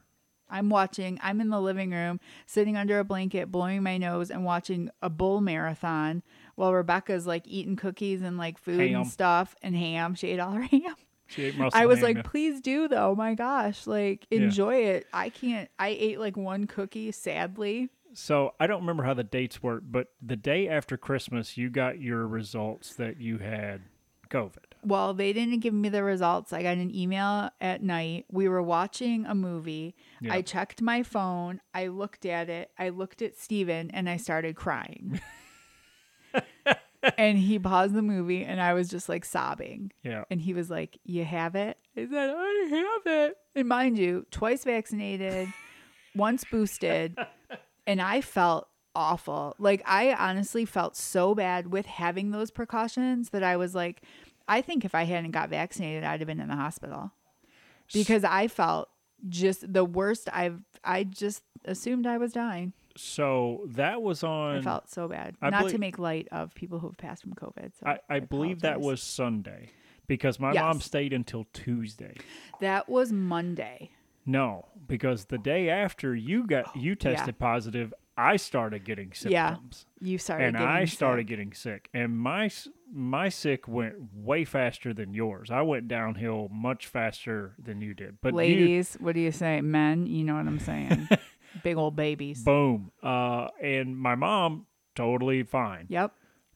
I'm 0.50 0.68
watching, 0.70 1.18
I'm 1.22 1.40
in 1.40 1.48
the 1.48 1.60
living 1.60 1.90
room, 1.92 2.20
sitting 2.46 2.76
under 2.76 2.98
a 2.98 3.04
blanket, 3.04 3.50
blowing 3.50 3.82
my 3.82 3.96
nose, 3.98 4.30
and 4.30 4.44
watching 4.44 4.90
a 5.00 5.08
bull 5.08 5.40
marathon 5.40 6.22
while 6.56 6.72
Rebecca's 6.74 7.26
like 7.26 7.46
eating 7.46 7.76
cookies 7.76 8.22
and 8.22 8.36
like 8.36 8.58
food 8.58 8.80
Ham. 8.80 9.02
and 9.02 9.06
stuff 9.10 9.54
and 9.62 9.74
ham. 9.76 10.14
She 10.14 10.28
ate 10.28 10.40
all 10.40 10.52
her 10.52 10.62
ham. 10.70 10.94
She 11.28 11.44
ate 11.44 11.56
most. 11.56 11.76
I 11.76 11.86
was 11.86 11.98
ham, 12.00 12.04
like, 12.08 12.16
yeah. 12.16 12.22
please 12.24 12.60
do 12.60 12.88
though. 12.88 13.14
My 13.14 13.34
gosh, 13.34 13.86
like 13.86 14.26
Yeah. 14.30 14.40
enjoy 14.40 14.74
it. 14.76 15.06
I 15.12 15.28
can't, 15.30 15.70
I 15.78 15.88
ate 15.88 16.18
like 16.18 16.36
one 16.36 16.66
cookie, 16.66 17.12
sadly. 17.12 17.88
So 18.12 18.54
I 18.58 18.66
don't 18.66 18.80
remember 18.80 19.04
how 19.04 19.14
the 19.14 19.22
dates 19.22 19.62
work, 19.62 19.84
but 19.86 20.08
the 20.20 20.34
day 20.34 20.68
after 20.68 20.96
Christmas, 20.96 21.56
you 21.56 21.70
got 21.70 22.00
your 22.00 22.26
results 22.26 22.94
that 22.94 23.20
you 23.20 23.38
had 23.38 23.82
COVID. 24.30 24.69
Well, 24.82 25.14
they 25.14 25.32
didn't 25.32 25.60
give 25.60 25.74
me 25.74 25.88
the 25.88 26.02
results. 26.02 26.52
I 26.52 26.62
got 26.62 26.76
an 26.76 26.94
email 26.94 27.50
at 27.60 27.82
night. 27.82 28.26
We 28.30 28.48
were 28.48 28.62
watching 28.62 29.26
a 29.26 29.34
movie. 29.34 29.94
Yeah. 30.20 30.34
I 30.34 30.42
checked 30.42 30.80
my 30.80 31.02
phone. 31.02 31.60
I 31.74 31.88
looked 31.88 32.24
at 32.24 32.48
it. 32.48 32.70
I 32.78 32.88
looked 32.88 33.22
at 33.22 33.36
Steven 33.36 33.90
and 33.90 34.08
I 34.08 34.16
started 34.16 34.56
crying. 34.56 35.20
and 37.18 37.38
he 37.38 37.58
paused 37.58 37.94
the 37.94 38.02
movie 38.02 38.44
and 38.44 38.60
I 38.60 38.74
was 38.74 38.88
just 38.88 39.08
like 39.08 39.24
sobbing. 39.24 39.92
Yeah. 40.02 40.24
And 40.30 40.40
he 40.40 40.54
was 40.54 40.70
like, 40.70 40.98
You 41.04 41.24
have 41.24 41.54
it? 41.54 41.78
I 41.96 42.06
said, 42.06 42.34
I 42.36 42.68
have 42.70 43.12
it. 43.14 43.36
And 43.54 43.68
mind 43.68 43.98
you, 43.98 44.26
twice 44.30 44.64
vaccinated, 44.64 45.48
once 46.14 46.44
boosted, 46.50 47.16
and 47.86 48.00
I 48.00 48.20
felt 48.20 48.68
awful. 48.94 49.54
Like, 49.58 49.82
I 49.86 50.12
honestly 50.14 50.64
felt 50.64 50.96
so 50.96 51.34
bad 51.34 51.72
with 51.72 51.86
having 51.86 52.30
those 52.30 52.50
precautions 52.50 53.30
that 53.30 53.42
I 53.42 53.56
was 53.56 53.74
like, 53.74 54.02
I 54.50 54.60
think 54.62 54.84
if 54.84 54.94
I 54.94 55.04
hadn't 55.04 55.30
got 55.30 55.48
vaccinated, 55.48 56.02
I'd 56.04 56.20
have 56.20 56.26
been 56.26 56.40
in 56.40 56.48
the 56.48 56.56
hospital 56.56 57.12
because 57.92 58.24
I 58.24 58.48
felt 58.48 58.88
just 59.28 59.72
the 59.72 59.84
worst. 59.84 60.28
I've, 60.32 60.60
I 60.84 61.04
just 61.04 61.42
assumed 61.64 62.06
I 62.06 62.18
was 62.18 62.32
dying. 62.32 62.72
So 62.96 63.66
that 63.70 64.02
was 64.02 64.24
on. 64.24 64.56
I 64.56 64.62
felt 64.62 64.90
so 64.90 65.06
bad. 65.08 65.36
I 65.40 65.50
Not 65.50 65.60
believe- 65.60 65.72
to 65.74 65.78
make 65.78 65.98
light 65.98 66.26
of 66.32 66.52
people 66.54 66.80
who 66.80 66.88
have 66.88 66.96
passed 66.98 67.22
from 67.22 67.34
COVID. 67.34 67.70
So 67.78 67.86
I, 67.86 67.98
I 68.08 68.18
believe 68.20 68.60
that 68.62 68.80
was 68.80 69.00
Sunday 69.02 69.70
because 70.08 70.40
my 70.40 70.52
Yes. 70.52 70.62
mom 70.62 70.80
stayed 70.80 71.12
until 71.12 71.46
Tuesday. 71.52 72.16
that 72.60 72.88
was 72.88 73.12
Monday. 73.12 73.92
No, 74.26 74.66
because 74.88 75.26
the 75.26 75.38
day 75.38 75.70
after 75.70 76.14
you 76.14 76.46
got 76.46 76.76
you 76.76 76.94
tested 76.94 77.38
positive, 77.38 77.94
I 78.20 78.36
started 78.36 78.84
getting 78.84 79.12
symptoms. 79.12 79.86
Yeah. 80.00 80.08
You 80.08 80.18
started 80.18 80.44
and 80.48 80.56
I 80.56 80.84
started 80.84 81.22
sick. 81.22 81.28
getting 81.28 81.52
sick, 81.52 81.88
and 81.94 82.18
my 82.18 82.50
my 82.92 83.28
sick 83.28 83.66
went 83.68 83.94
way 84.14 84.44
faster 84.44 84.92
than 84.92 85.14
yours. 85.14 85.50
I 85.50 85.62
went 85.62 85.88
downhill 85.88 86.48
much 86.52 86.86
faster 86.86 87.54
than 87.62 87.80
you 87.80 87.94
did. 87.94 88.18
But 88.20 88.32
you, 88.32 88.36
Ladies, 88.38 88.96
what 89.00 89.14
do 89.14 89.20
you 89.20 89.32
say? 89.32 89.60
Men, 89.60 90.06
you 90.06 90.24
know 90.24 90.34
what 90.36 90.46
I'm 90.46 90.58
saying? 90.60 91.08
Big 91.62 91.76
old 91.76 91.96
babies. 91.96 92.42
boom, 92.44 92.92
uh, 93.02 93.48
and 93.62 93.96
my 93.96 94.14
mom 94.14 94.66
totally 94.94 95.42
fine. 95.42 95.86
Yep. 95.88 96.12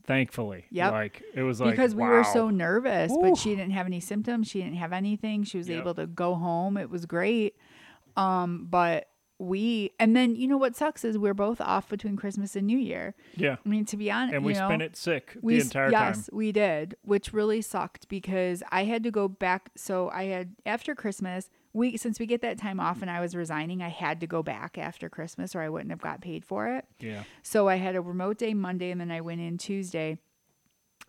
Thankfully, 0.06 0.66
Yep. 0.70 0.92
Like 0.92 1.22
it 1.34 1.42
was 1.42 1.60
like 1.62 1.70
because 1.70 1.94
we 1.94 2.02
were 2.02 2.24
so 2.24 2.50
nervous, 2.50 3.10
Oof. 3.10 3.22
but 3.22 3.36
she 3.38 3.50
didn't 3.56 3.70
have 3.72 3.86
any 3.86 4.00
symptoms. 4.00 4.48
She 4.48 4.60
didn't 4.62 4.76
have 4.76 4.92
anything. 4.92 5.44
She 5.44 5.56
was 5.56 5.68
Yep. 5.68 5.80
able 5.80 5.94
to 5.94 6.06
go 6.06 6.34
home. 6.34 6.76
It 6.76 6.90
was 6.90 7.06
great. 7.06 7.56
Um, 8.16 8.66
but 8.70 9.08
we 9.38 9.90
and 9.98 10.14
then 10.16 10.36
you 10.36 10.46
know 10.46 10.56
what 10.56 10.76
sucks 10.76 11.04
is 11.04 11.18
we're 11.18 11.34
both 11.34 11.60
off 11.60 11.88
between 11.88 12.16
Christmas 12.16 12.54
and 12.54 12.66
New 12.66 12.78
Year. 12.78 13.14
yeah, 13.36 13.56
I 13.64 13.68
mean, 13.68 13.84
to 13.86 13.96
be 13.96 14.10
honest, 14.10 14.34
and 14.34 14.44
we 14.44 14.52
know, 14.52 14.68
spent 14.68 14.82
it 14.82 14.96
sick 14.96 15.36
we 15.42 15.56
the 15.56 15.62
entire 15.62 15.90
yes, 15.90 16.00
time. 16.00 16.14
Yes, 16.16 16.30
we 16.32 16.52
did, 16.52 16.96
which 17.02 17.32
really 17.32 17.60
sucked 17.60 18.08
because 18.08 18.62
I 18.70 18.84
had 18.84 19.02
to 19.02 19.10
go 19.10 19.28
back. 19.28 19.70
So 19.76 20.10
I 20.10 20.24
had 20.24 20.54
after 20.64 20.94
Christmas, 20.94 21.50
we 21.72 21.96
since 21.96 22.20
we 22.20 22.26
get 22.26 22.40
that 22.42 22.58
time 22.58 22.78
off 22.78 23.02
and 23.02 23.10
I 23.10 23.20
was 23.20 23.34
resigning, 23.34 23.82
I 23.82 23.88
had 23.88 24.20
to 24.20 24.26
go 24.26 24.42
back 24.42 24.78
after 24.78 25.08
Christmas 25.08 25.54
or 25.54 25.60
I 25.60 25.68
wouldn't 25.68 25.90
have 25.90 26.00
got 26.00 26.20
paid 26.20 26.44
for 26.44 26.68
it. 26.68 26.86
Yeah, 27.00 27.24
So 27.42 27.68
I 27.68 27.76
had 27.76 27.96
a 27.96 28.00
remote 28.00 28.38
day 28.38 28.54
Monday 28.54 28.90
and 28.90 29.00
then 29.00 29.10
I 29.10 29.20
went 29.20 29.40
in 29.40 29.58
Tuesday 29.58 30.18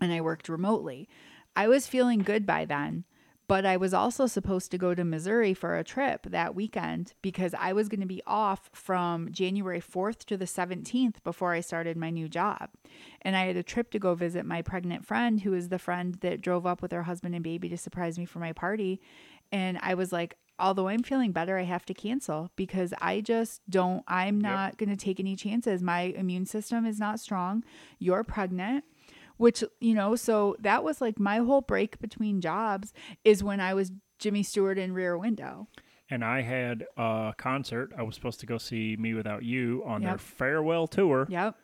and 0.02 0.12
I 0.12 0.22
worked 0.22 0.50
remotely. 0.50 1.08
I 1.56 1.68
was 1.68 1.88
feeling 1.88 2.20
good 2.20 2.46
by 2.46 2.66
then, 2.66 3.06
but 3.48 3.66
I 3.66 3.78
was 3.78 3.94
also 3.94 4.26
supposed 4.26 4.72
to 4.72 4.78
go 4.78 4.96
to 4.96 5.04
Missouri 5.04 5.54
for 5.54 5.78
a 5.78 5.84
trip 5.84 6.28
that 6.30 6.56
weekend 6.56 7.14
because 7.22 7.54
I 7.54 7.74
was 7.74 7.90
going 7.90 8.00
to 8.00 8.06
be 8.06 8.22
off 8.26 8.70
from 8.74 9.32
January 9.32 9.82
4th 9.82 10.26
to 10.26 10.38
the 10.38 10.46
17th 10.46 11.24
before 11.24 11.54
I 11.54 11.60
started 11.60 11.98
my 11.98 12.10
new 12.10 12.28
job. 12.28 12.70
And 13.22 13.36
I 13.36 13.46
had 13.46 13.58
a 13.58 13.64
trip 13.64 13.92
to 13.92 14.00
go 14.00 14.16
visit 14.16 14.46
my 14.46 14.62
pregnant 14.62 15.06
friend, 15.06 15.42
who 15.42 15.54
is 15.54 15.70
the 15.70 15.80
friend 15.80 16.16
that 16.22 16.42
drove 16.42 16.66
up 16.66 16.82
with 16.82 16.92
her 16.92 17.04
husband 17.04 17.36
and 17.36 17.44
baby 17.44 17.70
to 17.70 17.78
surprise 17.78 18.18
me 18.18 18.26
for 18.26 18.40
my 18.40 18.54
party. 18.54 19.00
And 19.52 19.78
I 19.82 19.94
was 19.94 20.12
like, 20.12 20.38
although 20.58 20.88
I'm 20.88 21.04
feeling 21.04 21.32
better, 21.32 21.58
I 21.58 21.64
have 21.64 21.86
to 21.86 21.94
cancel 21.94 22.50
because 22.56 22.94
I 23.02 23.22
just 23.22 23.62
don't, 23.70 24.04
I'm 24.08 24.40
not 24.40 24.78
going 24.78 24.90
to 24.90 24.96
take 24.96 25.20
any 25.20 25.36
chances. 25.36 25.84
My 25.84 26.02
immune 26.02 26.46
system 26.46 26.86
is 26.86 27.00
not 27.00 27.20
strong. 27.20 27.64
You're 28.00 28.24
pregnant 28.24 28.86
which 29.38 29.64
you 29.80 29.94
know 29.94 30.16
so 30.16 30.56
that 30.60 30.84
was 30.84 31.02
like 31.02 31.20
my 31.20 31.38
whole 31.38 31.62
break 31.62 32.00
between 32.00 32.42
jobs 32.42 32.94
is 33.24 33.44
when 33.44 33.60
i 33.60 33.74
was 33.74 33.92
jimmy 34.20 34.44
stewart 34.44 34.78
in 34.78 34.94
rear 34.94 35.18
window. 35.18 35.68
And 36.08 36.24
I 36.24 36.44
had 36.44 36.86
a 36.98 37.34
concert. 37.36 37.92
I 37.98 38.04
was 38.04 38.14
supposed 38.14 38.40
to 38.42 38.46
go 38.46 38.60
see 38.60 38.96
mewithoutYou 38.96 39.84
on 39.88 40.04
their 40.04 40.20
farewell 40.20 40.86
tour, 40.86 41.26
yep. 41.30 41.56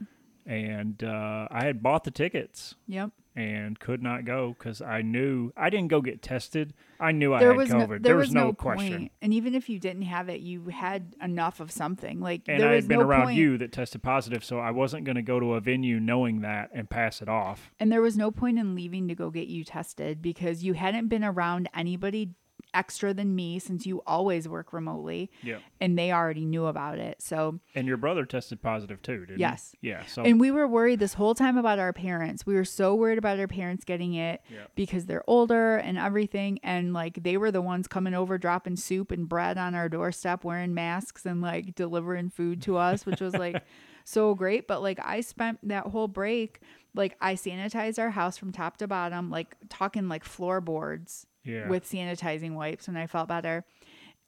And 0.48 1.04
uh, 1.04 1.48
I 1.52 1.64
had 1.64 1.84
bought 1.84 2.06
the 2.06 2.10
tickets. 2.10 2.74
Yep 2.88 3.12
and 3.36 3.80
could 3.80 4.04
not 4.04 4.26
go 4.26 4.56
because 4.58 4.82
I 4.82 5.02
knew 5.02 5.52
I 5.56 5.70
didn't 5.70 5.88
go 5.88 6.02
get 6.02 6.22
tested. 6.22 6.74
I 7.00 7.12
knew 7.13 7.34
I 7.34 7.39
there 7.39 7.50
had 7.50 7.58
was 7.58 7.70
COVID. 7.70 7.89
no, 7.89 7.98
there, 8.00 8.17
was, 8.17 8.32
no, 8.32 8.48
point. 8.54 8.58
question. 8.58 9.10
and 9.22 9.34
even 9.34 9.56
if 9.56 9.70
you 9.70 9.80
didn't 9.80 10.04
have 10.04 10.30
it 10.30 10.41
you 10.41 10.65
had 10.65 11.15
enough 11.22 11.60
of 11.60 11.72
something 11.72 12.20
like 12.20 12.41
And 12.48 12.62
there 12.62 12.70
I 12.70 12.76
had 12.76 12.88
been 12.88 13.00
no 13.00 13.06
around 13.06 13.24
point, 13.28 13.38
you 13.38 13.58
that 13.58 13.72
tested 13.72 14.04
positive, 14.04 14.44
so 14.44 14.60
I 14.60 14.72
wasn't 14.72 15.06
going 15.06 15.15
to 15.15 15.22
go 15.22 15.39
to 15.39 15.54
a 15.54 15.62
venue 15.62 16.00
knowing 16.00 16.41
that 16.41 16.70
and 16.74 16.89
pass 16.89 17.22
it 17.22 17.30
off. 17.30 17.72
and 17.80 17.91
there 17.91 18.02
was 18.02 18.17
no 18.17 18.32
point 18.32 18.60
in 18.60 18.76
leaving 18.76 19.08
to 19.08 19.15
go 19.15 19.30
get 19.32 19.48
you 19.48 19.63
tested 19.63 20.22
because 20.22 20.63
you 20.63 20.74
hadn't 20.74 21.08
been 21.08 21.24
around 21.24 21.70
anybody 21.74 22.32
extra 22.74 23.14
than 23.14 23.36
me 23.36 23.60
since 23.60 23.86
you 23.86 24.02
always 24.08 24.48
work 24.48 24.72
remotely 24.74 25.30
Yeah. 25.44 25.60
and 25.80 25.98
they 25.98 26.12
already 26.12 26.46
knew 26.46 26.66
about 26.66 26.98
it 27.00 27.22
so 27.22 27.60
And 27.76 27.88
your 27.88 27.98
brother 27.98 28.26
tested 28.26 28.62
positive 28.62 29.02
too, 29.02 29.26
didn't 29.26 29.40
Yes. 29.40 29.76
he? 29.82 29.90
Yeah. 29.90 30.06
So 30.06 30.24
And 30.24 30.40
we 30.40 30.52
were 30.52 30.68
worried 30.68 31.00
this 31.00 31.16
whole 31.16 31.36
time 31.36 31.58
about 31.58 31.80
our 31.80 31.94
parents. 31.94 32.46
We 32.46 32.56
were 32.56 32.66
so 32.66 32.96
worried 32.96 33.18
about 33.18 33.40
our 33.40 33.48
parents 33.48 33.84
getting 33.84 34.14
it 34.14 34.42
Yeah. 34.50 34.66
because 34.76 35.06
they're 35.06 35.24
older 35.28 35.78
and 35.78 35.98
everything. 35.98 36.60
And 36.64 36.94
like 36.94 37.24
they 37.24 37.38
were 37.38 37.52
the 37.52 37.62
ones 37.62 37.88
coming 37.88 38.14
over, 38.14 38.38
dropping 38.38 38.78
soup 38.78 39.12
and 39.12 39.28
bread 39.28 39.58
on 39.58 39.76
our 39.76 39.90
doorstep, 39.90 40.44
wearing 40.44 40.74
masks 40.74 41.26
and 41.26 41.42
like 41.42 41.76
delivering 41.76 42.30
food 42.30 42.62
to 42.64 42.78
us, 42.78 43.06
which 43.06 43.20
was 43.22 43.34
like 43.36 43.64
so 44.06 44.34
great. 44.36 44.68
But 44.68 44.82
like 44.82 45.00
I 45.04 45.22
spent 45.22 45.60
that 45.68 45.88
whole 45.88 46.08
break, 46.08 46.60
like 46.96 47.16
I 47.22 47.36
sanitized 47.36 48.00
our 48.00 48.10
house 48.12 48.38
from 48.38 48.52
top 48.52 48.78
to 48.78 48.88
bottom, 48.88 49.30
like 49.30 49.56
talking 49.70 50.08
like 50.10 50.24
floorboards 50.24 51.26
yeah. 51.43 51.67
with 51.67 51.89
sanitizing 51.89 52.54
wipes 52.54 52.88
when 52.88 52.97
I 52.97 53.08
felt 53.08 53.27
better. 53.27 53.65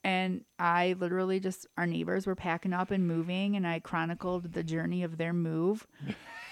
And 0.02 0.44
I 0.58 0.96
literally 0.98 1.40
just, 1.40 1.66
our 1.78 1.86
neighbors 1.86 2.26
were 2.26 2.34
packing 2.34 2.74
up 2.74 2.90
and 2.90 3.08
moving, 3.08 3.56
and 3.56 3.66
I 3.66 3.80
chronicled 3.80 4.52
the 4.52 4.62
journey 4.62 5.02
of 5.02 5.16
their 5.16 5.32
move 5.32 5.86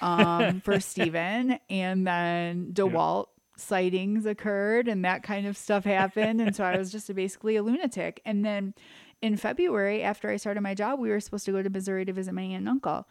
um, 0.01 0.61
for 0.64 0.81
Steven. 0.81 1.59
And 1.68 2.07
then 2.07 2.70
DeWalt 2.72 3.27
sightings 3.59 4.25
occurred, 4.25 4.88
and 4.88 5.05
that 5.05 5.22
kind 5.22 5.46
of 5.46 5.59
stuff 5.59 5.85
happened. 5.85 6.40
And 6.40 6.57
so 6.57 6.64
I 6.64 6.79
was 6.79 6.90
just 6.90 7.14
basically 7.14 7.57
a 7.57 7.62
lunatic. 7.62 8.22
And 8.25 8.42
then 8.42 8.72
in 9.20 9.37
February, 9.37 10.03
after 10.03 10.31
I 10.31 10.37
started 10.37 10.62
my 10.62 10.75
job, 10.75 10.98
we 10.98 11.11
were 11.11 11.20
supposed 11.20 11.44
to 11.44 11.53
go 11.53 11.62
to 11.62 11.70
Missouri 11.70 12.07
to 12.07 12.12
visit 12.12 12.33
my 12.33 12.42
aunt 12.42 12.61
and 12.61 12.68
uncle. 12.68 13.07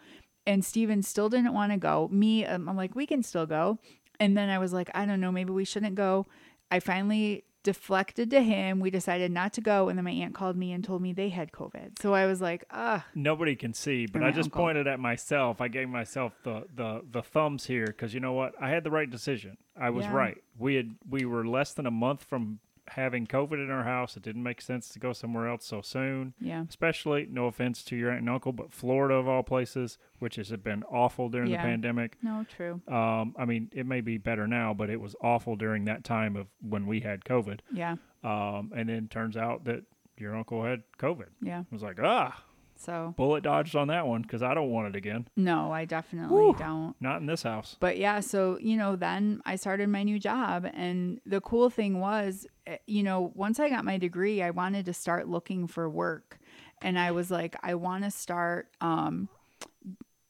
And 0.47 0.65
Steven 0.65 1.03
still 1.03 1.29
didn't 1.29 1.53
want 1.53 1.71
to 1.71 1.77
go. 1.77 2.09
Me, 2.11 2.45
um, 2.45 2.67
I'm 2.67 2.75
like, 2.75 2.95
we 2.95 3.05
can 3.05 3.21
still 3.21 3.45
go. 3.45 3.77
And 4.19 4.35
then 4.35 4.49
I 4.49 4.57
was 4.57 4.73
like, 4.73 4.89
I 4.93 5.05
don't 5.05 5.21
know, 5.21 5.31
maybe 5.31 5.51
we 5.51 5.65
shouldn't 5.65 5.95
go. 5.95 6.25
I 6.71 6.79
finally 6.79 7.43
deflected 7.63 8.31
to 8.31 8.41
him. 8.41 8.79
We 8.79 8.89
decided 8.89 9.31
not 9.31 9.53
to 9.53 9.61
go. 9.61 9.87
And 9.89 9.97
then 9.97 10.03
my 10.05 10.11
aunt 10.11 10.33
called 10.33 10.57
me 10.57 10.71
and 10.71 10.83
told 10.83 11.01
me 11.01 11.13
they 11.13 11.29
had 11.29 11.51
COVID. 11.51 12.01
So 12.01 12.13
I 12.15 12.25
was 12.25 12.41
like, 12.41 12.63
ah, 12.71 13.05
Nobody 13.13 13.55
can 13.55 13.73
see, 13.75 14.07
but 14.07 14.23
I 14.23 14.31
just 14.31 14.47
uncle. 14.47 14.63
pointed 14.63 14.87
at 14.87 14.99
myself. 14.99 15.61
I 15.61 15.67
gave 15.67 15.87
myself 15.87 16.33
the, 16.43 16.63
the, 16.73 17.01
the 17.11 17.21
thumbs 17.21 17.65
here 17.67 17.85
because 17.85 18.15
you 18.15 18.19
know 18.19 18.33
what? 18.33 18.53
I 18.59 18.69
had 18.69 18.83
the 18.83 18.89
right 18.89 19.07
decision. 19.09 19.57
I 19.79 19.91
was 19.91 20.05
Yeah. 20.05 20.13
right. 20.15 20.37
We 20.57 20.75
had 20.75 20.95
we 21.07 21.25
were 21.25 21.45
less 21.45 21.73
than 21.73 21.85
a 21.85 21.91
month 21.91 22.23
from 22.23 22.59
having 22.87 23.25
COVID 23.27 23.53
in 23.53 23.69
our 23.71 23.83
house. 23.83 24.17
It 24.17 24.23
didn't 24.23 24.43
make 24.43 24.61
sense 24.61 24.89
to 24.89 24.99
go 24.99 25.13
somewhere 25.13 25.47
else 25.47 25.65
so 25.65 25.81
soon. 25.81 26.33
yeah. 26.39 26.63
Especially, 26.67 27.27
no 27.29 27.45
offense 27.45 27.83
to 27.85 27.95
your 27.95 28.09
aunt 28.09 28.21
and 28.21 28.29
uncle, 28.29 28.51
but 28.51 28.73
Florida 28.73 29.15
of 29.15 29.27
all 29.27 29.43
places, 29.43 29.97
which 30.19 30.35
has 30.35 30.49
been 30.57 30.83
awful 30.91 31.29
during 31.29 31.49
Yeah. 31.51 31.57
the 31.61 31.67
pandemic. 31.69 32.17
No, 32.21 32.45
true. 32.49 32.81
Um, 32.87 33.35
I 33.37 33.45
mean, 33.45 33.69
it 33.73 33.85
may 33.85 34.01
be 34.01 34.17
better 34.17 34.47
now, 34.47 34.73
but 34.73 34.89
it 34.89 34.99
was 34.99 35.15
awful 35.21 35.55
during 35.55 35.85
that 35.85 36.03
time 36.03 36.35
of 36.35 36.47
when 36.61 36.85
we 36.87 36.99
had 37.01 37.23
COVID. 37.23 37.59
Yeah. 37.71 37.95
Um, 38.23 38.71
and 38.75 38.89
then 38.89 39.07
turns 39.07 39.37
out 39.37 39.63
that 39.65 39.83
your 40.17 40.35
uncle 40.35 40.63
had 40.63 40.83
COVID. 40.99 41.27
Yeah. 41.41 41.59
I 41.59 41.65
was 41.71 41.81
like, 41.83 41.97
ah, 42.01 42.43
So 42.81 43.13
Bullet 43.15 43.43
dodged 43.43 43.75
on 43.75 43.89
that 43.89 44.07
one 44.07 44.23
because 44.23 44.41
I 44.41 44.53
don't 44.55 44.71
want 44.71 44.87
it 44.87 44.95
again. 44.95 45.27
no, 45.35 45.71
I 45.71 45.85
definitely 45.85 46.35
Whew. 46.35 46.55
don't. 46.57 46.95
Not 46.99 47.21
in 47.21 47.27
this 47.27 47.43
house. 47.43 47.77
But 47.79 47.97
yeah, 47.97 48.19
so, 48.21 48.57
you 48.59 48.75
know, 48.75 48.95
then 48.95 49.41
I 49.45 49.55
started 49.55 49.87
my 49.89 50.01
new 50.03 50.17
job. 50.17 50.67
And 50.73 51.21
the 51.25 51.41
cool 51.41 51.69
thing 51.69 51.99
was, 51.99 52.47
eh, 52.65 52.77
you 52.87 53.03
know, 53.03 53.31
once 53.35 53.59
I 53.59 53.69
got 53.69 53.85
my 53.85 53.97
degree, 53.97 54.41
I 54.41 54.49
wanted 54.49 54.85
to 54.85 54.93
start 54.93 55.27
looking 55.27 55.67
for 55.67 55.87
work. 55.87 56.39
And 56.81 56.97
I 56.97 57.11
was 57.11 57.29
like, 57.29 57.55
I 57.61 57.75
want 57.75 58.03
to 58.03 58.09
start 58.11 58.69
um, 58.81 59.29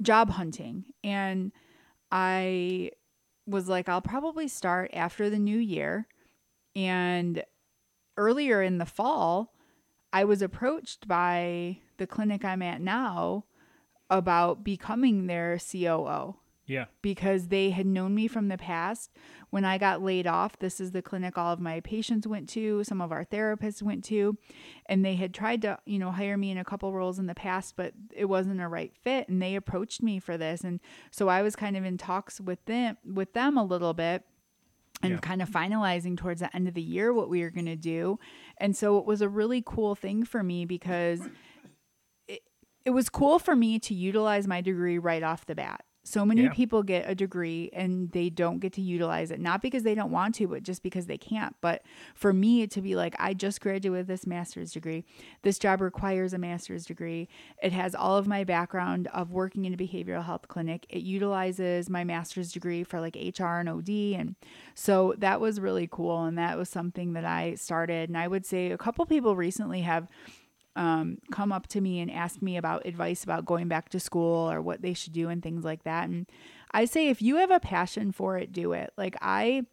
job 0.02 0.32
hunting. 0.32 0.86
And 1.04 1.54
I 2.12 2.92
was 3.48 3.70
like, 3.70 3.88
I'll 3.88 4.02
probably 4.02 4.50
start 4.50 4.92
after 4.94 5.30
the 5.30 5.40
new 5.40 5.58
year. 5.58 6.08
And 6.76 7.44
earlier 8.18 8.62
in 8.62 8.78
the 8.78 8.86
fall, 8.86 9.51
I 10.14 10.24
was 10.26 10.42
approached 10.42 11.08
by 11.08 11.78
the 11.98 12.08
clinic 12.08 12.44
I'm 12.44 12.62
at 12.62 12.82
now 12.82 13.46
about 14.10 14.64
becoming 14.64 15.28
their 15.28 15.58
COO 15.58 16.36
Yeah. 16.66 16.86
because 17.02 17.48
they 17.48 17.70
had 17.70 17.86
known 17.86 18.14
me 18.14 18.28
from 18.28 18.50
the 18.50 18.58
past. 18.58 19.10
When 19.52 19.64
I 19.64 19.78
got 19.78 20.02
laid 20.02 20.28
off, 20.28 20.60
this 20.60 20.82
is 20.82 20.92
the 20.92 21.02
clinic 21.02 21.38
all 21.38 21.54
of 21.54 21.60
my 21.62 21.80
patients 21.80 22.28
went 22.28 22.50
to, 22.50 22.84
some 22.84 23.00
of 23.02 23.12
our 23.12 23.24
therapists 23.24 23.82
went 23.82 24.04
to, 24.06 24.38
and 24.88 25.04
they 25.06 25.16
had 25.16 25.34
tried 25.34 25.62
to, 25.62 25.80
you 25.86 25.98
know, 26.00 26.12
hire 26.12 26.38
me 26.38 26.52
in 26.52 26.58
a 26.58 26.66
couple 26.66 26.94
roles 26.94 27.20
in 27.20 27.28
the 27.28 27.36
past, 27.36 27.76
but 27.78 27.94
it 28.14 28.26
wasn't 28.26 28.62
a 28.62 28.68
right 28.68 28.94
fit 28.94 29.30
and 29.30 29.42
they 29.42 29.56
approached 29.56 30.04
me 30.04 30.20
for 30.20 30.38
this. 30.38 30.62
And 30.62 30.82
so 31.10 31.30
I 31.30 31.42
was 31.42 31.56
kind 31.56 31.78
of 31.78 31.86
in 31.86 31.98
talks 31.98 32.42
with 32.42 32.64
them 32.66 32.98
with 33.06 33.32
them 33.34 33.58
a 33.58 33.64
little 33.64 33.94
bit 33.94 34.26
and 35.04 35.14
Yeah. 35.14 35.18
kind 35.20 35.42
of 35.42 35.50
finalizing 35.50 36.18
towards 36.18 36.42
the 36.42 36.56
end 36.56 36.68
of 36.68 36.74
the 36.74 36.82
year 36.82 37.14
what 37.14 37.30
we 37.30 37.42
were 37.42 37.50
going 37.50 37.66
to 37.66 37.76
do. 37.76 38.20
And 38.58 38.76
so 38.76 38.98
it 38.98 39.06
was 39.06 39.22
a 39.22 39.30
really 39.30 39.64
cool 39.66 39.96
thing 39.96 40.24
for 40.24 40.44
me 40.44 40.66
because 40.66 41.22
it, 42.28 42.42
it 42.86 42.92
was 42.92 43.10
cool 43.10 43.40
for 43.40 43.56
me 43.56 43.80
to 43.80 43.94
utilize 43.94 44.48
my 44.48 44.62
degree 44.62 44.98
right 44.98 45.24
off 45.24 45.46
the 45.46 45.56
bat. 45.56 45.84
So 46.04 46.26
many 46.26 46.44
Yeah. 46.44 46.54
people 46.54 46.82
get 46.82 47.08
a 47.08 47.14
degree 47.14 47.70
and 47.74 48.12
they 48.12 48.30
don't 48.32 48.58
get 48.60 48.74
to 48.74 48.82
utilize 48.82 49.30
it, 49.30 49.40
not 49.40 49.62
because 49.62 49.84
they 49.84 49.94
don't 49.94 50.10
want 50.12 50.34
to, 50.36 50.48
but 50.48 50.64
just 50.64 50.82
because 50.82 51.06
they 51.06 51.18
can't. 51.18 51.56
But 51.62 51.84
for 52.16 52.34
me 52.34 52.66
to 52.66 52.82
be 52.82 52.96
like, 52.96 53.16
I 53.20 53.36
just 53.36 53.62
graduated 53.62 53.92
with 53.92 54.08
this 54.08 54.26
master's 54.26 54.72
degree. 54.72 55.04
This 55.44 55.60
job 55.60 55.80
requires 55.80 56.34
a 56.34 56.40
master's 56.40 56.86
degree. 56.86 57.30
It 57.62 57.72
has 57.72 57.94
all 57.94 58.18
of 58.18 58.26
my 58.28 58.44
background 58.44 59.08
of 59.14 59.32
working 59.32 59.66
in 59.66 59.74
a 59.76 59.78
behavioral 59.78 60.24
health 60.26 60.48
clinic. 60.48 60.88
It 60.90 61.04
utilizes 61.04 61.88
my 61.90 62.04
master's 62.04 62.52
degree 62.52 62.84
for 62.84 63.00
like 63.00 63.16
HR 63.16 63.60
and 63.60 63.70
OD. 63.70 64.16
And 64.16 64.36
so 64.74 65.14
that 65.20 65.40
was 65.40 65.60
really 65.60 65.88
cool. 65.92 66.24
And 66.24 66.36
that 66.38 66.58
was 66.58 66.68
something 66.70 67.14
that 67.14 67.26
I 67.26 67.54
started. 67.56 68.10
And 68.10 68.18
I 68.18 68.28
would 68.28 68.46
say 68.46 68.72
a 68.72 68.78
couple 68.78 69.06
people 69.06 69.36
recently 69.36 69.82
have 69.82 70.08
um, 70.76 71.18
come 71.32 71.52
up 71.52 71.68
to 71.68 71.82
me 71.82 72.00
and 72.00 72.10
ask 72.10 72.42
me 72.42 72.58
about 72.58 72.86
advice 72.86 73.24
about 73.24 73.46
going 73.46 73.68
back 73.68 73.90
to 73.90 74.00
school 74.00 74.50
or 74.52 74.62
what 74.62 74.82
they 74.82 74.94
should 74.94 75.14
do 75.14 75.30
and 75.30 75.44
things 75.44 75.64
like 75.64 75.84
that. 75.84 76.10
And 76.10 76.28
I 76.72 76.86
say, 76.86 77.10
if 77.10 77.22
you 77.22 77.38
have 77.38 77.52
a 77.52 77.60
passion 77.60 78.12
for 78.12 78.38
it, 78.38 78.54
do 78.54 78.72
it. 78.74 78.92
Like, 78.98 79.16
I, 79.22 79.66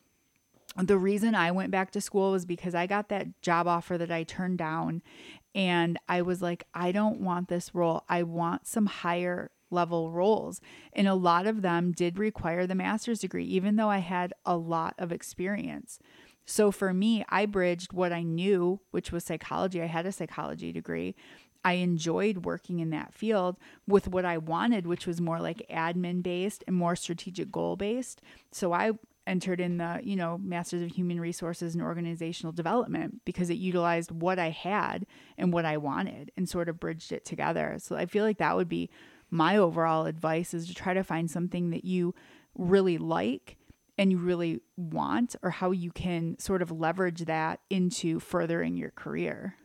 the 0.77 0.99
reason 0.99 1.35
I 1.35 1.51
went 1.51 1.71
back 1.71 1.93
to 1.93 2.01
school 2.01 2.33
was 2.33 2.45
because 2.45 2.75
I 2.75 2.87
got 2.87 3.09
that 3.09 3.41
job 3.43 3.67
offer 3.67 3.97
that 3.99 4.11
I 4.11 4.25
turned 4.25 4.59
down. 4.59 5.03
And 5.55 5.99
I 6.09 6.23
was 6.23 6.43
like, 6.43 6.65
I 6.75 6.93
don't 6.93 7.21
want 7.21 7.49
this 7.49 7.75
role. 7.75 8.05
I 8.09 8.23
want 8.23 8.67
some 8.67 8.87
higher 8.87 9.51
level 9.71 10.11
roles. 10.11 10.61
And 10.93 11.07
a 11.07 11.15
lot 11.15 11.47
of 11.47 11.63
them 11.63 11.93
did 11.93 12.19
require 12.19 12.67
the 12.67 12.75
master's 12.75 13.21
degree, 13.21 13.45
even 13.45 13.77
though 13.77 13.91
I 13.91 13.99
had 13.99 14.33
a 14.45 14.57
lot 14.57 14.95
of 14.99 15.13
experience. 15.13 15.99
So 16.51 16.71
for 16.71 16.95
me, 16.95 17.27
I 17.29 17.45
bridged 17.45 17.93
what 17.93 18.11
I 18.11 18.23
knew, 18.23 18.81
which 18.91 19.13
was 19.13 19.23
psychology. 19.23 19.83
I 19.83 19.87
had 19.87 20.07
a 20.07 20.13
psychology 20.13 20.73
degree. 20.73 21.15
I 21.63 21.75
enjoyed 21.75 22.47
working 22.47 22.81
in 22.81 22.89
that 22.89 23.13
field 23.13 23.59
with 23.87 24.09
what 24.09 24.25
I 24.25 24.39
wanted, 24.39 24.87
which 24.87 25.07
was 25.07 25.21
more 25.21 25.41
like 25.41 25.67
admin 25.71 26.23
based 26.23 26.65
and 26.67 26.75
more 26.75 26.97
strategic 26.97 27.53
goal 27.53 27.77
based. 27.77 28.23
So 28.51 28.73
I 28.73 28.93
entered 29.27 29.61
in 29.61 29.77
the, 29.77 30.01
you 30.03 30.17
know, 30.17 30.39
Masters 30.39 30.81
of 30.81 30.93
Human 30.93 31.21
Resources 31.21 31.75
and 31.75 31.85
Organizational 31.85 32.53
Development 32.53 33.21
because 33.27 33.51
it 33.51 33.59
utilized 33.59 34.11
what 34.11 34.39
I 34.39 34.49
had 34.49 35.05
and 35.37 35.53
what 35.53 35.67
I 35.67 35.77
wanted 35.77 36.33
and 36.35 36.49
sort 36.49 36.71
of 36.71 36.81
bridged 36.81 37.13
it 37.13 37.27
together. 37.27 37.77
So 37.77 37.95
I 37.95 38.07
feel 38.07 38.25
like 38.25 38.39
that 38.39 38.57
would 38.57 38.71
be 38.71 38.89
my 39.31 39.59
overall 39.59 40.07
advice 40.07 40.55
is 40.55 40.67
to 40.69 40.75
try 40.75 40.95
to 40.95 41.05
find 41.05 41.31
something 41.31 41.69
that 41.73 41.85
you 41.85 42.15
really 42.57 42.97
like 42.97 43.58
and 43.99 44.13
you 44.13 44.19
really 44.19 44.61
want 44.77 45.35
or 45.43 45.51
how 45.51 45.73
you 45.73 45.91
can 45.91 46.39
sort 46.39 46.63
of 46.63 46.71
leverage 46.71 47.25
that 47.25 47.61
into 47.69 48.21
furthering 48.21 48.77
your 48.77 48.91
career. 48.91 49.57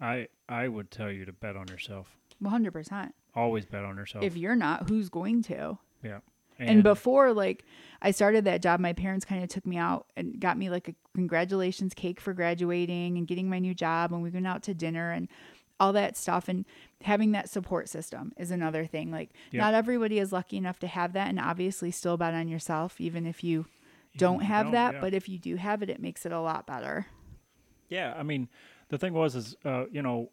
I 0.00 0.28
I 0.48 0.68
would 0.68 0.90
tell 0.90 1.10
you 1.10 1.24
to 1.24 1.32
bet 1.32 1.56
on 1.56 1.68
yourself. 1.68 2.16
100%. 2.42 3.10
Always 3.34 3.66
bet 3.66 3.84
on 3.84 3.96
yourself. 3.96 4.24
If 4.24 4.36
you're 4.36 4.56
not, 4.56 4.88
who's 4.88 5.08
going 5.08 5.42
to? 5.44 5.78
yeah. 6.02 6.18
And, 6.58 6.82
before 6.84 7.32
like 7.32 7.64
I 8.02 8.12
started 8.12 8.44
that 8.44 8.62
job, 8.62 8.78
my 8.78 8.92
parents 8.92 9.24
kind 9.24 9.42
of 9.42 9.48
took 9.48 9.66
me 9.66 9.78
out 9.78 10.06
and 10.16 10.38
got 10.38 10.56
me 10.56 10.70
like 10.70 10.88
a 10.88 10.94
congratulations 11.14 11.92
cake 11.92 12.20
for 12.20 12.32
graduating 12.32 13.18
and 13.18 13.26
getting 13.26 13.50
my 13.50 13.58
new 13.58 13.74
job 13.74 14.12
and 14.12 14.22
we 14.22 14.30
went 14.30 14.46
out 14.46 14.62
to 14.64 14.74
dinner 14.74 15.10
and 15.10 15.28
all 15.82 15.92
that 15.92 16.16
stuff 16.16 16.48
and 16.48 16.64
having 17.02 17.32
that 17.32 17.48
support 17.48 17.88
system 17.88 18.32
is 18.36 18.50
another 18.52 18.86
thing. 18.86 19.10
Like 19.10 19.30
Yep. 19.50 19.60
not 19.60 19.74
everybody 19.74 20.20
is 20.20 20.32
lucky 20.32 20.56
enough 20.56 20.78
to 20.78 20.86
have 20.86 21.12
that 21.14 21.28
and 21.28 21.40
obviously 21.40 21.90
still 21.90 22.16
bet 22.16 22.34
on 22.34 22.46
yourself 22.46 23.00
even 23.00 23.26
if 23.26 23.42
you 23.42 23.66
don't 24.16 24.40
you 24.40 24.46
have 24.46 24.66
don't, 24.66 24.72
that, 24.72 24.94
yeah. 24.94 25.00
but 25.00 25.12
if 25.12 25.28
you 25.28 25.38
do 25.38 25.56
have 25.56 25.82
it 25.82 25.90
it 25.90 26.00
makes 26.00 26.24
it 26.24 26.32
a 26.32 26.40
lot 26.40 26.66
better. 26.66 27.06
Yeah, 27.88 28.14
I 28.16 28.22
mean, 28.22 28.48
the 28.90 28.98
thing 28.98 29.12
was 29.12 29.34
is 29.34 29.56
uh, 29.64 29.86
you 29.90 30.02
know, 30.02 30.30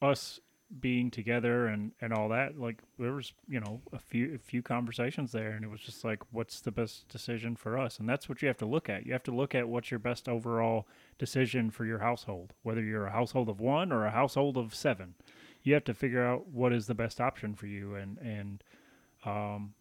us 0.00 0.38
being 0.80 1.10
together 1.10 1.66
and 1.66 1.92
and 2.00 2.12
all 2.12 2.28
that, 2.28 2.58
like 2.58 2.82
there 2.98 3.12
was, 3.12 3.32
you 3.48 3.58
know, 3.60 3.80
a 3.92 3.98
few 3.98 4.34
a 4.34 4.38
few 4.38 4.62
conversations 4.62 5.32
there 5.32 5.50
and 5.52 5.64
it 5.64 5.68
was 5.70 5.80
just 5.80 6.04
like 6.04 6.20
what's 6.30 6.60
the 6.60 6.70
best 6.70 7.08
decision 7.08 7.56
for 7.56 7.78
us? 7.78 7.98
And 7.98 8.08
that's 8.08 8.28
what 8.28 8.42
you 8.42 8.48
have 8.48 8.58
to 8.58 8.66
look 8.66 8.88
at. 8.90 9.06
You 9.06 9.12
have 9.12 9.22
to 9.24 9.34
look 9.34 9.54
at 9.54 9.68
what's 9.68 9.90
your 9.90 9.98
best 10.00 10.28
overall 10.28 10.86
decision 11.18 11.70
for 11.70 11.84
your 11.86 12.00
household, 12.00 12.52
whether 12.62 12.82
you're 12.82 13.06
a 13.06 13.12
household 13.12 13.48
of 13.48 13.60
1 13.60 13.90
or 13.92 14.04
a 14.06 14.10
household 14.10 14.56
of 14.58 14.74
7. 14.74 15.14
You 15.62 15.74
have 15.74 15.84
to 15.84 15.94
figure 15.94 16.24
out 16.24 16.48
what 16.48 16.72
is 16.72 16.86
the 16.86 16.94
best 16.94 17.20
option 17.20 17.54
for 17.54 17.66
you 17.66 17.94
and 17.94 18.18
and 18.18 18.62
um 19.24 19.74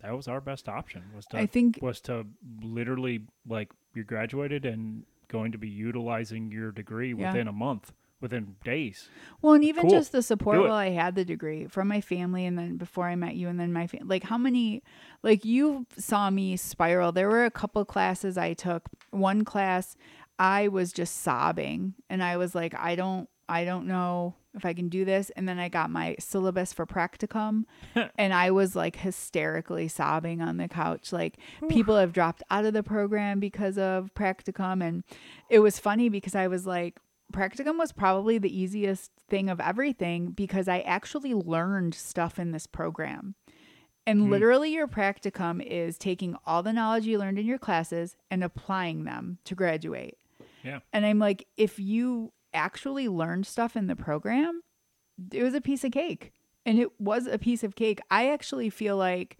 that 0.00 0.14
was 0.14 0.28
our 0.28 0.40
best 0.40 0.68
option 0.68 1.02
was 1.16 1.26
to 1.26 1.38
I 1.38 1.46
think 1.46 1.78
was 1.82 2.00
to 2.02 2.26
literally 2.62 3.22
like 3.48 3.72
you 3.94 4.04
graduated 4.04 4.64
and 4.64 5.04
going 5.28 5.52
to 5.52 5.58
be 5.58 5.68
utilizing 5.68 6.50
your 6.52 6.70
degree 6.70 7.12
Yeah. 7.12 7.26
within 7.26 7.48
a 7.48 7.52
month, 7.52 7.92
within 8.20 8.56
days. 8.64 9.08
Well, 9.42 9.54
and 9.54 9.64
even 9.64 9.82
Cool. 9.82 9.90
just 9.90 10.12
the 10.12 10.22
support 10.22 10.60
while 10.60 10.72
I 10.72 10.90
had 10.90 11.14
the 11.14 11.24
degree 11.24 11.66
from 11.66 11.88
my 11.88 12.00
family, 12.00 12.44
and 12.46 12.58
then 12.58 12.76
before 12.76 13.06
I 13.06 13.14
met 13.16 13.36
you, 13.36 13.48
and 13.48 13.58
then 13.60 13.72
my 13.72 13.86
fa- 13.86 13.98
like 14.04 14.24
how 14.24 14.38
many 14.38 14.82
like 15.22 15.44
you 15.44 15.86
saw 15.96 16.30
me 16.30 16.56
spiral. 16.56 17.12
There 17.12 17.28
were 17.28 17.44
a 17.44 17.50
couple 17.50 17.84
classes 17.84 18.36
I 18.38 18.54
took. 18.54 18.88
One 19.10 19.44
class, 19.44 19.96
I 20.38 20.68
was 20.68 20.92
just 20.92 21.20
sobbing, 21.22 21.94
and 22.10 22.22
I 22.22 22.36
was 22.36 22.54
like, 22.54 22.74
I 22.78 22.94
don't, 22.96 23.28
I 23.48 23.64
don't 23.64 23.86
know 23.86 24.34
if 24.54 24.64
I 24.64 24.72
can 24.74 24.88
do 24.88 25.04
this. 25.04 25.30
And 25.36 25.48
then 25.48 25.58
I 25.60 25.68
got 25.68 25.90
my 25.90 26.16
syllabus 26.18 26.72
for 26.72 26.86
practicum, 26.86 27.64
and 28.18 28.34
I 28.34 28.50
was 28.50 28.74
like 28.74 28.96
hysterically 28.96 29.86
sobbing 29.88 30.40
on 30.42 30.56
the 30.56 30.68
couch. 30.68 31.12
Like 31.12 31.38
people 31.68 31.96
have 31.96 32.12
dropped 32.12 32.42
out 32.50 32.64
of 32.64 32.72
the 32.72 32.82
program 32.82 33.38
because 33.40 33.78
of 33.78 34.12
practicum, 34.14 34.82
and 34.82 35.04
it 35.48 35.60
was 35.60 35.78
funny 35.78 36.08
because 36.08 36.34
I 36.34 36.48
was 36.48 36.66
like 36.66 36.98
practicum 37.32 37.78
was 37.78 37.92
probably 37.92 38.38
the 38.38 38.56
easiest 38.56 39.10
thing 39.28 39.48
of 39.50 39.60
everything 39.60 40.30
because 40.30 40.68
I 40.68 40.80
actually 40.80 41.34
learned 41.34 41.94
stuff 41.94 42.38
in 42.38 42.52
this 42.52 42.66
program. 42.66 43.34
And 44.06 44.22
Hmm. 44.22 44.30
literally, 44.30 44.72
your 44.72 44.88
practicum 44.88 45.62
is 45.62 45.98
taking 45.98 46.36
all 46.46 46.62
the 46.62 46.72
knowledge 46.72 47.04
you 47.04 47.18
learned 47.18 47.38
in 47.38 47.44
your 47.46 47.58
classes 47.58 48.16
and 48.30 48.42
applying 48.42 49.04
them 49.04 49.38
to 49.44 49.54
graduate. 49.54 50.16
Yeah. 50.64 50.80
And 50.92 51.04
I'm 51.04 51.18
like, 51.18 51.46
if 51.56 51.78
you 51.78 52.32
actually 52.54 53.08
learned 53.08 53.46
stuff 53.46 53.76
in 53.76 53.86
the 53.86 53.96
program, 53.96 54.62
it 55.32 55.42
was 55.42 55.54
a 55.54 55.60
piece 55.60 55.84
of 55.84 55.92
cake. 55.92 56.32
And 56.64 56.78
it 56.78 56.98
was 57.00 57.26
a 57.26 57.38
piece 57.38 57.62
of 57.62 57.76
cake. 57.76 58.00
I 58.10 58.30
actually 58.30 58.70
feel 58.70 58.96
like 58.96 59.36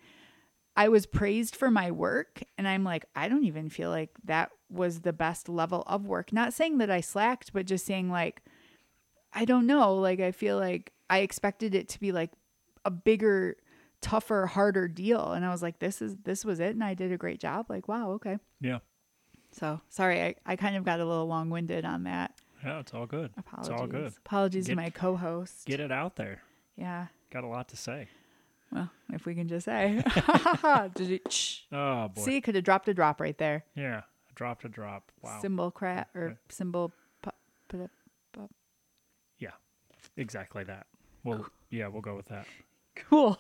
I 0.79 0.89
was 0.89 1.07
praised 1.07 1.57
for 1.57 1.73
my 1.73 1.91
work. 1.91 2.41
And 2.57 2.69
I'm 2.69 2.85
like, 2.85 3.05
I 3.17 3.29
don't 3.29 3.43
even 3.43 3.69
feel 3.69 3.91
like 3.91 4.11
that 4.25 4.53
was 4.71 5.01
the 5.01 5.13
best 5.13 5.49
level 5.49 5.83
of 5.89 6.07
work. 6.07 6.33
Not 6.33 6.55
saying 6.55 6.79
that 6.79 6.89
I 6.89 7.01
slacked, 7.01 7.53
but 7.53 7.67
just 7.67 7.85
saying, 7.85 8.11
like, 8.11 8.43
I 9.35 9.45
don't 9.45 9.67
know. 9.67 9.97
Like, 9.97 10.21
I 10.21 10.31
feel 10.31 10.57
like 10.57 10.93
I 11.11 11.19
expected 11.19 11.75
it 11.75 11.89
to 11.89 12.01
be 12.01 12.13
like 12.13 12.31
a 12.85 12.93
bigger, 12.93 13.57
tougher, 14.01 14.47
harder 14.47 14.87
deal. 14.87 15.33
And 15.33 15.45
I 15.45 15.51
was 15.51 15.63
like, 15.63 15.81
this 15.81 16.01
is, 16.01 16.15
this 16.23 16.45
was 16.45 16.61
it. 16.61 16.77
And 16.77 16.85
I 16.85 16.95
did 16.95 17.11
a 17.11 17.17
great 17.17 17.41
job. 17.41 17.67
Like, 17.69 17.89
wow, 17.89 18.13
okay. 18.13 18.39
Yeah. 18.61 18.79
So 19.51 19.81
sorry, 19.89 20.23
I, 20.23 20.35
I 20.47 20.55
kind 20.55 20.77
of 20.77 20.85
got 20.85 21.01
a 21.01 21.05
little 21.05 21.27
long 21.27 21.51
winded 21.51 21.85
on 21.85 22.05
that. 22.05 22.35
Yeah, 22.65 22.79
it's 22.79 22.95
all 22.95 23.07
good. 23.07 23.33
Apologies. 23.37 23.73
It's 23.73 23.81
all 23.81 23.87
good. 23.89 24.13
Apologies 24.25 24.67
Get- 24.69 24.73
to 24.75 24.77
my 24.77 24.91
co 24.91 25.17
host. 25.17 25.67
Get 25.67 25.81
it 25.81 25.91
out 25.91 26.15
there. 26.15 26.43
Yeah. 26.77 27.07
Got 27.31 27.43
a 27.43 27.49
lot 27.49 27.69
to 27.71 27.77
say. 27.77 28.07
If 29.19 29.27
we 29.27 29.35
can 29.35 29.49
just 29.49 29.65
say. 29.65 30.01
Did 30.95 31.09
you- 31.09 31.21
shh. 31.29 31.61
Oh 31.73 32.09
boy. 32.09 32.23
See, 32.23 32.41
could 32.41 32.55
have 32.55 32.63
dropped 32.65 32.89
a 32.89 32.95
drop 32.95 33.21
right 33.21 33.37
there. 33.37 33.65
Yeah. 33.75 34.03
Dropped 34.37 34.65
a 34.65 34.69
drop. 34.69 35.11
Wow. 35.23 35.41
Cymbal 35.43 35.73
crat 35.73 36.09
or 36.15 36.39
symbol. 36.49 36.93
Pu- 37.23 37.31
put 37.69 37.81
it- 37.81 37.91
yeah. 39.39 39.51
Exactly 40.17 40.63
that. 40.65 40.87
We'll 41.25 41.47
Yeah, 41.71 41.89
we'll 41.89 42.03
go 42.03 42.15
with 42.17 42.27
that. 42.27 42.47
Cool. 42.95 43.39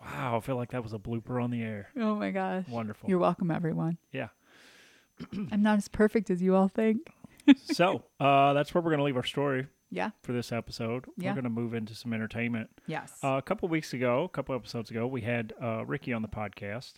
Wow, 0.00 0.36
I 0.36 0.40
feel 0.40 0.56
like 0.56 0.70
that 0.72 0.82
was 0.82 0.92
a 0.92 0.98
blooper 0.98 1.42
on 1.42 1.50
the 1.50 1.62
air. 1.62 1.88
Oh 1.98 2.14
my 2.14 2.30
gosh. 2.30 2.68
Wonderful. 2.68 3.08
You're 3.08 3.18
welcome, 3.18 3.50
everyone. 3.50 3.98
yeah. 4.12 4.28
I'm 5.50 5.62
not 5.62 5.78
as 5.78 5.88
perfect 5.88 6.28
as 6.30 6.42
you 6.42 6.54
all 6.54 6.68
think. 6.68 7.08
so 7.72 8.04
uh, 8.20 8.52
that's 8.52 8.74
where 8.74 8.82
we're 8.82 8.90
going 8.90 8.98
to 8.98 9.04
leave 9.04 9.16
our 9.16 9.24
story 9.24 9.66
Yeah. 9.94 10.10
for 10.22 10.32
this 10.32 10.52
episode. 10.52 11.06
Yeah. 11.16 11.30
We're 11.30 11.34
going 11.34 11.44
to 11.44 11.50
move 11.50 11.72
into 11.74 11.94
some 11.94 12.12
entertainment. 12.12 12.70
Yes. 12.86 13.12
Uh, 13.22 13.36
a 13.38 13.42
couple 13.42 13.68
weeks 13.68 13.92
ago, 13.92 14.24
a 14.24 14.28
couple 14.28 14.54
episodes 14.54 14.90
ago, 14.90 15.06
we 15.06 15.20
had 15.22 15.52
uh, 15.62 15.84
Ricky 15.86 16.12
on 16.12 16.22
the 16.22 16.28
podcast, 16.28 16.94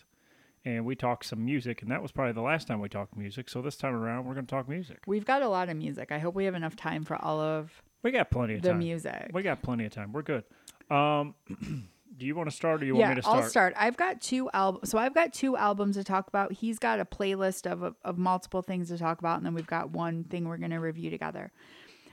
and 0.65 0.85
we 0.85 0.95
talked 0.95 1.25
some 1.25 1.45
music, 1.45 1.81
and 1.81 1.91
that 1.91 2.01
was 2.01 2.11
probably 2.11 2.33
the 2.33 2.41
last 2.41 2.67
time 2.67 2.81
we 2.81 2.89
talked 2.89 3.15
music. 3.15 3.49
So 3.49 3.61
this 3.61 3.75
time 3.77 3.93
around, 3.95 4.25
we're 4.25 4.33
going 4.33 4.45
to 4.45 4.51
talk 4.51 4.67
music. 4.67 4.99
We've 5.05 5.25
got 5.25 5.41
a 5.41 5.47
lot 5.49 5.69
of 5.69 5.77
music. 5.77 6.11
I 6.11 6.19
hope 6.19 6.35
we 6.35 6.45
have 6.45 6.55
enough 6.55 6.75
time 6.75 7.05
for 7.05 7.15
all 7.15 7.39
of 7.39 7.71
We 8.03 8.11
got 8.11 8.29
plenty 8.31 8.55
of 8.55 8.61
the 8.63 8.69
time. 8.69 8.79
music. 8.79 9.29
We 9.33 9.43
got 9.43 9.61
plenty 9.61 9.85
of 9.85 9.91
time. 9.93 10.11
We're 10.11 10.23
good. 10.23 10.43
Um, 10.89 11.35
do 12.17 12.25
you 12.25 12.35
want 12.35 12.49
to 12.49 12.55
start, 12.55 12.81
or 12.81 12.85
you 12.85 12.95
want 12.95 13.09
me 13.09 13.15
to 13.15 13.21
start? 13.21 13.43
I'll 13.43 13.49
start. 13.49 13.73
I've 13.77 13.95
got 13.97 14.21
two 14.21 14.49
albums. 14.51 14.89
So 14.89 14.97
I've 14.97 15.13
got 15.13 15.33
two 15.33 15.55
albums 15.55 15.95
to 15.97 16.03
talk 16.03 16.27
about. 16.27 16.51
He's 16.51 16.79
got 16.79 16.99
a 16.99 17.05
playlist 17.05 17.69
of 17.71 17.95
of 18.03 18.17
multiple 18.17 18.61
things 18.61 18.87
to 18.89 18.97
talk 18.97 19.19
about, 19.19 19.37
and 19.37 19.45
then 19.45 19.53
we've 19.53 19.67
got 19.67 19.91
one 19.91 20.23
thing 20.23 20.47
we're 20.47 20.57
going 20.57 20.71
to 20.71 20.77
review 20.79 21.09
together. 21.11 21.51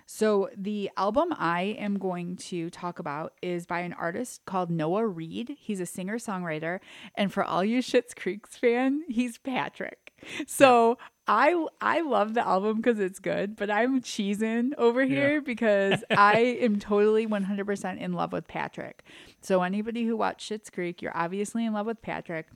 So 0.06 0.50
the 0.56 0.90
album 0.96 1.34
I 1.36 1.76
am 1.78 1.98
going 1.98 2.36
to 2.36 2.70
talk 2.70 2.98
about 2.98 3.32
is 3.42 3.66
by 3.66 3.80
an 3.80 3.94
artist 3.94 4.44
called 4.44 4.70
Noah 4.70 5.06
Reid. 5.06 5.56
He's 5.58 5.80
a 5.80 5.86
singer 5.86 6.18
songwriter, 6.18 6.80
and 7.16 7.32
for 7.32 7.42
all 7.42 7.64
you 7.64 7.80
Schitt's 7.80 8.14
Creeks 8.14 8.56
fan, 8.56 9.02
he's 9.08 9.38
Patrick. 9.38 10.12
So 10.46 10.98
I 11.26 11.66
I 11.80 12.02
love 12.02 12.34
the 12.34 12.46
album 12.46 12.76
because 12.76 12.98
it's 12.98 13.18
good, 13.18 13.56
but 13.56 13.70
I'm 13.70 14.02
cheesing 14.02 14.72
over 14.76 15.04
here 15.04 15.40
because 15.42 16.04
I 16.10 16.58
am 16.60 16.78
totally 16.78 17.26
100% 17.26 17.98
in 17.98 18.12
love 18.12 18.32
with 18.32 18.46
Patrick. 18.46 19.04
So 19.40 19.62
anybody 19.62 20.04
who 20.04 20.16
watched 20.16 20.50
Schitt's 20.50 20.70
Creek, 20.70 21.00
you're 21.00 21.16
obviously 21.16 21.64
in 21.64 21.72
love 21.72 21.86
with 21.86 22.02
Patrick, 22.02 22.46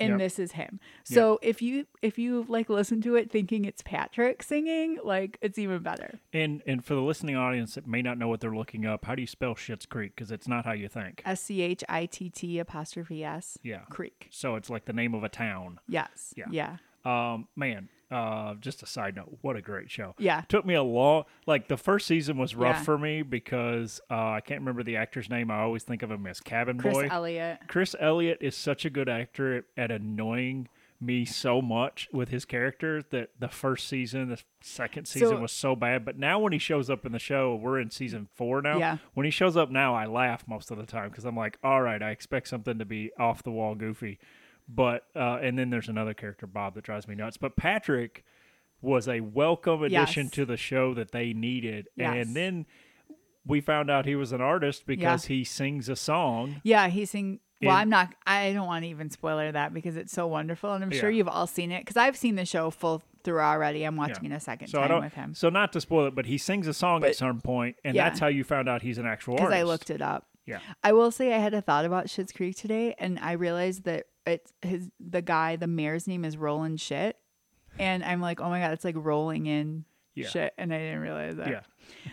and 0.00 0.10
Yep. 0.10 0.18
this 0.18 0.38
is 0.38 0.52
him. 0.52 0.80
So 1.04 1.38
if 1.42 1.60
you 1.62 1.86
if 2.02 2.18
you 2.18 2.44
like 2.48 2.68
listen 2.68 3.00
to 3.02 3.16
it 3.16 3.30
thinking 3.30 3.64
it's 3.64 3.82
Patrick 3.82 4.42
singing, 4.42 4.98
like 5.02 5.38
it's 5.42 5.58
even 5.58 5.82
better. 5.82 6.20
And 6.32 6.62
and 6.66 6.84
for 6.84 6.94
the 6.94 7.00
listening 7.02 7.36
audience 7.36 7.74
that 7.74 7.86
may 7.86 8.02
not 8.02 8.18
know 8.18 8.28
what 8.28 8.40
they're 8.40 8.54
looking 8.56 8.86
up, 8.86 9.04
how 9.04 9.14
do 9.14 9.20
you 9.22 9.26
spell 9.26 9.54
Schitt's 9.54 9.86
Creek? 9.86 10.14
Because 10.14 10.30
it's 10.30 10.46
not 10.48 10.64
how 10.64 10.72
you 10.72 10.88
think. 10.88 11.22
S 11.24 11.42
C 11.42 11.62
H 11.62 11.82
I 11.88 12.06
T 12.06 12.30
T 12.30 12.58
apostrophe 12.58 13.24
S 13.24 13.58
Yeah. 13.62 13.80
Creek. 13.90 14.28
So 14.30 14.54
it's 14.56 14.70
like 14.70 14.84
the 14.84 14.92
name 14.92 15.14
of 15.14 15.24
a 15.24 15.28
town. 15.28 15.80
Yes. 15.88 16.32
Yeah. 16.36 16.46
Yeah. 16.50 16.76
Um, 17.04 17.48
man, 17.56 17.88
uh, 18.10 18.54
just 18.54 18.82
a 18.82 18.86
side 18.86 19.16
note, 19.16 19.38
what 19.42 19.56
a 19.56 19.60
great 19.60 19.90
show. 19.90 20.14
Yeah. 20.18 20.42
Took 20.48 20.64
me 20.64 20.74
a 20.74 20.82
long, 20.82 21.24
like 21.46 21.68
the 21.68 21.76
first 21.76 22.06
season 22.06 22.38
was 22.38 22.54
rough 22.54 22.76
Yeah. 22.78 22.82
for 22.82 22.98
me 22.98 23.22
because 23.22 24.00
uh, 24.10 24.14
I 24.30 24.40
can't 24.40 24.60
remember 24.60 24.82
the 24.82 24.96
actor's 24.96 25.28
name. 25.28 25.50
I 25.50 25.58
always 25.60 25.82
think 25.82 26.02
of 26.02 26.10
him 26.10 26.26
as 26.26 26.40
Cabin 26.40 26.78
Chris 26.78 26.94
Boy. 26.94 27.00
Chris 27.02 27.12
Elliott. 27.12 27.58
Chris 27.68 27.96
Elliott 28.00 28.38
is 28.40 28.56
such 28.56 28.84
a 28.84 28.90
good 28.90 29.08
actor 29.08 29.64
at, 29.76 29.90
annoying 29.90 30.68
me 31.00 31.24
so 31.24 31.62
much 31.62 32.08
with 32.12 32.28
his 32.30 32.44
character 32.44 33.02
that 33.10 33.30
the 33.38 33.48
first 33.48 33.86
season, 33.86 34.30
the 34.30 34.42
second 34.60 35.06
season 35.06 35.28
So- 35.28 35.40
was 35.40 35.52
so 35.52 35.76
bad. 35.76 36.04
But 36.04 36.18
now 36.18 36.40
when 36.40 36.52
he 36.52 36.58
shows 36.58 36.90
up 36.90 37.06
in 37.06 37.12
the 37.12 37.20
show, 37.20 37.54
we're 37.54 37.78
in 37.78 37.90
season 37.90 38.28
four 38.34 38.60
now. 38.62 38.78
Yeah. 38.78 38.96
When 39.14 39.24
he 39.24 39.30
shows 39.30 39.56
up 39.56 39.70
now, 39.70 39.94
I 39.94 40.06
laugh 40.06 40.42
most 40.48 40.70
of 40.72 40.76
the 40.76 40.86
time 40.86 41.10
because 41.10 41.24
I'm 41.24 41.36
like, 41.36 41.56
all 41.62 41.82
right, 41.82 42.02
I 42.02 42.10
expect 42.10 42.48
something 42.48 42.78
to 42.78 42.84
be 42.84 43.12
off 43.18 43.44
the 43.44 43.52
wall 43.52 43.76
goofy. 43.76 44.18
But 44.68 45.04
uh, 45.16 45.38
and 45.42 45.58
then 45.58 45.70
there's 45.70 45.88
another 45.88 46.12
character, 46.14 46.46
Bob, 46.46 46.74
that 46.74 46.84
drives 46.84 47.08
me 47.08 47.14
nuts. 47.14 47.36
But 47.38 47.56
Patrick 47.56 48.24
was 48.82 49.08
a 49.08 49.20
welcome 49.20 49.82
addition 49.82 50.24
Yes. 50.26 50.32
to 50.34 50.44
the 50.44 50.56
show 50.56 50.94
that 50.94 51.10
they 51.12 51.32
needed. 51.32 51.88
Yes. 51.96 52.14
And 52.26 52.36
then 52.36 52.66
we 53.46 53.60
found 53.60 53.90
out 53.90 54.04
he 54.04 54.14
was 54.14 54.30
an 54.32 54.40
artist 54.40 54.84
because 54.86 55.24
he 55.24 55.42
sings 55.42 55.88
a 55.88 55.96
song. 55.96 56.60
Yeah, 56.64 56.88
he 56.88 57.04
sing. 57.06 57.40
Well, 57.62 57.74
I'm 57.74 57.88
not. 57.88 58.14
I 58.26 58.52
don't 58.52 58.66
want 58.66 58.84
to 58.84 58.88
even 58.90 59.10
spoiler 59.10 59.50
that 59.50 59.74
because 59.74 59.96
it's 59.96 60.12
so 60.12 60.26
wonderful, 60.28 60.74
and 60.74 60.84
I'm 60.84 60.90
sure 60.92 61.10
you've 61.10 61.26
all 61.28 61.46
seen 61.48 61.72
it 61.72 61.80
because 61.80 61.96
I've 61.96 62.16
seen 62.16 62.36
the 62.36 62.44
show 62.44 62.70
full 62.70 63.02
through 63.24 63.40
already. 63.40 63.82
I'm 63.84 63.96
watching 63.96 64.26
it 64.26 64.32
a 64.32 64.38
second 64.38 64.68
So 64.68 64.78
I 64.78 64.82
time 64.82 64.90
don't. 64.90 65.02
with 65.04 65.14
him 65.14 65.34
So 65.34 65.48
not 65.48 65.72
to 65.72 65.80
spoil 65.80 66.06
it, 66.06 66.14
but 66.14 66.26
he 66.26 66.38
sings 66.38 66.68
a 66.68 66.74
song 66.74 67.00
But- 67.00 67.10
at 67.10 67.16
some 67.16 67.40
point, 67.40 67.74
and 67.84 67.96
Yeah. 67.96 68.08
that's 68.08 68.20
how 68.20 68.28
you 68.28 68.44
found 68.44 68.68
out 68.68 68.82
he's 68.82 68.98
an 68.98 69.06
actual 69.06 69.36
because. 69.38 69.52
I 69.52 69.62
looked 69.62 69.90
it 69.90 70.00
up. 70.02 70.28
Yeah. 70.46 70.60
I 70.84 70.92
will 70.92 71.10
say 71.10 71.34
I 71.34 71.38
had 71.38 71.52
a 71.52 71.60
thought 71.60 71.84
about 71.84 72.06
Schitt's 72.06 72.30
Creek 72.32 72.54
today, 72.56 72.94
and 72.98 73.18
I 73.18 73.32
realized 73.32 73.82
that 73.84 74.06
it's 74.28 74.52
his 74.62 74.88
the 75.00 75.22
guy, 75.22 75.56
the 75.56 75.66
mayor's 75.66 76.06
name 76.06 76.24
is 76.24 76.36
Roland 76.36 76.78
Schitt, 76.78 77.14
and 77.78 78.04
I'm 78.04 78.20
like, 78.20 78.40
oh 78.40 78.48
my 78.48 78.60
god, 78.60 78.72
it's 78.72 78.84
like 78.84 78.96
rolling 78.98 79.46
in 79.46 79.84
Yeah. 80.14 80.28
shit, 80.28 80.54
and 80.58 80.72
I 80.72 80.78
didn't 80.78 81.00
realize 81.00 81.36
that. 81.36 81.48
Yeah. 81.48 81.60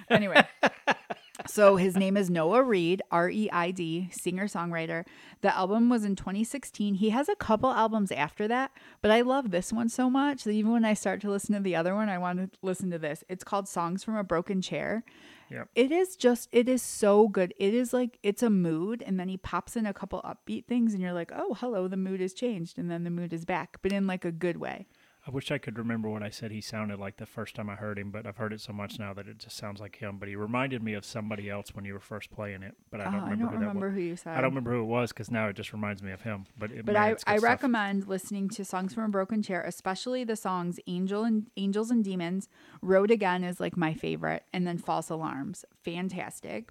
Anyway, 0.09 0.43
so 1.47 1.75
his 1.75 1.95
name 1.97 2.15
is 2.17 2.29
Noah 2.29 2.63
Reid, 2.63 3.01
R 3.11 3.29
E 3.29 3.49
I 3.51 3.71
D, 3.71 4.09
singer 4.11 4.47
songwriter. 4.47 5.05
The 5.41 5.55
album 5.55 5.89
was 5.89 6.05
in 6.05 6.15
2016. 6.15 6.95
He 6.95 7.09
has 7.09 7.27
a 7.29 7.35
couple 7.35 7.71
albums 7.71 8.11
after 8.11 8.47
that, 8.47 8.71
but 9.01 9.11
I 9.11 9.21
love 9.21 9.51
this 9.51 9.73
one 9.73 9.89
so 9.89 10.09
much 10.09 10.43
that 10.43 10.51
even 10.51 10.71
when 10.71 10.85
I 10.85 10.93
start 10.93 11.21
to 11.21 11.29
listen 11.29 11.53
to 11.55 11.61
the 11.61 11.75
other 11.75 11.93
one, 11.95 12.09
I 12.09 12.17
want 12.17 12.39
to 12.53 12.59
listen 12.61 12.89
to 12.91 12.97
this. 12.99 13.23
It's 13.29 13.43
called 13.43 13.67
Songs 13.67 14.03
from 14.03 14.15
a 14.15 14.23
Broken 14.23 14.61
Chair. 14.61 15.03
Yep. 15.49 15.69
It 15.75 15.91
is 15.91 16.15
just, 16.15 16.49
it 16.51 16.67
is 16.67 16.81
so 16.81 17.27
good. 17.27 17.53
It 17.59 17.73
is 17.73 17.93
like, 17.93 18.17
it's 18.23 18.41
a 18.41 18.49
mood, 18.49 19.03
and 19.05 19.19
then 19.19 19.27
he 19.27 19.37
pops 19.37 19.75
in 19.75 19.85
a 19.85 19.93
couple 19.93 20.21
upbeat 20.23 20.65
things, 20.65 20.93
and 20.93 21.01
you're 21.01 21.13
like, 21.13 21.31
oh, 21.35 21.53
hello, 21.53 21.87
the 21.87 21.97
mood 21.97 22.19
has 22.19 22.33
changed, 22.33 22.77
and 22.79 22.89
then 22.89 23.03
the 23.03 23.09
mood 23.09 23.31
is 23.31 23.45
back, 23.45 23.77
but 23.81 23.91
in 23.91 24.07
like 24.07 24.25
a 24.25 24.31
good 24.31 24.57
way. 24.57 24.87
I 25.27 25.31
wish 25.31 25.49
I 25.49 25.57
could 25.57 25.79
remember 25.79 26.07
what 26.07 26.21
I 26.21 26.29
said 26.29 26.51
he 26.51 26.61
sounded 26.61 26.99
like 26.99 27.17
the 27.17 27.25
first 27.25 27.55
time 27.55 27.67
I 27.67 27.75
heard 27.75 27.97
him, 27.97 28.11
but 28.11 28.27
I've 28.27 28.37
heard 28.37 28.53
it 28.53 28.61
so 28.61 28.71
much 28.73 28.99
now 28.99 29.11
that 29.15 29.27
it 29.27 29.39
just 29.39 29.57
sounds 29.57 29.81
like 29.81 29.95
him. 29.95 30.17
But 30.19 30.29
he 30.29 30.35
reminded 30.35 30.83
me 30.83 30.93
of 30.93 31.03
somebody 31.03 31.49
else 31.49 31.69
when 31.73 31.83
you 31.83 31.93
were 31.93 31.99
first 31.99 32.29
playing 32.29 32.61
it, 32.61 32.75
but 32.91 33.01
I 33.01 33.05
Oh, 33.05 33.11
don't 33.11 33.21
ah, 33.21 33.25
I 33.25 33.29
remember 33.31 33.47
I 33.47 33.51
don't 33.53 33.61
who 33.61 33.67
remember 33.67 33.89
who 33.89 34.01
you 34.01 34.15
said. 34.15 34.33
I 34.37 34.41
don't 34.41 34.51
remember 34.51 34.73
who 34.73 34.81
it 34.81 34.85
was 34.85 35.11
because 35.11 35.31
now 35.31 35.47
it 35.47 35.55
just 35.55 35.73
reminds 35.73 36.03
me 36.03 36.11
of 36.11 36.21
him. 36.21 36.45
But 36.59 36.71
it, 36.71 36.85
But 36.85 36.93
man, 36.93 37.01
I, 37.01 37.09
I 37.09 37.37
stuff. 37.37 37.43
recommend 37.43 38.07
listening 38.07 38.49
to 38.49 38.63
songs 38.63 38.93
from 38.93 39.05
a 39.05 39.09
broken 39.09 39.41
chair, 39.41 39.63
especially 39.63 40.23
the 40.23 40.35
songs 40.35 40.79
"Angel 40.85 41.23
and 41.23 41.47
Angels 41.57 41.89
and 41.89 42.03
Demons." 42.03 42.47
"Road 42.83 43.09
Again" 43.09 43.43
is 43.43 43.59
like 43.59 43.75
my 43.75 43.95
favorite, 43.95 44.43
and 44.53 44.67
then 44.67 44.77
"False 44.77 45.09
Alarms," 45.09 45.65
fantastic. 45.83 46.69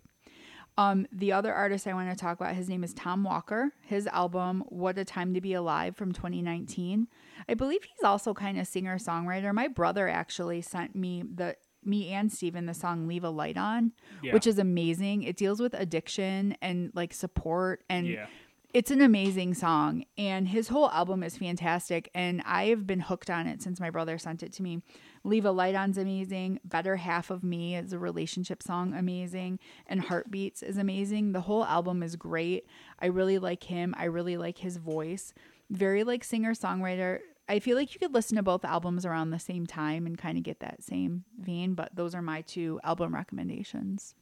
Um, 0.77 1.07
the 1.13 1.33
other 1.33 1.53
artist 1.55 1.87
I 1.87 1.95
want 1.95 2.11
to 2.11 2.17
talk 2.17 2.41
about, 2.41 2.55
his 2.57 2.69
name 2.69 2.83
is 2.83 2.93
Tom 2.95 3.23
Walker. 3.23 3.73
His 3.83 4.07
album 4.09 4.65
"What 4.69 4.99
a 4.99 5.05
Time 5.05 5.33
to 5.35 5.41
Be 5.41 5.55
Alive" 5.55 5.97
from 5.97 6.13
2019. 6.13 7.07
I 7.49 7.55
believe 7.55 7.85
he's 7.85 8.03
also 8.05 8.35
kind 8.35 8.59
of 8.59 8.67
singer 8.67 8.99
songwriter. 8.99 9.53
My 9.55 9.69
brother 9.69 10.09
actually 10.09 10.63
sent 10.63 10.97
me 10.97 11.23
the 11.23 11.57
me 11.87 12.09
and 12.09 12.33
Steven 12.33 12.67
the 12.67 12.75
song 12.75 13.07
"Leave 13.07 13.23
a 13.25 13.31
Light 13.31 13.57
On," 13.57 13.93
Yeah. 14.23 14.33
which 14.33 14.47
is 14.47 14.59
amazing. 14.59 15.23
It 15.23 15.37
deals 15.37 15.61
with 15.61 15.75
addiction 15.75 16.57
and 16.61 16.91
like 16.95 17.13
support 17.13 17.85
and 17.89 18.07
Yeah. 18.09 18.27
It's 18.75 18.91
an 18.91 19.01
amazing 19.01 19.55
song 19.55 20.05
and 20.19 20.49
his 20.49 20.67
whole 20.67 20.91
album 20.91 21.23
is 21.23 21.39
fantastic 21.39 22.11
and 22.13 22.43
i 22.45 22.65
have 22.65 22.89
been 22.89 22.99
hooked 22.99 23.31
on 23.31 23.47
it 23.47 23.63
since 23.63 23.79
my 23.79 23.89
brother 23.89 24.19
sent 24.19 24.43
it 24.43 24.53
to 24.53 24.63
me. 24.63 24.83
Leave 25.23 25.45
a 25.45 25.51
light 25.53 25.77
on's 25.77 25.97
amazing 25.97 26.59
better 26.65 26.97
half 26.97 27.31
of 27.31 27.45
me 27.45 27.77
is 27.77 27.93
a 27.93 27.99
relationship 27.99 28.63
song 28.63 28.93
amazing 28.93 29.61
and 29.87 30.01
heartbeats 30.01 30.61
is 30.63 30.77
amazing. 30.77 31.33
The 31.33 31.43
whole 31.43 31.65
album 31.65 32.03
is 32.03 32.17
great. 32.17 32.67
I 32.99 33.07
really 33.07 33.39
like 33.39 33.63
him. 33.63 33.95
I 33.97 34.05
really 34.05 34.37
like 34.37 34.59
his 34.59 34.77
voice. 34.77 35.33
Very 35.71 36.03
like 36.03 36.25
singer 36.25 36.53
songwriter 36.53 37.21
i 37.47 37.59
feel 37.59 37.77
like 37.77 37.93
you 37.93 38.01
could 38.01 38.15
listen 38.15 38.37
to 38.37 38.43
both 38.43 38.65
albums 38.65 39.05
around 39.05 39.29
the 39.29 39.39
same 39.39 39.67
time 39.67 40.07
and 40.07 40.17
kind 40.17 40.39
of 40.39 40.43
get 40.43 40.61
that 40.61 40.83
same 40.83 41.25
vein 41.39 41.75
but 41.75 41.95
those 41.95 42.15
are 42.15 42.23
my 42.23 42.41
two 42.41 42.81
album 42.83 43.15
recommendations. 43.15 44.17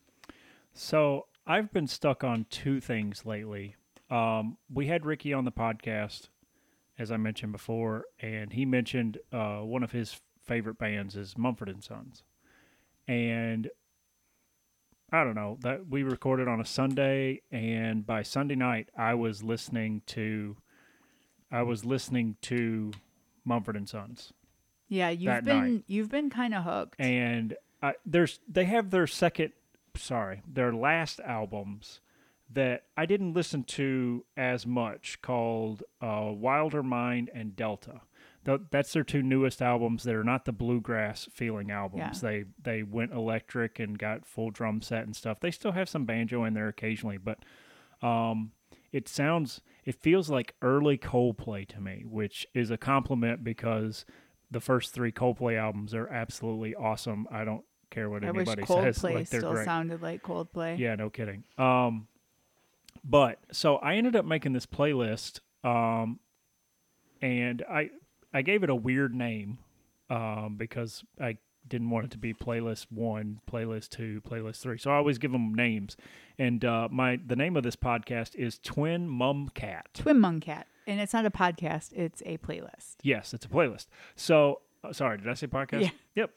So 0.75 1.27
I've 1.47 1.73
been 1.73 1.87
stuck 1.87 2.23
on 2.23 2.45
two 2.51 2.81
things 2.81 3.25
lately. 3.25 3.77
Um, 4.13 4.59
we 4.71 4.89
had 4.89 5.07
Ricky 5.07 5.33
on 5.33 5.45
the 5.47 5.53
podcast, 5.53 6.29
as 6.99 7.11
I 7.11 7.17
mentioned 7.17 7.53
before, 7.53 8.05
and 8.21 8.53
he 8.53 8.67
mentioned 8.67 9.17
uh, 9.33 9.61
one 9.61 9.83
of 9.83 9.93
his 9.93 10.21
favorite 10.45 10.77
bands 10.77 11.17
is 11.17 11.39
Mumford 11.39 11.71
and 11.71 11.83
Sons, 11.83 12.23
and 13.09 13.71
I 15.11 15.25
don't 15.25 15.35
know 15.35 15.57
that 15.63 15.89
we 15.89 16.03
recorded 16.03 16.47
on 16.47 16.61
a 16.61 16.65
Sunday, 16.67 17.41
and 17.51 18.05
by 18.07 18.23
Sunday 18.23 18.55
night 18.55 18.91
I 18.97 19.15
was 19.15 19.43
listening 19.43 20.03
to, 20.09 20.57
I 21.51 21.63
was 21.63 21.87
listening 21.87 22.37
to 22.43 22.93
Mumford 23.47 23.77
and 23.77 23.89
Sons. 23.89 24.33
yeah 24.89 25.09
you've 25.09 25.45
been 25.45 25.75
night. 25.75 25.85
you've 25.87 26.11
been 26.11 26.29
kind 26.29 26.55
of 26.55 26.65
hooked 26.65 27.01
and 27.01 27.57
I, 27.83 27.95
there's 28.05 28.41
they 28.47 28.67
have 28.67 28.91
their 28.91 29.07
second 29.07 29.53
sorry 29.97 30.43
their 30.47 30.73
last 30.73 31.19
albums 31.21 32.01
that 32.55 32.85
i 32.97 33.07
didn't 33.07 33.33
listen 33.35 33.63
to 33.65 34.25
as 34.37 34.67
much 34.67 35.21
called 35.23 35.83
uh, 36.01 36.31
wilder 36.33 36.83
mind 36.83 37.31
and 37.35 37.55
delta 37.57 38.01
that's 38.73 38.93
their 38.93 39.05
two 39.05 39.23
newest 39.23 39.63
albums 39.63 40.03
they're 40.03 40.25
not 40.25 40.45
the 40.45 40.53
bluegrass 40.53 41.29
feeling 41.33 41.71
albums 41.71 42.21
Yeah. 42.23 42.29
they 42.31 42.45
they 42.63 42.83
went 42.83 43.13
electric 43.13 43.79
and 43.79 43.99
got 43.99 44.27
full 44.27 44.51
drum 44.51 44.83
set 44.83 45.05
and 45.05 45.15
stuff 45.15 45.39
they 45.41 45.51
still 45.51 45.73
have 45.73 45.89
some 45.89 46.05
banjo 46.05 46.45
in 46.45 46.55
there 46.55 46.69
occasionally 46.69 47.19
but 47.19 47.39
um 48.03 48.53
it 48.93 49.09
sounds 49.09 49.61
it 49.85 49.95
feels 49.95 50.29
like 50.29 50.55
early 50.61 50.99
coldplay 50.99 51.67
to 51.69 51.81
me 51.81 52.05
which 52.07 52.47
is 52.53 52.71
a 52.71 52.77
compliment 52.77 53.45
because 53.45 54.05
the 54.51 54.61
first 54.61 54.93
three 54.93 55.11
Coldplay 55.11 55.57
albums 55.59 55.95
are 55.95 56.07
absolutely 56.09 56.75
awesome. 56.75 57.27
I 57.31 57.43
don't 57.43 57.65
care 57.89 58.11
what 58.11 58.23
I 58.23 58.31
wish 58.33 58.47
anybody 58.49 58.63
Coldplay 58.71 58.95
says. 58.95 59.03
Like 59.03 59.31
they're 59.31 59.41
still 59.41 59.53
great. 59.55 59.65
sounded 59.65 60.03
like 60.03 60.23
Coldplay. 60.23 60.79
Yeah, 60.79 60.95
no 60.95 61.09
kidding. 61.09 61.45
Um, 61.57 62.07
but 63.05 63.39
so 63.53 63.77
I 63.77 63.95
ended 63.95 64.17
up 64.17 64.25
making 64.25 64.53
this 64.53 64.67
playlist, 64.67 65.41
um, 65.65 66.21
and 67.21 67.63
I 67.71 67.91
I 68.33 68.43
gave 68.43 68.63
it 68.63 68.71
a 68.71 68.75
weird 68.75 69.15
name, 69.15 69.59
um, 70.11 70.57
because 70.57 71.05
I 71.21 71.39
didn't 71.69 71.91
want 71.91 72.07
it 72.07 72.11
to 72.11 72.19
be 72.19 72.35
playlist 72.35 72.87
one, 72.91 73.41
playlist 73.51 73.91
two, 73.91 74.21
playlist 74.29 74.61
three. 74.61 74.79
So 74.79 74.91
I 74.91 74.97
always 74.97 75.19
give 75.19 75.33
them 75.33 75.55
names, 75.55 75.97
and 76.39 76.65
uh, 76.65 76.89
my 76.91 77.19
the 77.25 77.37
name 77.37 77.57
of 77.57 77.63
this 77.63 77.77
podcast 77.77 78.35
is 78.35 78.59
Twin 78.59 79.09
Mum 79.09 79.51
Cat. 79.55 79.89
Twin 79.95 80.19
Mum 80.21 80.41
Cat. 80.41 80.67
And 80.85 81.01
it's 81.01 81.13
not 81.13 81.25
a 81.25 81.31
podcast, 81.31 81.93
it's 81.93 82.23
a 82.27 82.39
playlist. 82.39 82.97
Yes, 83.05 83.33
it's 83.33 83.45
a 83.45 83.49
playlist. 83.49 83.87
So 84.17 84.63
uh, 84.83 84.93
sorry, 84.93 85.19
did 85.19 85.29
I 85.29 85.35
say 85.35 85.47
podcast? 85.47 85.83
Yeah. 85.83 85.91
Yep. 86.17 86.31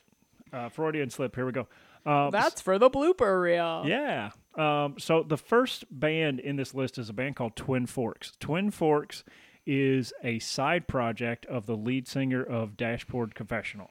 Uh, 0.54 0.70
Freudian 0.70 1.10
slip. 1.10 1.36
Here 1.36 1.46
we 1.46 1.52
go. 1.52 1.68
Um, 2.06 2.30
that's 2.30 2.62
for 2.62 2.78
the 2.78 2.90
blooper 2.90 3.42
reel. 3.42 3.84
Yeah. 3.88 4.30
Um, 4.58 4.96
so 4.98 5.24
the 5.24 5.38
first 5.38 5.86
band 5.92 6.40
in 6.40 6.56
this 6.56 6.74
list 6.74 6.98
is 6.98 7.10
a 7.10 7.14
band 7.14 7.36
called 7.36 7.56
Twin 7.56 7.86
Forks. 7.86 8.34
Twin 8.40 8.72
Forks 8.72 9.24
is 9.66 10.14
a 10.24 10.40
side 10.40 10.88
project 10.88 11.46
of 11.48 11.66
the 11.66 11.76
lead 11.76 12.08
singer 12.08 12.44
of 12.44 12.78
Dashboard 12.78 13.36
Confessional. 13.36 13.90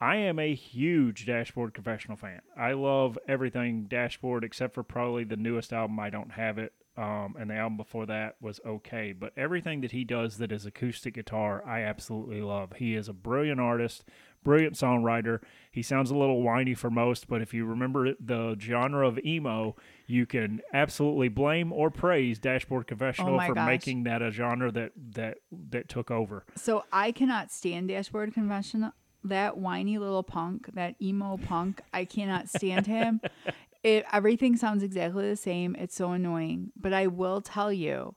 I 0.00 0.16
am 0.16 0.38
a 0.38 0.54
huge 0.54 1.24
Dashboard 1.24 1.72
Confessional 1.72 2.18
fan. 2.18 2.42
I 2.56 2.72
love 2.72 3.18
everything 3.26 3.84
Dashboard 3.84 4.44
except 4.44 4.74
for 4.74 4.82
probably 4.82 5.24
the 5.24 5.36
newest 5.36 5.72
album. 5.72 5.98
I 5.98 6.10
don't 6.10 6.32
have 6.32 6.58
it. 6.58 6.72
Um, 6.96 7.36
and 7.38 7.50
the 7.50 7.54
album 7.56 7.76
before 7.76 8.06
that 8.06 8.36
was 8.40 8.58
okay. 8.64 9.12
But 9.12 9.32
everything 9.36 9.82
that 9.82 9.92
he 9.92 10.02
does 10.04 10.38
that 10.38 10.50
is 10.50 10.64
acoustic 10.64 11.14
guitar, 11.14 11.62
I 11.66 11.82
absolutely 11.82 12.40
love. 12.40 12.72
He 12.78 12.94
is 12.94 13.06
a 13.06 13.12
brilliant 13.12 13.60
artist, 13.60 14.04
brilliant 14.42 14.76
songwriter. 14.76 15.40
He 15.70 15.82
sounds 15.82 16.10
a 16.10 16.16
little 16.16 16.42
whiny 16.42 16.72
for 16.72 16.88
most, 16.90 17.28
but 17.28 17.42
if 17.42 17.52
you 17.52 17.66
remember 17.66 18.14
the 18.18 18.56
genre 18.58 19.06
of 19.06 19.18
emo, 19.18 19.76
you 20.06 20.24
can 20.24 20.62
absolutely 20.72 21.28
blame 21.28 21.70
or 21.70 21.90
praise 21.90 22.38
Dashboard 22.38 22.86
Confessional 22.86 23.38
Oh 23.40 23.46
for 23.46 23.54
gosh. 23.54 23.66
making 23.66 24.04
that 24.04 24.22
a 24.22 24.30
genre 24.30 24.72
that 24.72 24.92
that 25.12 25.38
that 25.52 25.90
took 25.90 26.10
over. 26.10 26.46
So 26.56 26.84
I 26.90 27.12
cannot 27.12 27.52
stand 27.52 27.88
Dashboard 27.88 28.32
Confessional 28.32 28.92
That 29.24 29.58
whiny 29.58 29.98
little 29.98 30.22
punk, 30.22 30.70
that 30.74 30.94
emo 31.02 31.36
punk, 31.36 31.82
I 31.92 32.04
cannot 32.06 32.48
stand 32.48 32.86
him. 32.86 33.20
It 33.86 34.04
everything 34.12 34.56
sounds 34.56 34.82
exactly 34.82 35.28
the 35.30 35.36
same. 35.36 35.76
It's 35.76 35.94
so 35.94 36.10
annoying. 36.10 36.72
But 36.76 36.92
I 36.92 37.06
will 37.06 37.40
tell 37.40 37.72
you, 37.72 38.16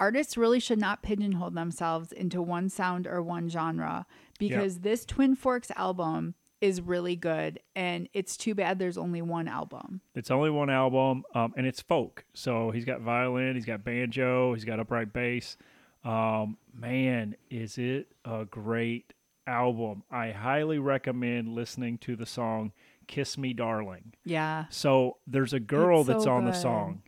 artists 0.00 0.36
really 0.36 0.58
should 0.58 0.80
not 0.80 1.00
pigeonhole 1.00 1.52
themselves 1.52 2.10
into 2.10 2.42
one 2.42 2.68
sound 2.68 3.06
or 3.06 3.22
one 3.22 3.48
genre 3.48 4.04
because 4.40 4.80
this 4.80 5.04
Twin 5.04 5.36
Forks 5.36 5.70
album 5.76 6.34
is 6.60 6.80
really 6.80 7.14
good 7.14 7.60
and 7.76 8.08
it's 8.12 8.36
too 8.36 8.52
bad 8.52 8.80
there's 8.80 8.98
only 8.98 9.22
one 9.22 9.46
album. 9.46 10.00
It's 10.16 10.32
only 10.32 10.50
one 10.50 10.70
album, 10.70 11.22
um, 11.36 11.54
and 11.56 11.68
it's 11.68 11.80
folk. 11.80 12.24
So 12.34 12.72
he's 12.72 12.84
got 12.84 13.00
violin, 13.00 13.54
he's 13.54 13.64
got 13.64 13.84
banjo, 13.84 14.54
he's 14.54 14.64
got 14.64 14.80
upright 14.80 15.12
bass. 15.12 15.56
Um, 16.02 16.58
man, 16.74 17.36
is 17.48 17.78
it 17.78 18.08
a 18.24 18.44
great 18.44 19.12
album! 19.46 20.02
I 20.10 20.32
highly 20.32 20.80
recommend 20.80 21.54
listening 21.54 21.98
to 21.98 22.16
the 22.16 22.26
song 22.26 22.72
"Kiss 23.10 23.36
Me, 23.36 23.52
Darling." 23.52 24.14
Yeah. 24.24 24.66
So 24.70 25.16
there's 25.26 25.52
a 25.52 25.60
girl 25.60 26.04
so 26.04 26.12
that's 26.12 26.26
on 26.26 26.44
the 26.44 26.52
song, 26.52 27.02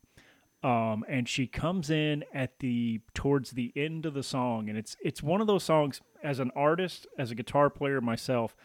um, 0.65 1.05
and 1.09 1.29
she 1.29 1.47
comes 1.47 1.91
in 1.91 2.25
at 2.35 2.59
the 2.59 3.01
towards 3.15 3.53
the 3.53 3.73
end 3.77 4.05
of 4.05 4.13
the 4.15 4.23
song, 4.25 4.69
and 4.69 4.77
it's 4.77 4.97
it's 5.01 5.23
one 5.23 5.41
of 5.41 5.47
those 5.47 5.63
songs. 5.63 6.01
As 6.23 6.39
an 6.41 6.51
artist, 6.57 7.07
as 7.17 7.31
a 7.31 7.35
guitar 7.35 7.71
player 7.71 8.01
myself, 8.01 8.57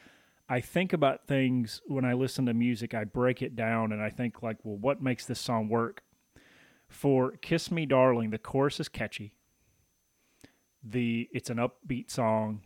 I 0.50 0.60
think 0.62 0.94
about 0.94 1.28
things 1.28 1.82
when 1.86 2.06
I 2.06 2.14
listen 2.14 2.46
to 2.48 2.54
music. 2.54 2.94
I 2.94 3.04
break 3.04 3.42
it 3.42 3.56
down, 3.56 3.92
and 3.92 4.02
I 4.02 4.10
think 4.10 4.42
like, 4.42 4.58
well, 4.64 4.78
what 4.78 5.02
makes 5.02 5.26
this 5.26 5.40
song 5.40 5.70
work? 5.70 6.02
For 6.90 7.32
"Kiss 7.38 7.70
Me, 7.72 7.86
Darling," 7.86 8.32
the 8.32 8.38
chorus 8.40 8.80
is 8.80 8.90
catchy. 8.90 9.34
The 10.84 11.30
it's 11.32 11.50
an 11.50 11.58
upbeat 11.58 12.10
song. 12.10 12.62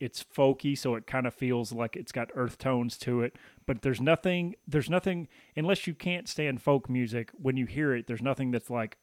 It's 0.00 0.24
folky, 0.24 0.76
so 0.76 0.94
it 0.96 1.06
kind 1.06 1.26
of 1.26 1.34
feels 1.34 1.72
like 1.72 1.96
it's 1.96 2.12
got 2.12 2.30
earth 2.34 2.58
tones 2.58 2.98
to 2.98 3.22
it 3.22 3.36
but 3.66 3.82
there's 3.82 4.00
nothing 4.00 4.54
there's 4.66 4.90
nothing 4.90 5.28
unless 5.56 5.86
you 5.86 5.94
can't 5.94 6.28
stand 6.28 6.60
folk 6.60 6.88
music 6.90 7.30
when 7.34 7.56
you 7.56 7.66
hear 7.66 7.94
it 7.94 8.06
there's 8.06 8.20
nothing 8.22 8.50
that's 8.50 8.68
like 8.70 8.98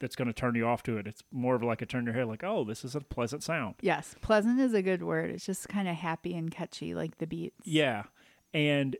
that's 0.00 0.16
going 0.16 0.26
to 0.28 0.34
turn 0.34 0.54
you 0.54 0.66
off 0.66 0.82
to 0.82 0.96
it 0.98 1.06
it's 1.06 1.22
more 1.32 1.54
of 1.54 1.62
like 1.62 1.80
a 1.82 1.86
turn 1.86 2.04
your 2.04 2.14
head 2.14 2.26
like 2.26 2.44
oh 2.44 2.64
this 2.64 2.84
is 2.84 2.94
a 2.94 3.00
pleasant 3.00 3.42
sound 3.42 3.74
Yes. 3.80 4.14
Pleasant 4.20 4.60
is 4.60 4.74
a 4.74 4.82
good 4.82 5.02
word. 5.02 5.30
It's 5.30 5.46
just 5.46 5.68
kind 5.68 5.88
of 5.88 5.96
happy 5.96 6.34
and 6.34 6.50
catchy 6.50 6.94
like 6.94 7.18
the 7.18 7.26
beats. 7.26 7.66
yeah 7.66 8.04
and 8.52 8.96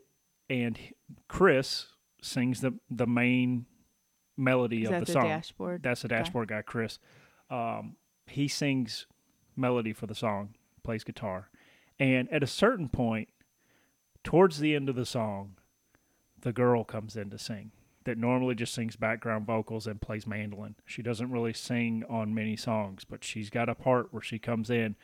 and 0.49 0.77
chris 1.27 1.87
sings 2.21 2.61
the 2.61 2.73
the 2.89 3.07
main 3.07 3.65
melody 4.37 4.83
Is 4.83 4.89
of 4.89 5.05
the 5.05 5.11
song 5.11 5.27
dashboard 5.27 5.83
that's 5.83 6.01
the 6.01 6.07
dashboard 6.07 6.47
guy 6.49 6.61
chris 6.61 6.99
um 7.49 7.95
he 8.27 8.47
sings 8.47 9.05
melody 9.55 9.93
for 9.93 10.07
the 10.07 10.15
song 10.15 10.55
plays 10.85 11.03
guitar 11.03 11.49
and 11.99 12.31
at 12.31 12.43
a 12.43 12.47
certain 12.47 12.89
point 12.89 13.29
towards 14.23 14.59
the 14.59 14.75
end 14.75 14.89
of 14.89 14.95
the 14.95 15.05
song, 15.05 15.55
the 16.41 16.53
girl 16.53 16.83
comes 16.83 17.15
in 17.15 17.29
to 17.29 17.37
sing 17.37 17.71
that 18.03 18.17
normally 18.17 18.53
just 18.53 18.73
sings 18.73 18.95
background 18.95 19.47
vocals 19.47 19.87
and 19.87 20.01
plays 20.01 20.27
mandolin. 20.27 20.75
She 20.85 21.01
doesn't 21.01 21.31
really 21.31 21.53
sing 21.53 22.03
on 22.07 22.35
many 22.35 22.55
songs, 22.55 23.03
but 23.03 23.23
she's 23.23 23.49
got 23.49 23.67
a 23.69 23.75
part 23.75 24.13
where 24.13 24.21
she 24.21 24.37
comes 24.37 24.69
in 24.69 24.95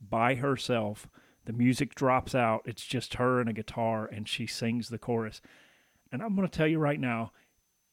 by 0.00 0.34
herself. 0.34 1.08
The 1.46 1.54
music 1.54 1.94
drops 1.94 2.34
out. 2.34 2.62
It's 2.66 2.84
just 2.84 3.14
her 3.14 3.40
and 3.40 3.48
a 3.48 3.54
guitar, 3.54 4.04
and 4.04 4.28
she 4.28 4.46
sings 4.46 4.88
the 4.88 4.98
chorus. 4.98 5.40
And 6.12 6.22
I'm 6.22 6.36
going 6.36 6.46
to 6.46 6.54
tell 6.54 6.66
you 6.66 6.78
right 6.78 7.00
now, 7.00 7.32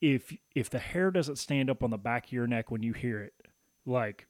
if 0.01 0.35
if 0.53 0.69
the 0.69 0.79
hair 0.79 1.11
doesn't 1.11 1.37
stand 1.37 1.69
up 1.69 1.81
on 1.81 1.89
the 1.89 1.97
back 1.97 2.25
of 2.25 2.31
your 2.31 2.45
neck 2.45 2.69
when 2.69 2.83
you 2.83 2.93
hear 2.93 3.21
it, 3.21 3.33
like 3.85 4.27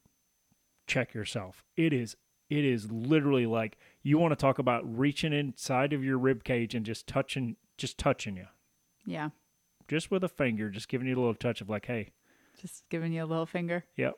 check 0.85 1.13
yourself. 1.13 1.63
It 1.75 1.93
is 1.93 2.15
it 2.49 2.63
is 2.65 2.91
literally 2.91 3.45
like 3.45 3.77
you 4.03 4.17
want 4.17 4.31
to 4.31 4.35
talk 4.35 4.59
about 4.59 4.83
reaching 4.97 5.33
inside 5.33 5.93
of 5.93 6.03
your 6.03 6.17
rib 6.17 6.43
cage 6.43 6.73
and 6.75 6.85
just 6.85 7.07
touching 7.07 7.55
just 7.77 7.97
touching 7.97 8.37
you. 8.37 8.47
Yeah. 9.05 9.29
Just 9.87 10.11
with 10.11 10.23
a 10.23 10.29
finger, 10.29 10.69
just 10.69 10.87
giving 10.89 11.07
you 11.07 11.15
a 11.15 11.19
little 11.19 11.33
touch 11.35 11.61
of 11.61 11.69
like, 11.69 11.85
hey, 11.85 12.11
Just 12.59 12.83
giving 12.89 13.13
you 13.13 13.23
a 13.23 13.25
little 13.25 13.45
finger. 13.45 13.85
yep. 13.95 14.15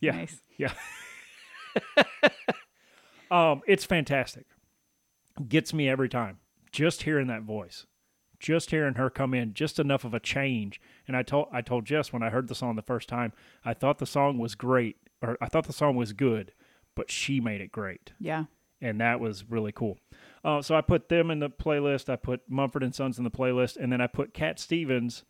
Yeah. 0.00 0.12
Nice. 0.12 0.42
Yeah. 0.58 0.72
um, 3.30 3.60
it's 3.66 3.84
fantastic. 3.84 4.46
Gets 5.48 5.72
me 5.74 5.88
every 5.88 6.08
time. 6.08 6.38
Just 6.72 7.02
hearing 7.02 7.26
that 7.28 7.42
voice. 7.42 7.86
Just 8.38 8.70
hearing 8.70 8.94
her 8.94 9.08
come 9.08 9.32
in, 9.34 9.54
just 9.54 9.78
enough 9.78 10.04
of 10.04 10.12
a 10.14 10.20
change. 10.20 10.80
And 11.08 11.16
I 11.16 11.22
told 11.22 11.48
I 11.52 11.62
told 11.62 11.86
Jess 11.86 12.12
when 12.12 12.22
I 12.22 12.28
heard 12.30 12.48
the 12.48 12.54
song 12.54 12.76
the 12.76 12.82
first 12.82 13.08
time, 13.08 13.32
I 13.64 13.72
thought 13.74 13.98
the 13.98 14.06
song 14.06 14.38
was 14.38 14.54
great, 14.54 14.96
or 15.22 15.38
I 15.40 15.46
thought 15.46 15.66
the 15.66 15.72
song 15.72 15.96
was 15.96 16.12
good, 16.12 16.52
but 16.96 17.10
she 17.10 17.38
made 17.40 17.60
it 17.60 17.70
great. 17.70 18.12
Yeah. 18.18 18.46
and 18.80 19.00
that 19.00 19.20
was 19.20 19.44
really 19.48 19.70
cool. 19.72 19.98
Uh, 20.44 20.60
so 20.62 20.74
I 20.74 20.80
put 20.80 21.08
them 21.08 21.30
in 21.30 21.38
the 21.38 21.48
playlist. 21.50 22.08
I 22.08 22.16
put 22.16 22.40
Mumford 22.48 22.82
and 22.82 22.94
Sons 22.94 23.18
in 23.18 23.24
the 23.24 23.30
playlist, 23.30 23.76
and 23.76 23.92
then 23.92 24.00
I 24.00 24.06
put 24.08 24.34
Cat 24.34 24.58
Stevens. 24.58 25.24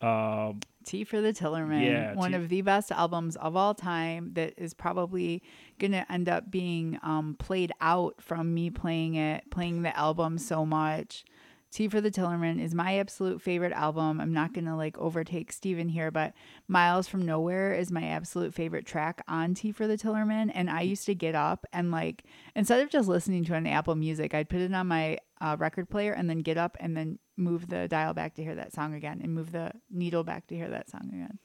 Um, 0.00 0.60
Tea 0.86 1.04
for 1.04 1.20
the 1.20 1.32
Tillerman, 1.32 1.84
Yeah, 1.84 2.14
one 2.14 2.32
of 2.32 2.48
the 2.48 2.62
best 2.62 2.90
albums 2.90 3.36
of 3.36 3.54
all 3.54 3.74
time 3.74 4.32
that 4.32 4.54
is 4.56 4.72
probably 4.72 5.42
going 5.78 5.92
to 5.92 6.10
end 6.10 6.26
up 6.28 6.50
being 6.50 6.98
um, 7.02 7.36
played 7.38 7.70
out 7.82 8.14
from 8.20 8.54
me 8.54 8.70
playing 8.70 9.14
it, 9.16 9.44
playing 9.50 9.82
the 9.82 9.94
album 9.96 10.38
so 10.38 10.64
much. 10.64 11.24
Tea 11.70 11.88
for 11.88 12.00
the 12.00 12.10
Tillerman 12.10 12.60
is 12.60 12.74
my 12.74 12.98
absolute 12.98 13.40
favorite 13.40 13.72
album. 13.72 14.20
I'm 14.20 14.32
not 14.32 14.52
going 14.52 14.64
to 14.64 14.74
like 14.74 14.98
overtake 14.98 15.52
Steven 15.52 15.88
here, 15.88 16.10
but 16.10 16.32
Miles 16.66 17.06
from 17.06 17.24
Nowhere 17.24 17.72
is 17.72 17.92
my 17.92 18.04
absolute 18.04 18.52
favorite 18.54 18.86
track 18.86 19.22
on 19.28 19.54
Tea 19.54 19.70
for 19.70 19.86
the 19.86 19.96
Tillerman. 19.96 20.50
And 20.52 20.68
I 20.68 20.82
used 20.82 21.06
to 21.06 21.14
get 21.14 21.36
up 21.36 21.66
and 21.72 21.92
like, 21.92 22.24
instead 22.56 22.80
of 22.80 22.90
just 22.90 23.08
listening 23.08 23.44
to 23.44 23.54
an 23.54 23.68
Apple 23.68 23.94
Music, 23.94 24.34
I'd 24.34 24.48
put 24.48 24.60
it 24.60 24.74
on 24.74 24.88
my 24.88 25.18
uh, 25.40 25.56
record 25.58 25.88
player 25.88 26.12
and 26.12 26.28
then 26.28 26.40
get 26.40 26.56
up 26.56 26.76
and 26.80 26.96
then 26.96 27.18
move 27.36 27.68
the 27.68 27.86
dial 27.86 28.14
back 28.14 28.34
to 28.34 28.42
hear 28.42 28.56
that 28.56 28.72
song 28.72 28.94
again 28.94 29.20
and 29.22 29.32
move 29.32 29.52
the 29.52 29.70
needle 29.90 30.24
back 30.24 30.48
to 30.48 30.56
hear 30.56 30.68
that 30.68 30.90
song 30.90 31.08
again. 31.08 31.38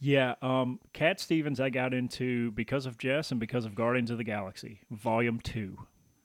yeah, 0.00 0.34
um, 0.42 0.80
Cat 0.92 1.20
Stevens 1.20 1.60
I 1.60 1.70
got 1.70 1.94
into 1.94 2.50
because 2.52 2.84
of 2.84 2.98
Jess 2.98 3.30
and 3.30 3.40
because 3.40 3.64
of 3.64 3.74
Guardians 3.74 4.10
of 4.10 4.18
the 4.18 4.24
Galaxy 4.24 4.80
Volume 4.90 5.40
Two. 5.40 5.78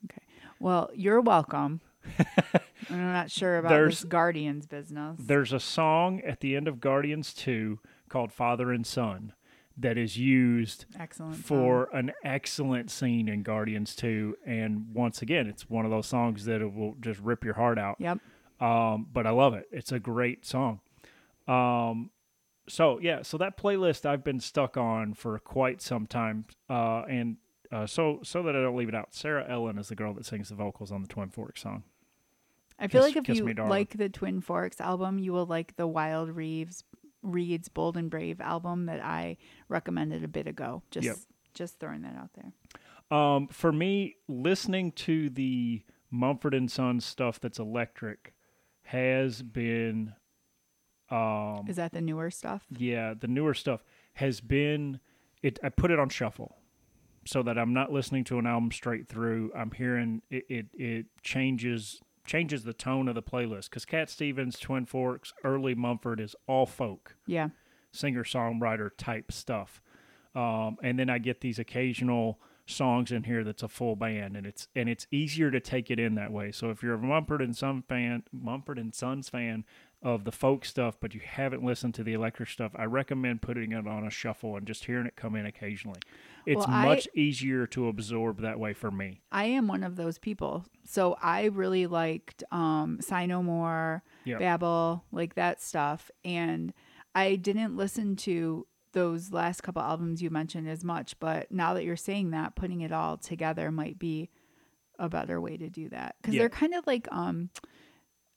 Okay. 0.05 0.21
Well, 0.59 0.89
you're 0.93 1.21
welcome. 1.21 1.81
I'm 2.89 3.11
not 3.13 3.31
sure 3.31 3.57
about 3.57 3.69
There's- 3.69 4.01
this 4.01 4.03
Guardians 4.05 4.65
business. 4.65 5.17
There's 5.19 5.53
a 5.53 5.59
song 5.59 6.21
at 6.21 6.39
the 6.41 6.55
end 6.55 6.67
of 6.67 6.79
Guardians 6.79 7.33
Two 7.33 7.79
called 8.09 8.31
Father 8.31 8.71
and 8.71 8.85
Son 8.85 9.33
that 9.75 9.97
is 9.97 10.17
used 10.17 10.85
Excellent. 10.99 11.35
song. 11.35 11.41
for 11.43 11.89
an 11.95 12.11
excellent 12.23 12.91
scene 12.91 13.27
in 13.27 13.41
Guardians 13.41 13.95
2 13.95 14.37
and 14.45 14.85
once 14.93 15.23
again 15.23 15.47
it's 15.47 15.67
one 15.67 15.83
of 15.83 15.89
those 15.89 16.05
songs 16.05 16.45
that 16.45 16.61
it 16.61 16.71
will 16.75 16.95
just 17.01 17.19
rip 17.21 17.43
your 17.43 17.55
heart 17.55 17.79
out. 17.79 17.95
Yep. 17.99 18.19
Um, 18.59 19.07
but 19.11 19.25
I 19.25 19.31
love 19.31 19.55
it. 19.55 19.67
It's 19.71 19.91
a 19.91 19.97
great 19.99 20.45
song. 20.45 20.79
Um, 21.47 22.11
so 22.69 22.99
yeah, 22.99 23.23
so 23.23 23.37
that 23.39 23.57
playlist 23.57 24.05
I've 24.05 24.23
been 24.23 24.39
stuck 24.39 24.77
on 24.77 25.15
for 25.15 25.39
quite 25.39 25.81
some 25.81 26.05
time. 26.05 26.45
Uh, 26.69 27.01
and 27.09 27.37
uh, 27.71 27.87
so 27.87 28.19
so 28.23 28.43
that 28.43 28.55
I 28.55 28.61
don't 28.61 28.75
leave 28.77 28.89
it 28.89 28.95
out, 28.95 29.15
Sarah 29.15 29.45
Ellen 29.49 29.79
is 29.79 29.87
the 29.89 29.95
girl 29.95 30.13
that 30.13 30.25
sings 30.27 30.49
the 30.49 30.55
vocals 30.55 30.91
on 30.91 31.01
the 31.01 31.07
Twin 31.07 31.29
Forks 31.29 31.63
song. 31.63 31.83
I 32.83 32.87
feel 32.87 33.01
Kiss- 33.05 33.15
like 33.15 33.29
if 33.29 33.35
you 33.37 33.53
like 33.65 33.97
the 33.97 34.09
Twin 34.09 34.41
Forks 34.41 34.81
album, 34.81 35.17
you 35.17 35.31
will 35.33 35.45
like 35.45 35.75
the 35.77 35.87
Wild 35.87 36.29
Reeves 36.29 36.83
Reed's 37.21 37.69
Bold 37.69 37.95
and 37.95 38.09
Brave 38.11 38.41
album 38.41 38.87
that 38.87 38.99
I 39.03 39.37
recommended 39.69 40.23
a 40.23 40.27
bit 40.27 40.45
ago. 40.47 40.83
Just 40.91 41.05
Yep. 41.05 41.15
just 41.53 41.79
throwing 41.79 42.01
that 42.01 42.15
out 42.17 42.31
there. 42.33 43.17
Um, 43.17 43.47
for 43.47 43.71
me, 43.71 44.17
listening 44.27 44.91
to 44.93 45.29
the 45.29 45.83
Mumford 46.11 46.53
and 46.53 46.69
Sons 46.69 47.05
stuff 47.05 47.39
that's 47.39 47.59
electric 47.59 48.33
has 48.83 49.41
been, 49.41 50.13
um, 51.09 51.65
Is 51.67 51.77
that 51.77 51.93
the 51.93 52.01
newer 52.01 52.29
stuff? 52.29 52.65
yeah, 52.69 53.13
the 53.13 53.27
newer 53.27 53.53
stuff 53.53 53.83
has 54.15 54.41
been. 54.41 54.99
It. 55.41 55.59
I 55.63 55.69
put 55.69 55.91
it 55.91 55.99
on 55.99 56.09
shuffle, 56.09 56.57
so 57.25 57.43
that 57.43 57.57
I'm 57.57 57.73
not 57.73 57.91
listening 57.91 58.23
to 58.25 58.39
an 58.39 58.45
album 58.47 58.71
straight 58.71 59.07
through. 59.07 59.51
I'm 59.55 59.71
hearing 59.71 60.21
it. 60.29 60.45
It, 60.49 60.65
it 60.73 61.05
changes 61.21 62.01
changes 62.25 62.63
the 62.63 62.73
tone 62.73 63.07
of 63.07 63.15
the 63.15 63.23
playlist 63.23 63.69
because 63.69 63.85
Cat 63.85 64.09
Stevens, 64.09 64.57
Twin 64.59 64.85
Forks, 64.85 65.33
early 65.43 65.75
Mumford 65.75 66.19
is 66.19 66.35
all 66.47 66.65
folk. 66.65 67.15
Yeah. 67.27 67.49
singer 67.91 68.23
songwriter 68.23 68.89
type 68.97 69.31
stuff. 69.31 69.81
Um, 70.35 70.77
and 70.81 70.97
then 70.97 71.09
I 71.09 71.19
get 71.19 71.41
these 71.41 71.59
occasional 71.59 72.39
songs 72.65 73.11
in 73.11 73.23
here 73.23 73.43
that's 73.43 73.61
a 73.61 73.67
full 73.67 73.95
band, 73.95 74.35
and 74.37 74.47
it's 74.47 74.67
and 74.75 74.87
it's 74.89 75.05
easier 75.11 75.51
to 75.51 75.59
take 75.59 75.91
it 75.91 75.99
in 75.99 76.15
that 76.15 76.31
way. 76.31 76.51
So 76.51 76.69
if 76.71 76.81
you're 76.81 76.95
a 76.95 76.97
Mumford 76.97 77.41
and 77.41 77.55
Son 77.55 77.83
fan, 77.87 78.23
Mumford 78.31 78.79
and 78.79 78.95
Sons 78.95 79.29
fan 79.29 79.63
of 80.03 80.25
the 80.25 80.31
folk 80.31 80.65
stuff, 80.65 80.97
but 80.99 81.13
you 81.15 81.21
haven't 81.23 81.63
listened 81.63 81.93
to 81.95 82.03
the 82.03 82.11
electric 82.13 82.49
stuff, 82.49 82.73
I 82.75 82.83
recommend 82.83 83.41
putting 83.41 83.71
it 83.71 83.87
on 83.87 84.05
a 84.05 84.09
shuffle 84.09 84.57
and 84.57 84.67
just 84.67 84.83
hearing 84.85 85.05
it 85.07 85.15
come 85.15 85.35
in 85.35 85.45
occasionally. 85.45 86.01
It's 86.45 86.67
Well, 86.67 86.75
I- 86.75 86.85
much 86.85 87.07
easier 87.15 87.65
to 87.67 87.87
absorb 87.87 88.41
that 88.41 88.59
way 88.59 88.73
for 88.73 88.91
me. 88.91 89.21
I 89.31 89.45
am 89.45 89.67
one 89.67 89.81
of 89.81 89.95
those 89.95 90.17
people. 90.19 90.65
So 90.83 91.15
I 91.21 91.45
really 91.45 91.87
liked 91.87 92.43
um 92.51 92.99
Sigh 92.99 93.25
No 93.25 93.41
More, 93.41 94.03
Yeah. 94.25 94.39
Babel, 94.39 95.05
like 95.13 95.35
that 95.35 95.61
stuff. 95.61 96.11
And 96.25 96.73
I 97.15 97.35
didn't 97.37 97.77
listen 97.77 98.17
to 98.17 98.67
those 98.91 99.31
last 99.31 99.61
couple 99.63 99.81
albums 99.81 100.21
you 100.21 100.29
mentioned 100.29 100.67
as 100.69 100.83
much, 100.83 101.17
but 101.19 101.49
now 101.51 101.73
that 101.73 101.83
you're 101.85 101.95
saying 101.95 102.31
that, 102.31 102.55
putting 102.55 102.81
it 102.81 102.91
all 102.91 103.17
together 103.17 103.71
might 103.71 103.97
be 103.97 104.29
a 104.99 105.07
better 105.09 105.39
way 105.41 105.55
to 105.57 105.69
do 105.69 105.87
that. 105.89 106.15
Because 106.21 106.35
Yeah. 106.35 106.41
they're 106.41 106.49
kind 106.49 106.73
of 106.73 106.85
like 106.85 107.07
um 107.11 107.49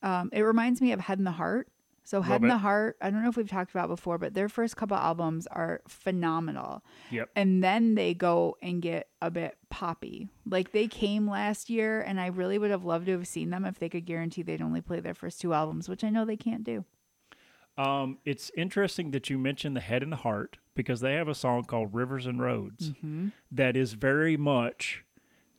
um 0.03 0.30
it 0.32 0.42
reminds 0.42 0.80
me 0.80 0.92
of 0.92 1.01
Head 1.01 1.18
and 1.18 1.26
the 1.26 1.32
Heart. 1.32 1.68
So 2.05 2.22
Head 2.22 2.40
and 2.42 2.51
the 2.53 2.59
Heart, 2.59 2.99
I 3.03 3.11
don't 3.11 3.24
know 3.24 3.28
if 3.28 3.36
we've 3.36 3.49
talked 3.51 3.72
about 3.72 3.88
before, 3.88 4.16
but 4.16 4.32
their 4.32 4.49
first 4.49 4.76
couple 4.76 4.97
albums 4.97 5.49
are 5.49 5.80
phenomenal 5.88 6.84
Yep. 7.11 7.30
and 7.34 7.64
then 7.64 7.97
they 7.97 8.14
go 8.14 8.57
and 8.62 8.80
get 8.80 9.09
a 9.20 9.28
bit 9.28 9.59
poppy. 9.70 10.28
Like 10.49 10.70
they 10.70 10.86
came 10.86 11.28
last 11.28 11.68
year, 11.68 12.01
and 12.01 12.20
I 12.20 12.28
really 12.28 12.59
would 12.59 12.70
have 12.70 12.84
loved 12.84 13.07
to 13.07 13.12
have 13.12 13.26
seen 13.26 13.51
them 13.51 13.64
if 13.64 13.80
they 13.80 13.88
could 13.88 14.05
guarantee 14.07 14.42
they'd 14.42 14.62
only 14.62 14.80
play 14.80 15.01
their 15.01 15.14
first 15.14 15.40
two 15.40 15.53
albums, 15.53 15.88
which 15.88 16.05
I 16.05 16.11
know 16.11 16.24
they 16.24 16.36
can't 16.36 16.62
do. 16.62 16.84
Um, 17.76 18.18
it's 18.24 18.51
interesting 18.57 19.11
that 19.11 19.28
you 19.28 19.36
mentioned 19.36 19.74
the 19.76 19.80
head 19.80 20.03
and 20.05 20.12
the 20.12 20.16
heart 20.16 20.59
because 20.76 21.01
they 21.01 21.14
have 21.14 21.26
a 21.28 21.34
song 21.34 21.64
called 21.64 21.92
Rivers 21.92 22.24
and 22.26 22.40
Roads 22.40 22.92
that 23.51 23.76
is 23.76 23.94
very 23.94 24.36
much 24.36 25.05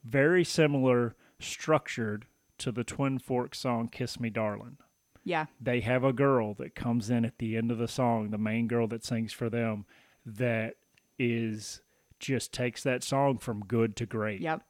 very 0.03 0.43
similar 0.45 1.15
structured 1.39 2.25
to 2.59 2.71
the 2.71 2.83
Twin 2.83 3.19
Forks 3.19 3.59
song 3.59 3.87
Kiss 3.89 4.19
Me 4.19 4.29
Darling. 4.29 4.77
Yeah, 5.23 5.47
They 5.59 5.81
have 5.81 6.03
a 6.05 6.13
girl 6.13 6.53
that 6.53 6.73
comes 6.73 7.09
in 7.09 7.25
at 7.25 7.37
the 7.37 7.57
end 7.57 7.69
of 7.69 7.77
the 7.77 7.87
song, 7.89 8.29
the 8.29 8.37
main 8.37 8.67
girl 8.67 8.87
that 8.87 9.03
sings 9.03 9.33
for 9.33 9.49
them, 9.49 9.85
that 10.25 10.75
is 11.19 11.81
just 12.19 12.53
takes 12.53 12.81
that 12.83 13.03
song 13.03 13.37
from 13.37 13.59
good 13.61 13.95
to 13.97 14.05
great. 14.05 14.39
yep. 14.41 14.63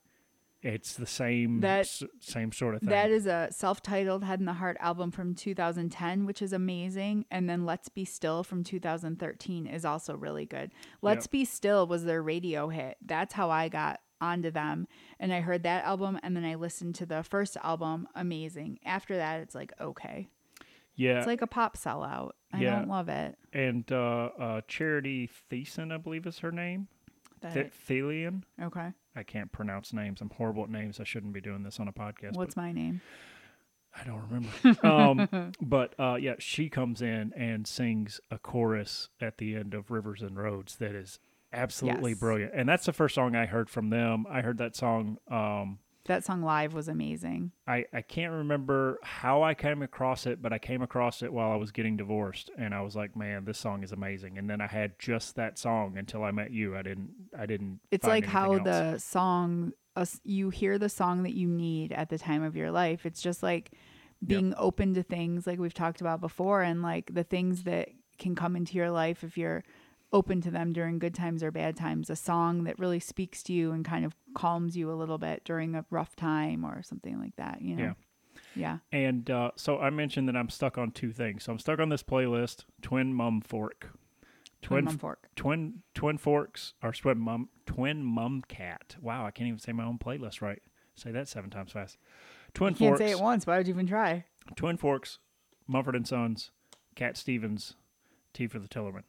It's 0.63 0.95
the 0.95 1.05
same 1.05 1.59
That- 1.59 1.81
s- 1.81 2.01
same 2.19 2.51
sort 2.51 2.73
of 2.73 2.81
thing. 2.81 2.89
That 2.89 3.11
is 3.11 3.27
a 3.27 3.49
self-titled 3.51 4.23
Head 4.23 4.39
and 4.39 4.47
the 4.47 4.53
Heart 4.53 4.77
album 4.79 5.11
from 5.11 5.35
2010, 5.35 6.25
which 6.25 6.41
is 6.41 6.51
amazing. 6.51 7.25
And 7.29 7.47
then 7.47 7.63
Let's 7.63 7.89
Be 7.89 8.03
Still 8.03 8.43
from 8.43 8.63
2013 8.63 9.67
is 9.67 9.85
also 9.85 10.15
really 10.17 10.45
good. 10.47 10.71
Let's 11.03 11.25
Yep. 11.25 11.31
Be 11.31 11.45
Still 11.45 11.85
was 11.85 12.05
their 12.05 12.23
radio 12.23 12.69
hit. 12.69 12.97
That's 13.05 13.35
how 13.35 13.51
I 13.51 13.69
got 13.69 14.01
onto 14.21 14.51
them. 14.51 14.87
And 15.19 15.33
I 15.33 15.41
heard 15.41 15.63
that 15.63 15.83
album, 15.85 16.19
and 16.23 16.35
then 16.35 16.45
I 16.45 16.55
listened 16.55 16.95
to 16.95 17.05
the 17.05 17.23
first 17.23 17.57
album. 17.63 18.07
Amazing. 18.15 18.79
After 18.85 19.15
that, 19.17 19.41
it's 19.41 19.55
like 19.55 19.71
okay. 19.79 20.29
yeah. 20.95 21.17
It's 21.17 21.27
like 21.27 21.41
a 21.41 21.47
pop 21.47 21.77
sellout. 21.77 22.31
I 22.53 22.61
Yeah. 22.61 22.77
don't 22.77 22.87
love 22.89 23.09
it. 23.09 23.37
and 23.53 23.89
uh, 23.91 24.29
uh, 24.39 24.61
Charity 24.67 25.29
Thiessen, 25.51 25.91
I 25.93 25.97
believe 25.97 26.25
is 26.25 26.39
her 26.39 26.51
name. 26.51 26.87
That- 27.41 27.53
Th- 27.53 27.71
Thelian. 27.87 28.43
okay. 28.61 28.93
I 29.15 29.23
can't 29.23 29.51
pronounce 29.51 29.93
names. 29.93 30.21
I'm 30.21 30.29
horrible 30.29 30.63
at 30.63 30.69
names. 30.69 30.99
I 30.99 31.03
shouldn't 31.03 31.33
be 31.33 31.41
doing 31.41 31.63
this 31.63 31.79
on 31.79 31.87
a 31.87 31.93
podcast. 31.93 32.33
What's 32.35 32.55
my 32.55 32.71
name? 32.71 33.01
I 33.99 34.03
don't 34.03 34.21
remember. 34.29 34.85
um, 34.87 35.51
but 35.61 35.93
uh, 35.99 36.15
yeah, 36.15 36.35
she 36.39 36.69
comes 36.69 37.01
in 37.01 37.33
and 37.35 37.65
sings 37.67 38.19
a 38.29 38.37
chorus 38.37 39.09
at 39.19 39.37
the 39.39 39.55
end 39.55 39.73
of 39.73 39.89
Rivers 39.89 40.21
and 40.21 40.37
Roads 40.37 40.75
that 40.75 40.93
is 40.93 41.19
absolutely 41.53 42.11
Yes. 42.11 42.19
brilliant. 42.19 42.53
And 42.53 42.67
that's 42.67 42.85
the 42.85 42.93
first 42.93 43.15
song 43.15 43.35
I 43.35 43.45
heard 43.45 43.69
from 43.69 43.89
them. 43.89 44.25
I 44.29 44.41
heard 44.41 44.57
that 44.59 44.75
song. 44.75 45.17
Um, 45.29 45.79
That 46.05 46.23
song 46.23 46.41
live 46.41 46.73
was 46.73 46.87
amazing. 46.87 47.51
I, 47.67 47.85
I 47.91 48.01
can't 48.01 48.31
remember 48.31 48.97
how 49.03 49.43
I 49.43 49.53
came 49.53 49.81
across 49.81 50.25
it, 50.25 50.41
but 50.41 50.53
I 50.53 50.57
came 50.57 50.81
across 50.81 51.21
it 51.21 51.33
while 51.33 51.51
I 51.51 51.57
was 51.57 51.71
getting 51.71 51.97
divorced, 51.97 52.49
and 52.57 52.73
I 52.73 52.79
was 52.81 52.95
like, 52.95 53.15
"Man, 53.17 53.43
this 53.43 53.57
song 53.57 53.83
is 53.83 53.91
amazing." 53.91 54.37
And 54.37 54.49
then 54.49 54.61
I 54.61 54.67
had 54.67 54.97
just 54.99 55.35
that 55.35 55.59
song 55.59 55.97
until 55.97 56.23
I 56.23 56.31
met 56.31 56.51
you. 56.51 56.77
I 56.77 56.81
didn't. 56.81 57.09
I 57.37 57.45
didn't. 57.45 57.81
It's 57.91 58.07
like 58.07 58.25
how 58.25 58.53
else. 58.53 58.63
the 58.63 58.97
song 58.99 59.73
us 59.97 60.21
you 60.23 60.49
hear 60.49 60.77
the 60.77 60.87
song 60.89 61.23
that 61.23 61.33
you 61.33 61.47
need 61.47 61.91
at 61.91 62.07
the 62.09 62.17
time 62.17 62.43
of 62.43 62.55
your 62.55 62.71
life. 62.71 63.05
It's 63.05 63.21
just 63.21 63.43
like 63.43 63.71
being 64.25 64.53
open 64.57 64.93
to 64.93 65.03
things 65.03 65.45
like 65.45 65.59
we've 65.59 65.73
talked 65.73 66.01
about 66.01 66.21
before 66.21 66.61
and 66.61 66.81
like 66.81 67.13
the 67.13 67.23
things 67.23 67.63
that 67.63 67.89
can 68.17 68.33
come 68.33 68.55
into 68.55 68.75
your 68.75 68.89
life 68.91 69.23
if 69.23 69.37
you're 69.37 69.63
open 70.13 70.41
to 70.41 70.51
them 70.51 70.73
during 70.73 70.99
good 70.99 71.13
times 71.13 71.43
or 71.43 71.51
bad 71.51 71.75
times. 71.75 72.09
A 72.09 72.15
song 72.15 72.63
that 72.63 72.79
really 72.79 72.99
speaks 72.99 73.43
to 73.43 73.53
you 73.53 73.71
and 73.71 73.83
kind 73.83 74.05
of 74.05 74.15
calms 74.33 74.77
you 74.77 74.91
a 74.91 74.95
little 74.95 75.17
bit 75.17 75.43
during 75.43 75.75
a 75.75 75.85
rough 75.89 76.15
time 76.15 76.63
or 76.65 76.81
something 76.83 77.19
like 77.19 77.35
that, 77.35 77.61
you 77.61 77.75
know. 77.75 77.83
Yeah. 77.83 77.93
Yeah. 78.55 78.77
And 78.91 79.29
uh, 79.29 79.51
so 79.55 79.79
I 79.79 79.89
mentioned 79.89 80.27
that 80.29 80.35
I'm 80.35 80.49
stuck 80.49 80.77
on 80.77 80.91
two 80.91 81.11
things. 81.11 81.43
So 81.43 81.51
I'm 81.51 81.59
stuck 81.59 81.79
on 81.79 81.89
this 81.89 82.03
playlist, 82.03 82.65
Twin 82.81 83.13
Mum 83.13 83.41
Fork, 83.41 83.89
Twin 84.61 84.83
Twin 84.83 84.85
Mum 84.85 84.97
Fork. 84.97 85.29
Twin 85.35 85.83
Twin 85.93 86.17
Forks 86.17 86.73
or 86.81 86.91
Twin 86.91 87.19
Mum 87.19 87.49
Twin 87.65 88.03
Mum 88.03 88.43
Cat. 88.47 88.95
Wow, 89.01 89.25
I 89.25 89.31
can't 89.31 89.47
even 89.47 89.59
say 89.59 89.71
my 89.73 89.83
own 89.83 89.97
playlist 89.99 90.41
right. 90.41 90.61
Say 90.95 91.11
that 91.11 91.27
seven 91.27 91.49
times 91.49 91.71
fast. 91.71 91.97
Twin 92.53 92.73
You 92.73 92.77
can't 92.77 92.89
Forks. 92.89 92.99
say 92.99 93.11
it 93.11 93.19
once. 93.19 93.45
Why 93.45 93.57
would 93.57 93.67
you 93.67 93.73
even 93.73 93.85
try? 93.87 94.25
Twin 94.55 94.77
Forks, 94.77 95.19
Mumford 95.67 95.95
and 95.95 96.07
Sons, 96.07 96.51
Cat 96.95 97.17
Stevens, 97.17 97.75
Tea 98.33 98.47
for 98.47 98.59
the 98.59 98.67
Tillerman. 98.67 99.03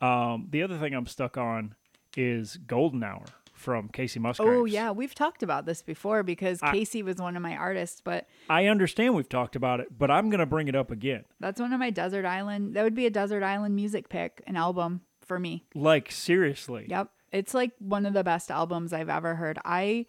Um, 0.00 0.48
the 0.50 0.62
other 0.62 0.78
thing 0.78 0.94
I'm 0.94 1.06
stuck 1.06 1.36
on 1.36 1.74
is 2.16 2.56
Golden 2.56 3.02
Hour 3.04 3.24
from 3.52 3.88
Kacey 3.90 4.18
Musgraves. 4.20 4.50
Oh 4.50 4.64
yeah, 4.64 4.90
we've 4.90 5.14
talked 5.14 5.42
about 5.42 5.66
this 5.66 5.82
before 5.82 6.22
because 6.22 6.60
I- 6.62 6.74
Kacey 6.74 7.02
was 7.04 7.16
one 7.18 7.36
of 7.36 7.42
my 7.42 7.56
artists, 7.56 8.00
but 8.02 8.26
I 8.48 8.66
understand 8.66 9.14
we've 9.14 9.28
talked 9.28 9.54
about 9.56 9.80
it, 9.80 9.88
but 9.98 10.10
I'm 10.10 10.30
going 10.30 10.40
to 10.40 10.46
bring 10.46 10.68
it 10.68 10.74
up 10.74 10.90
again. 10.90 11.24
that's 11.40 11.60
one 11.60 11.72
of 11.72 11.78
my 11.78 11.90
desert 11.90 12.24
island. 12.24 12.74
That 12.74 12.84
would 12.84 12.94
be 12.94 13.06
a 13.06 13.10
desert 13.10 13.42
island 13.42 13.76
music 13.76 14.08
pick, 14.08 14.42
an 14.46 14.56
album 14.56 15.02
for 15.20 15.38
me. 15.38 15.64
Like 15.74 16.10
seriously. 16.10 16.86
Yep, 16.88 17.10
it's 17.32 17.52
like 17.52 17.72
one 17.78 18.06
of 18.06 18.14
the 18.14 18.24
best 18.24 18.50
albums 18.50 18.92
I've 18.94 19.10
ever 19.10 19.34
heard. 19.34 19.58
I 19.64 20.06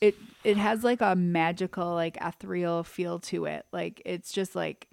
it 0.00 0.14
it 0.44 0.56
has 0.56 0.84
like 0.84 1.00
a 1.00 1.16
magical 1.16 1.92
like 1.94 2.16
ethereal 2.20 2.84
feel 2.84 3.18
to 3.18 3.46
it. 3.46 3.66
Like 3.72 4.00
it's 4.06 4.32
just 4.32 4.54
like 4.54 4.88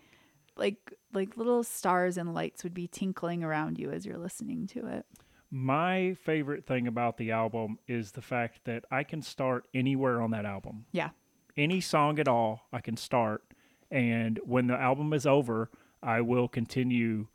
like 0.58 0.94
like 1.14 1.38
little 1.38 1.64
stars 1.64 2.18
and 2.18 2.34
lights 2.34 2.64
would 2.64 2.74
be 2.74 2.88
tinkling 2.88 3.44
around 3.44 3.80
you 3.80 3.92
as 3.92 4.06
you're 4.06 4.18
listening 4.18 4.68
to 4.68 4.86
it. 4.88 5.06
My 5.52 6.16
favorite 6.24 6.66
thing 6.66 6.88
about 6.88 7.18
the 7.18 7.32
album 7.32 7.80
is 7.88 8.12
the 8.12 8.22
fact 8.22 8.62
that 8.66 8.86
I 8.92 9.04
can 9.04 9.22
start 9.22 9.68
anywhere 9.74 10.22
on 10.22 10.32
that 10.32 10.46
album. 10.46 10.86
Yeah. 10.92 11.10
Any 11.58 11.82
song 11.82 12.20
at 12.20 12.28
all, 12.28 12.68
I 12.72 12.82
can 12.82 12.98
start. 12.98 13.44
And 13.90 14.40
when 14.46 14.68
the 14.68 14.76
album 14.76 15.12
is 15.14 15.26
over, 15.26 15.72
I 16.04 16.22
will 16.22 16.48
continue 16.48 17.28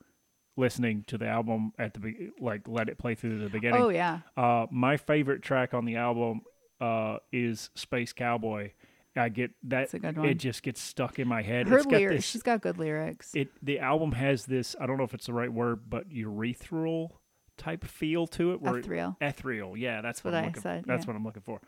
listening 0.57 1.05
to 1.09 1.19
the 1.19 1.27
album 1.27 1.73
at 1.79 1.95
the 1.95 2.01
be- 2.01 2.31
like 2.39 2.63
let 2.69 2.89
it 2.89 2.99
play 2.99 3.17
through 3.17 3.41
the 3.41 3.49
beginning. 3.49 3.83
Oh 3.83 3.89
yeah. 3.89 4.21
Uh, 4.37 4.67
my 4.71 4.97
favorite 4.97 5.43
track 5.43 5.75
on 5.75 5.85
the 5.85 5.97
album 5.97 6.43
uh, 6.81 7.19
is 7.33 7.71
Space 7.75 8.13
Cowboy. 8.13 8.71
I 9.17 9.29
get 9.29 9.53
that 9.65 9.95
a 9.95 9.99
good 9.99 10.17
one. 10.19 10.29
it 10.29 10.35
just 10.35 10.63
gets 10.63 10.81
stuck 10.81 11.19
in 11.19 11.29
my 11.29 11.43
head. 11.43 11.69
Her 11.69 11.77
It's 11.79 11.87
got 11.87 11.95
lyrics, 11.99 12.17
this- 12.17 12.31
she's 12.31 12.43
got 12.43 12.61
good 12.63 12.79
lyrics. 12.79 13.31
it 13.35 13.49
the 13.63 13.79
album 13.79 14.13
has 14.13 14.47
this 14.47 14.75
I 14.81 14.87
don't 14.87 14.99
know 14.99 15.05
if 15.05 15.15
it's 15.15 15.27
the 15.27 15.33
right 15.33 15.53
word, 15.53 15.89
but 15.89 16.09
urethral 16.11 17.11
type 17.57 17.85
feel 17.85 18.27
to 18.29 18.53
it. 18.53 18.61
Where 18.61 18.77
it- 18.77 18.85
Ethereal. 18.85 19.17
ethereal, 19.21 19.77
yeah, 19.77 20.01
that's 20.01 20.25
what, 20.25 20.33
what 20.33 20.39
I'm 20.39 20.45
I 20.45 20.47
looking. 20.49 20.63
said, 20.63 20.85
That's 20.87 21.05
yeah. 21.05 21.07
what 21.13 21.17
I'm 21.17 21.25
looking 21.25 21.43
for. 21.43 21.61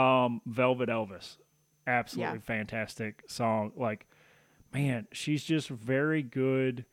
Um, 0.00 0.40
Velvet 0.46 0.88
Elvis, 0.88 1.36
absolutely 1.86 2.36
Yeah. 2.36 2.40
fantastic 2.40 3.22
song. 3.28 3.72
Like, 3.76 4.06
man, 4.72 5.06
she's 5.12 5.44
just 5.44 5.68
very 5.68 6.22
good 6.22 6.84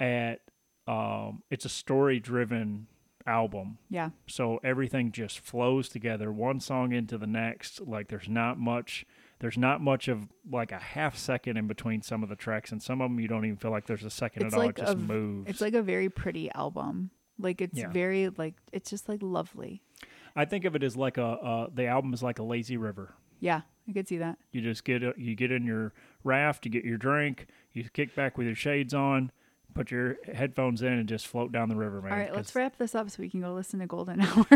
at. 0.00 0.40
Um, 0.88 1.44
it's 1.48 1.64
a 1.64 1.68
story 1.68 2.18
driven 2.18 2.88
album, 3.24 3.78
Yeah. 3.88 4.10
so 4.26 4.58
everything 4.64 5.12
just 5.12 5.38
flows 5.38 5.88
together, 5.88 6.32
one 6.32 6.58
song 6.58 6.90
into 6.92 7.16
the 7.16 7.26
next. 7.28 7.80
Like, 7.82 8.08
there's 8.08 8.28
not 8.28 8.58
much. 8.58 9.06
There's 9.42 9.58
not 9.58 9.80
much 9.82 10.08
of 10.08 10.28
like 10.50 10.72
a 10.72 10.78
half 10.78 11.18
second 11.18 11.56
in 11.58 11.66
between 11.66 12.00
some 12.00 12.22
of 12.22 12.28
the 12.30 12.36
tracks, 12.36 12.72
and 12.72 12.82
some 12.82 13.02
of 13.02 13.10
them 13.10 13.20
you 13.20 13.28
don't 13.28 13.44
even 13.44 13.58
feel 13.58 13.70
like 13.72 13.86
there's 13.86 14.04
a 14.04 14.10
second 14.10 14.46
It's 14.46 14.54
at 14.54 14.58
all. 14.60 14.68
it 14.70 14.76
just 14.76 14.92
a- 14.94 14.96
moves. 14.96 15.50
It's 15.50 15.60
like 15.60 15.74
a 15.74 15.82
very 15.82 16.08
pretty 16.08 16.50
album. 16.52 17.10
Like 17.38 17.60
it's 17.60 17.76
Yeah. 17.78 17.90
very 17.90 18.28
like 18.30 18.54
it's 18.72 18.88
just 18.88 19.08
like 19.08 19.18
lovely. 19.20 19.82
I 20.36 20.44
think 20.46 20.64
of 20.64 20.74
it 20.76 20.82
as 20.82 20.96
like 20.96 21.18
a 21.18 21.24
uh, 21.26 21.66
the 21.74 21.86
album 21.86 22.14
is 22.14 22.22
like 22.22 22.38
a 22.38 22.42
lazy 22.44 22.76
river. 22.76 23.14
Yeah, 23.40 23.62
I 23.88 23.92
could 23.92 24.06
see 24.06 24.18
that. 24.18 24.38
You 24.52 24.60
just 24.62 24.84
get 24.84 25.02
you 25.18 25.34
get 25.34 25.50
in 25.50 25.64
your 25.66 25.92
raft, 26.24 26.64
you 26.64 26.70
get 26.70 26.84
your 26.84 26.96
drink, 26.98 27.48
you 27.72 27.82
kick 27.92 28.14
back 28.14 28.38
with 28.38 28.46
your 28.46 28.54
shades 28.56 28.94
on, 28.94 29.32
put 29.74 29.90
your 29.90 30.18
headphones 30.32 30.82
in, 30.82 30.92
and 30.92 31.08
just 31.08 31.26
float 31.26 31.50
down 31.50 31.68
the 31.68 31.74
river, 31.74 32.00
man. 32.00 32.12
All 32.12 32.18
right, 32.18 32.32
let's 32.34 32.54
wrap 32.54 32.76
this 32.78 32.94
up 32.94 33.10
so 33.10 33.16
we 33.20 33.28
can 33.28 33.40
go 33.40 33.52
listen 33.52 33.80
to 33.80 33.86
Golden 33.86 34.20
Hour. 34.22 34.46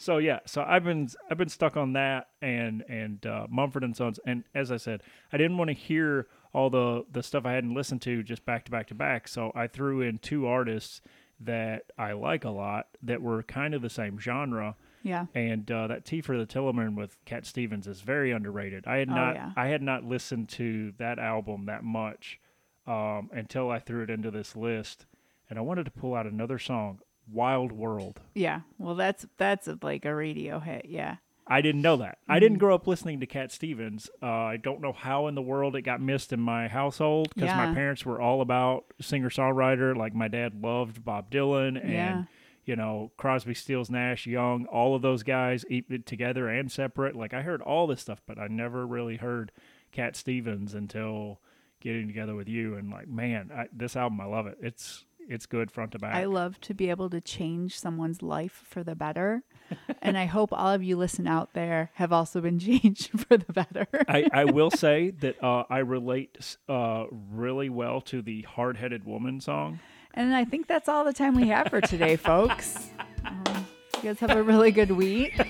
So 0.00 0.18
yeah, 0.18 0.40
so 0.46 0.62
I've 0.66 0.82
been 0.84 1.08
I've 1.30 1.36
been 1.38 1.48
stuck 1.48 1.76
on 1.76 1.92
that 1.92 2.28
and 2.40 2.82
and 2.88 3.24
uh, 3.26 3.46
Mumford 3.50 3.84
and 3.84 3.94
Sons, 3.96 4.18
and 4.26 4.44
as 4.54 4.72
I 4.72 4.76
said, 4.78 5.02
I 5.32 5.36
didn't 5.36 5.58
want 5.58 5.68
to 5.68 5.74
hear 5.74 6.26
all 6.52 6.70
the 6.70 7.04
the 7.12 7.22
stuff 7.22 7.44
I 7.46 7.52
hadn't 7.52 7.74
listened 7.74 8.02
to 8.02 8.22
just 8.22 8.44
back 8.46 8.64
to 8.64 8.70
back 8.70 8.86
to 8.88 8.94
back. 8.94 9.28
So 9.28 9.52
I 9.54 9.66
threw 9.66 10.00
in 10.00 10.18
two 10.18 10.46
artists 10.46 11.00
that 11.38 11.84
I 11.98 12.12
like 12.12 12.44
a 12.44 12.50
lot 12.50 12.86
that 13.02 13.22
were 13.22 13.42
kind 13.42 13.74
of 13.74 13.82
the 13.82 13.88
same 13.90 14.18
genre. 14.18 14.76
yeah. 15.02 15.26
And 15.34 15.70
uh, 15.70 15.86
that 15.86 16.04
Tea 16.04 16.20
for 16.20 16.36
the 16.36 16.44
Tillerman 16.46 16.96
with 16.96 17.16
Cat 17.24 17.46
Stevens 17.46 17.86
is 17.86 18.00
very 18.02 18.30
underrated. 18.30 18.86
I 18.86 18.96
had 18.98 19.08
Oh, 19.10 19.14
not 19.14 19.34
yeah. 19.36 19.52
I 19.56 19.68
had 19.68 19.80
not 19.82 20.04
listened 20.04 20.48
to 20.50 20.92
that 20.98 21.18
album 21.18 21.66
that 21.66 21.82
much 21.84 22.38
um, 22.86 23.30
until 23.32 23.70
I 23.70 23.78
threw 23.78 24.02
it 24.02 24.10
into 24.10 24.30
this 24.30 24.56
list, 24.56 25.06
and 25.48 25.58
I 25.58 25.62
wanted 25.62 25.84
to 25.84 25.90
pull 25.90 26.14
out 26.14 26.26
another 26.26 26.58
song, 26.58 27.00
Wild 27.30 27.72
World. 27.72 28.20
Yeah. 28.34 28.60
Well, 28.78 28.94
that's 28.94 29.26
that's 29.36 29.68
like 29.82 30.04
a 30.04 30.14
radio 30.14 30.60
hit. 30.60 30.86
Yeah. 30.88 31.16
I 31.46 31.62
didn't 31.62 31.82
know 31.82 31.96
that. 31.96 32.18
I 32.28 32.34
Mm-hmm. 32.34 32.40
didn't 32.40 32.58
grow 32.58 32.74
up 32.76 32.86
listening 32.86 33.18
to 33.20 33.26
Cat 33.26 33.50
Stevens. 33.50 34.08
Uh, 34.22 34.26
I 34.26 34.56
don't 34.56 34.80
know 34.80 34.92
how 34.92 35.26
in 35.26 35.34
the 35.34 35.42
world 35.42 35.74
it 35.74 35.82
got 35.82 36.00
missed 36.00 36.32
in 36.32 36.38
my 36.40 36.68
household 36.68 37.28
because 37.34 37.50
my 37.56 37.74
parents 37.74 38.04
were 38.06 38.20
all 38.20 38.40
about 38.40 38.84
singer 39.00 39.30
songwriter. 39.30 39.96
Like 39.96 40.14
my 40.14 40.28
dad 40.28 40.62
loved 40.62 41.04
Bob 41.04 41.28
Dylan 41.30 41.80
and 41.82 41.92
Yeah. 41.92 42.24
you 42.66 42.76
know 42.76 43.10
Crosby, 43.16 43.54
Stills, 43.54 43.90
Nash, 43.90 44.26
Young, 44.28 44.66
all 44.66 44.94
of 44.94 45.02
those 45.02 45.24
guys 45.24 45.64
together 46.06 46.48
and 46.48 46.70
separate. 46.70 47.16
Like 47.16 47.34
I 47.34 47.42
heard 47.42 47.62
all 47.62 47.88
this 47.88 48.00
stuff, 48.00 48.22
but 48.26 48.38
I 48.38 48.46
never 48.46 48.86
really 48.86 49.16
heard 49.16 49.50
Cat 49.90 50.14
Stevens 50.14 50.72
until 50.72 51.40
getting 51.80 52.06
together 52.06 52.36
with 52.36 52.46
you. 52.48 52.76
And 52.76 52.90
like, 52.90 53.08
man, 53.08 53.50
I, 53.52 53.66
this 53.72 53.96
album, 53.96 54.20
I 54.20 54.26
love 54.26 54.46
it. 54.46 54.58
It's 54.60 55.04
it's 55.28 55.46
good 55.46 55.70
front 55.70 55.92
to 55.92 55.98
back. 55.98 56.14
I 56.14 56.24
love 56.24 56.60
to 56.62 56.74
be 56.74 56.90
able 56.90 57.10
to 57.10 57.20
change 57.20 57.78
someone's 57.78 58.22
life 58.22 58.64
for 58.64 58.82
the 58.82 58.94
better. 58.94 59.42
and 60.02 60.18
I 60.18 60.26
hope 60.26 60.52
all 60.52 60.72
of 60.72 60.82
you 60.82 60.96
listen 60.96 61.26
out 61.26 61.52
there 61.52 61.90
have 61.94 62.12
also 62.12 62.40
been 62.40 62.58
changed 62.58 63.10
for 63.10 63.36
the 63.36 63.52
better. 63.52 63.86
I, 64.08 64.28
I 64.32 64.44
will 64.44 64.70
say 64.70 65.10
that 65.20 65.42
uh, 65.42 65.64
I 65.70 65.78
relate 65.78 66.56
uh, 66.68 67.04
really 67.10 67.68
well 67.68 68.00
to 68.02 68.22
the 68.22 68.42
hard 68.42 68.76
headed 68.76 69.04
woman 69.04 69.40
song. 69.40 69.80
and 70.14 70.34
I 70.34 70.44
think 70.44 70.66
that's 70.66 70.88
all 70.88 71.04
the 71.04 71.12
time 71.12 71.34
we 71.34 71.48
have 71.48 71.68
for 71.68 71.80
today, 71.80 72.16
folks. 72.16 72.90
Um, 73.24 73.66
you 73.96 74.02
guys 74.02 74.20
have 74.20 74.30
a 74.30 74.42
really 74.42 74.70
good 74.70 74.90
week. 74.90 75.40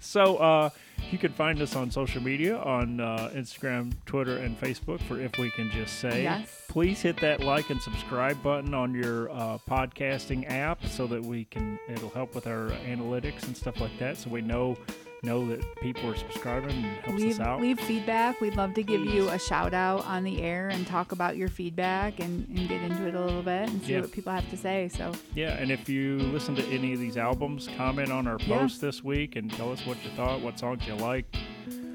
So 0.00 0.36
uh, 0.36 0.70
you 1.12 1.18
can 1.18 1.32
find 1.32 1.60
us 1.60 1.76
on 1.76 1.90
social 1.90 2.22
media 2.22 2.58
on 2.58 3.00
uh, 3.00 3.30
Instagram, 3.34 3.92
Twitter, 4.06 4.38
and 4.38 4.58
Facebook 4.60 5.00
for 5.02 5.20
If 5.20 5.38
We 5.38 5.50
Can 5.50 5.70
Just 5.70 5.98
Say. 6.00 6.22
Yes. 6.22 6.62
Please 6.68 7.00
hit 7.00 7.20
that 7.20 7.40
like 7.40 7.70
and 7.70 7.80
subscribe 7.80 8.42
button 8.42 8.74
on 8.74 8.94
your 8.94 9.30
uh, 9.30 9.58
podcasting 9.68 10.48
app 10.50 10.84
so 10.84 11.06
that 11.06 11.22
we 11.22 11.44
can, 11.44 11.78
it'll 11.88 12.10
help 12.10 12.34
with 12.34 12.46
our 12.46 12.70
analytics 12.86 13.44
and 13.44 13.56
stuff 13.56 13.80
like 13.80 13.96
that 13.98 14.16
so 14.16 14.30
we 14.30 14.42
know 14.42 14.76
know 15.22 15.46
that 15.48 15.62
people 15.80 16.08
are 16.10 16.16
subscribing 16.16 16.70
and 16.70 16.84
helps 17.04 17.22
leave 17.22 17.34
us 17.34 17.40
out. 17.40 17.60
leave 17.60 17.80
feedback. 17.80 18.40
We'd 18.40 18.56
love 18.56 18.74
to 18.74 18.82
give 18.82 19.04
you 19.04 19.28
a 19.30 19.38
shout 19.38 19.74
out 19.74 20.04
on 20.06 20.22
the 20.24 20.40
air 20.42 20.68
and 20.68 20.86
talk 20.86 21.12
about 21.12 21.36
your 21.36 21.48
feedback 21.48 22.20
and, 22.20 22.46
and 22.48 22.68
get 22.68 22.82
into 22.82 23.06
it 23.08 23.14
a 23.14 23.20
little 23.24 23.42
bit 23.42 23.68
and 23.68 23.82
see 23.82 23.94
Yeah. 23.94 24.00
what 24.02 24.12
people 24.12 24.32
have 24.32 24.48
to 24.50 24.56
say. 24.56 24.88
So 24.88 25.12
Yeah, 25.34 25.56
and 25.58 25.70
if 25.70 25.88
you 25.88 26.18
listen 26.18 26.54
to 26.56 26.64
any 26.66 26.92
of 26.92 27.00
these 27.00 27.16
albums, 27.16 27.68
comment 27.76 28.10
on 28.12 28.26
our 28.26 28.38
Yeah. 28.40 28.58
post 28.58 28.80
this 28.80 29.02
week 29.02 29.36
and 29.36 29.50
tell 29.52 29.72
us 29.72 29.84
what 29.86 29.96
you 30.04 30.10
thought, 30.16 30.40
what 30.40 30.58
songs 30.58 30.86
you 30.86 30.94
liked. 30.94 31.36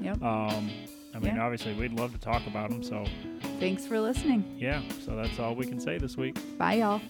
yep. 0.00 0.22
Um, 0.22 0.70
I 1.14 1.18
mean, 1.20 1.36
Yeah. 1.36 1.44
obviously, 1.44 1.72
we'd 1.74 1.92
love 1.92 2.12
to 2.12 2.18
talk 2.18 2.46
about 2.46 2.70
them. 2.70 2.82
So, 2.82 3.04
Thanks 3.60 3.86
for 3.86 4.00
listening. 4.00 4.44
yeah, 4.58 4.82
so 5.04 5.14
that's 5.16 5.38
all 5.38 5.54
we 5.54 5.64
can 5.64 5.78
say 5.80 5.96
this 5.96 6.16
week. 6.16 6.36
Bye 6.58 6.74
y'all. 6.74 7.00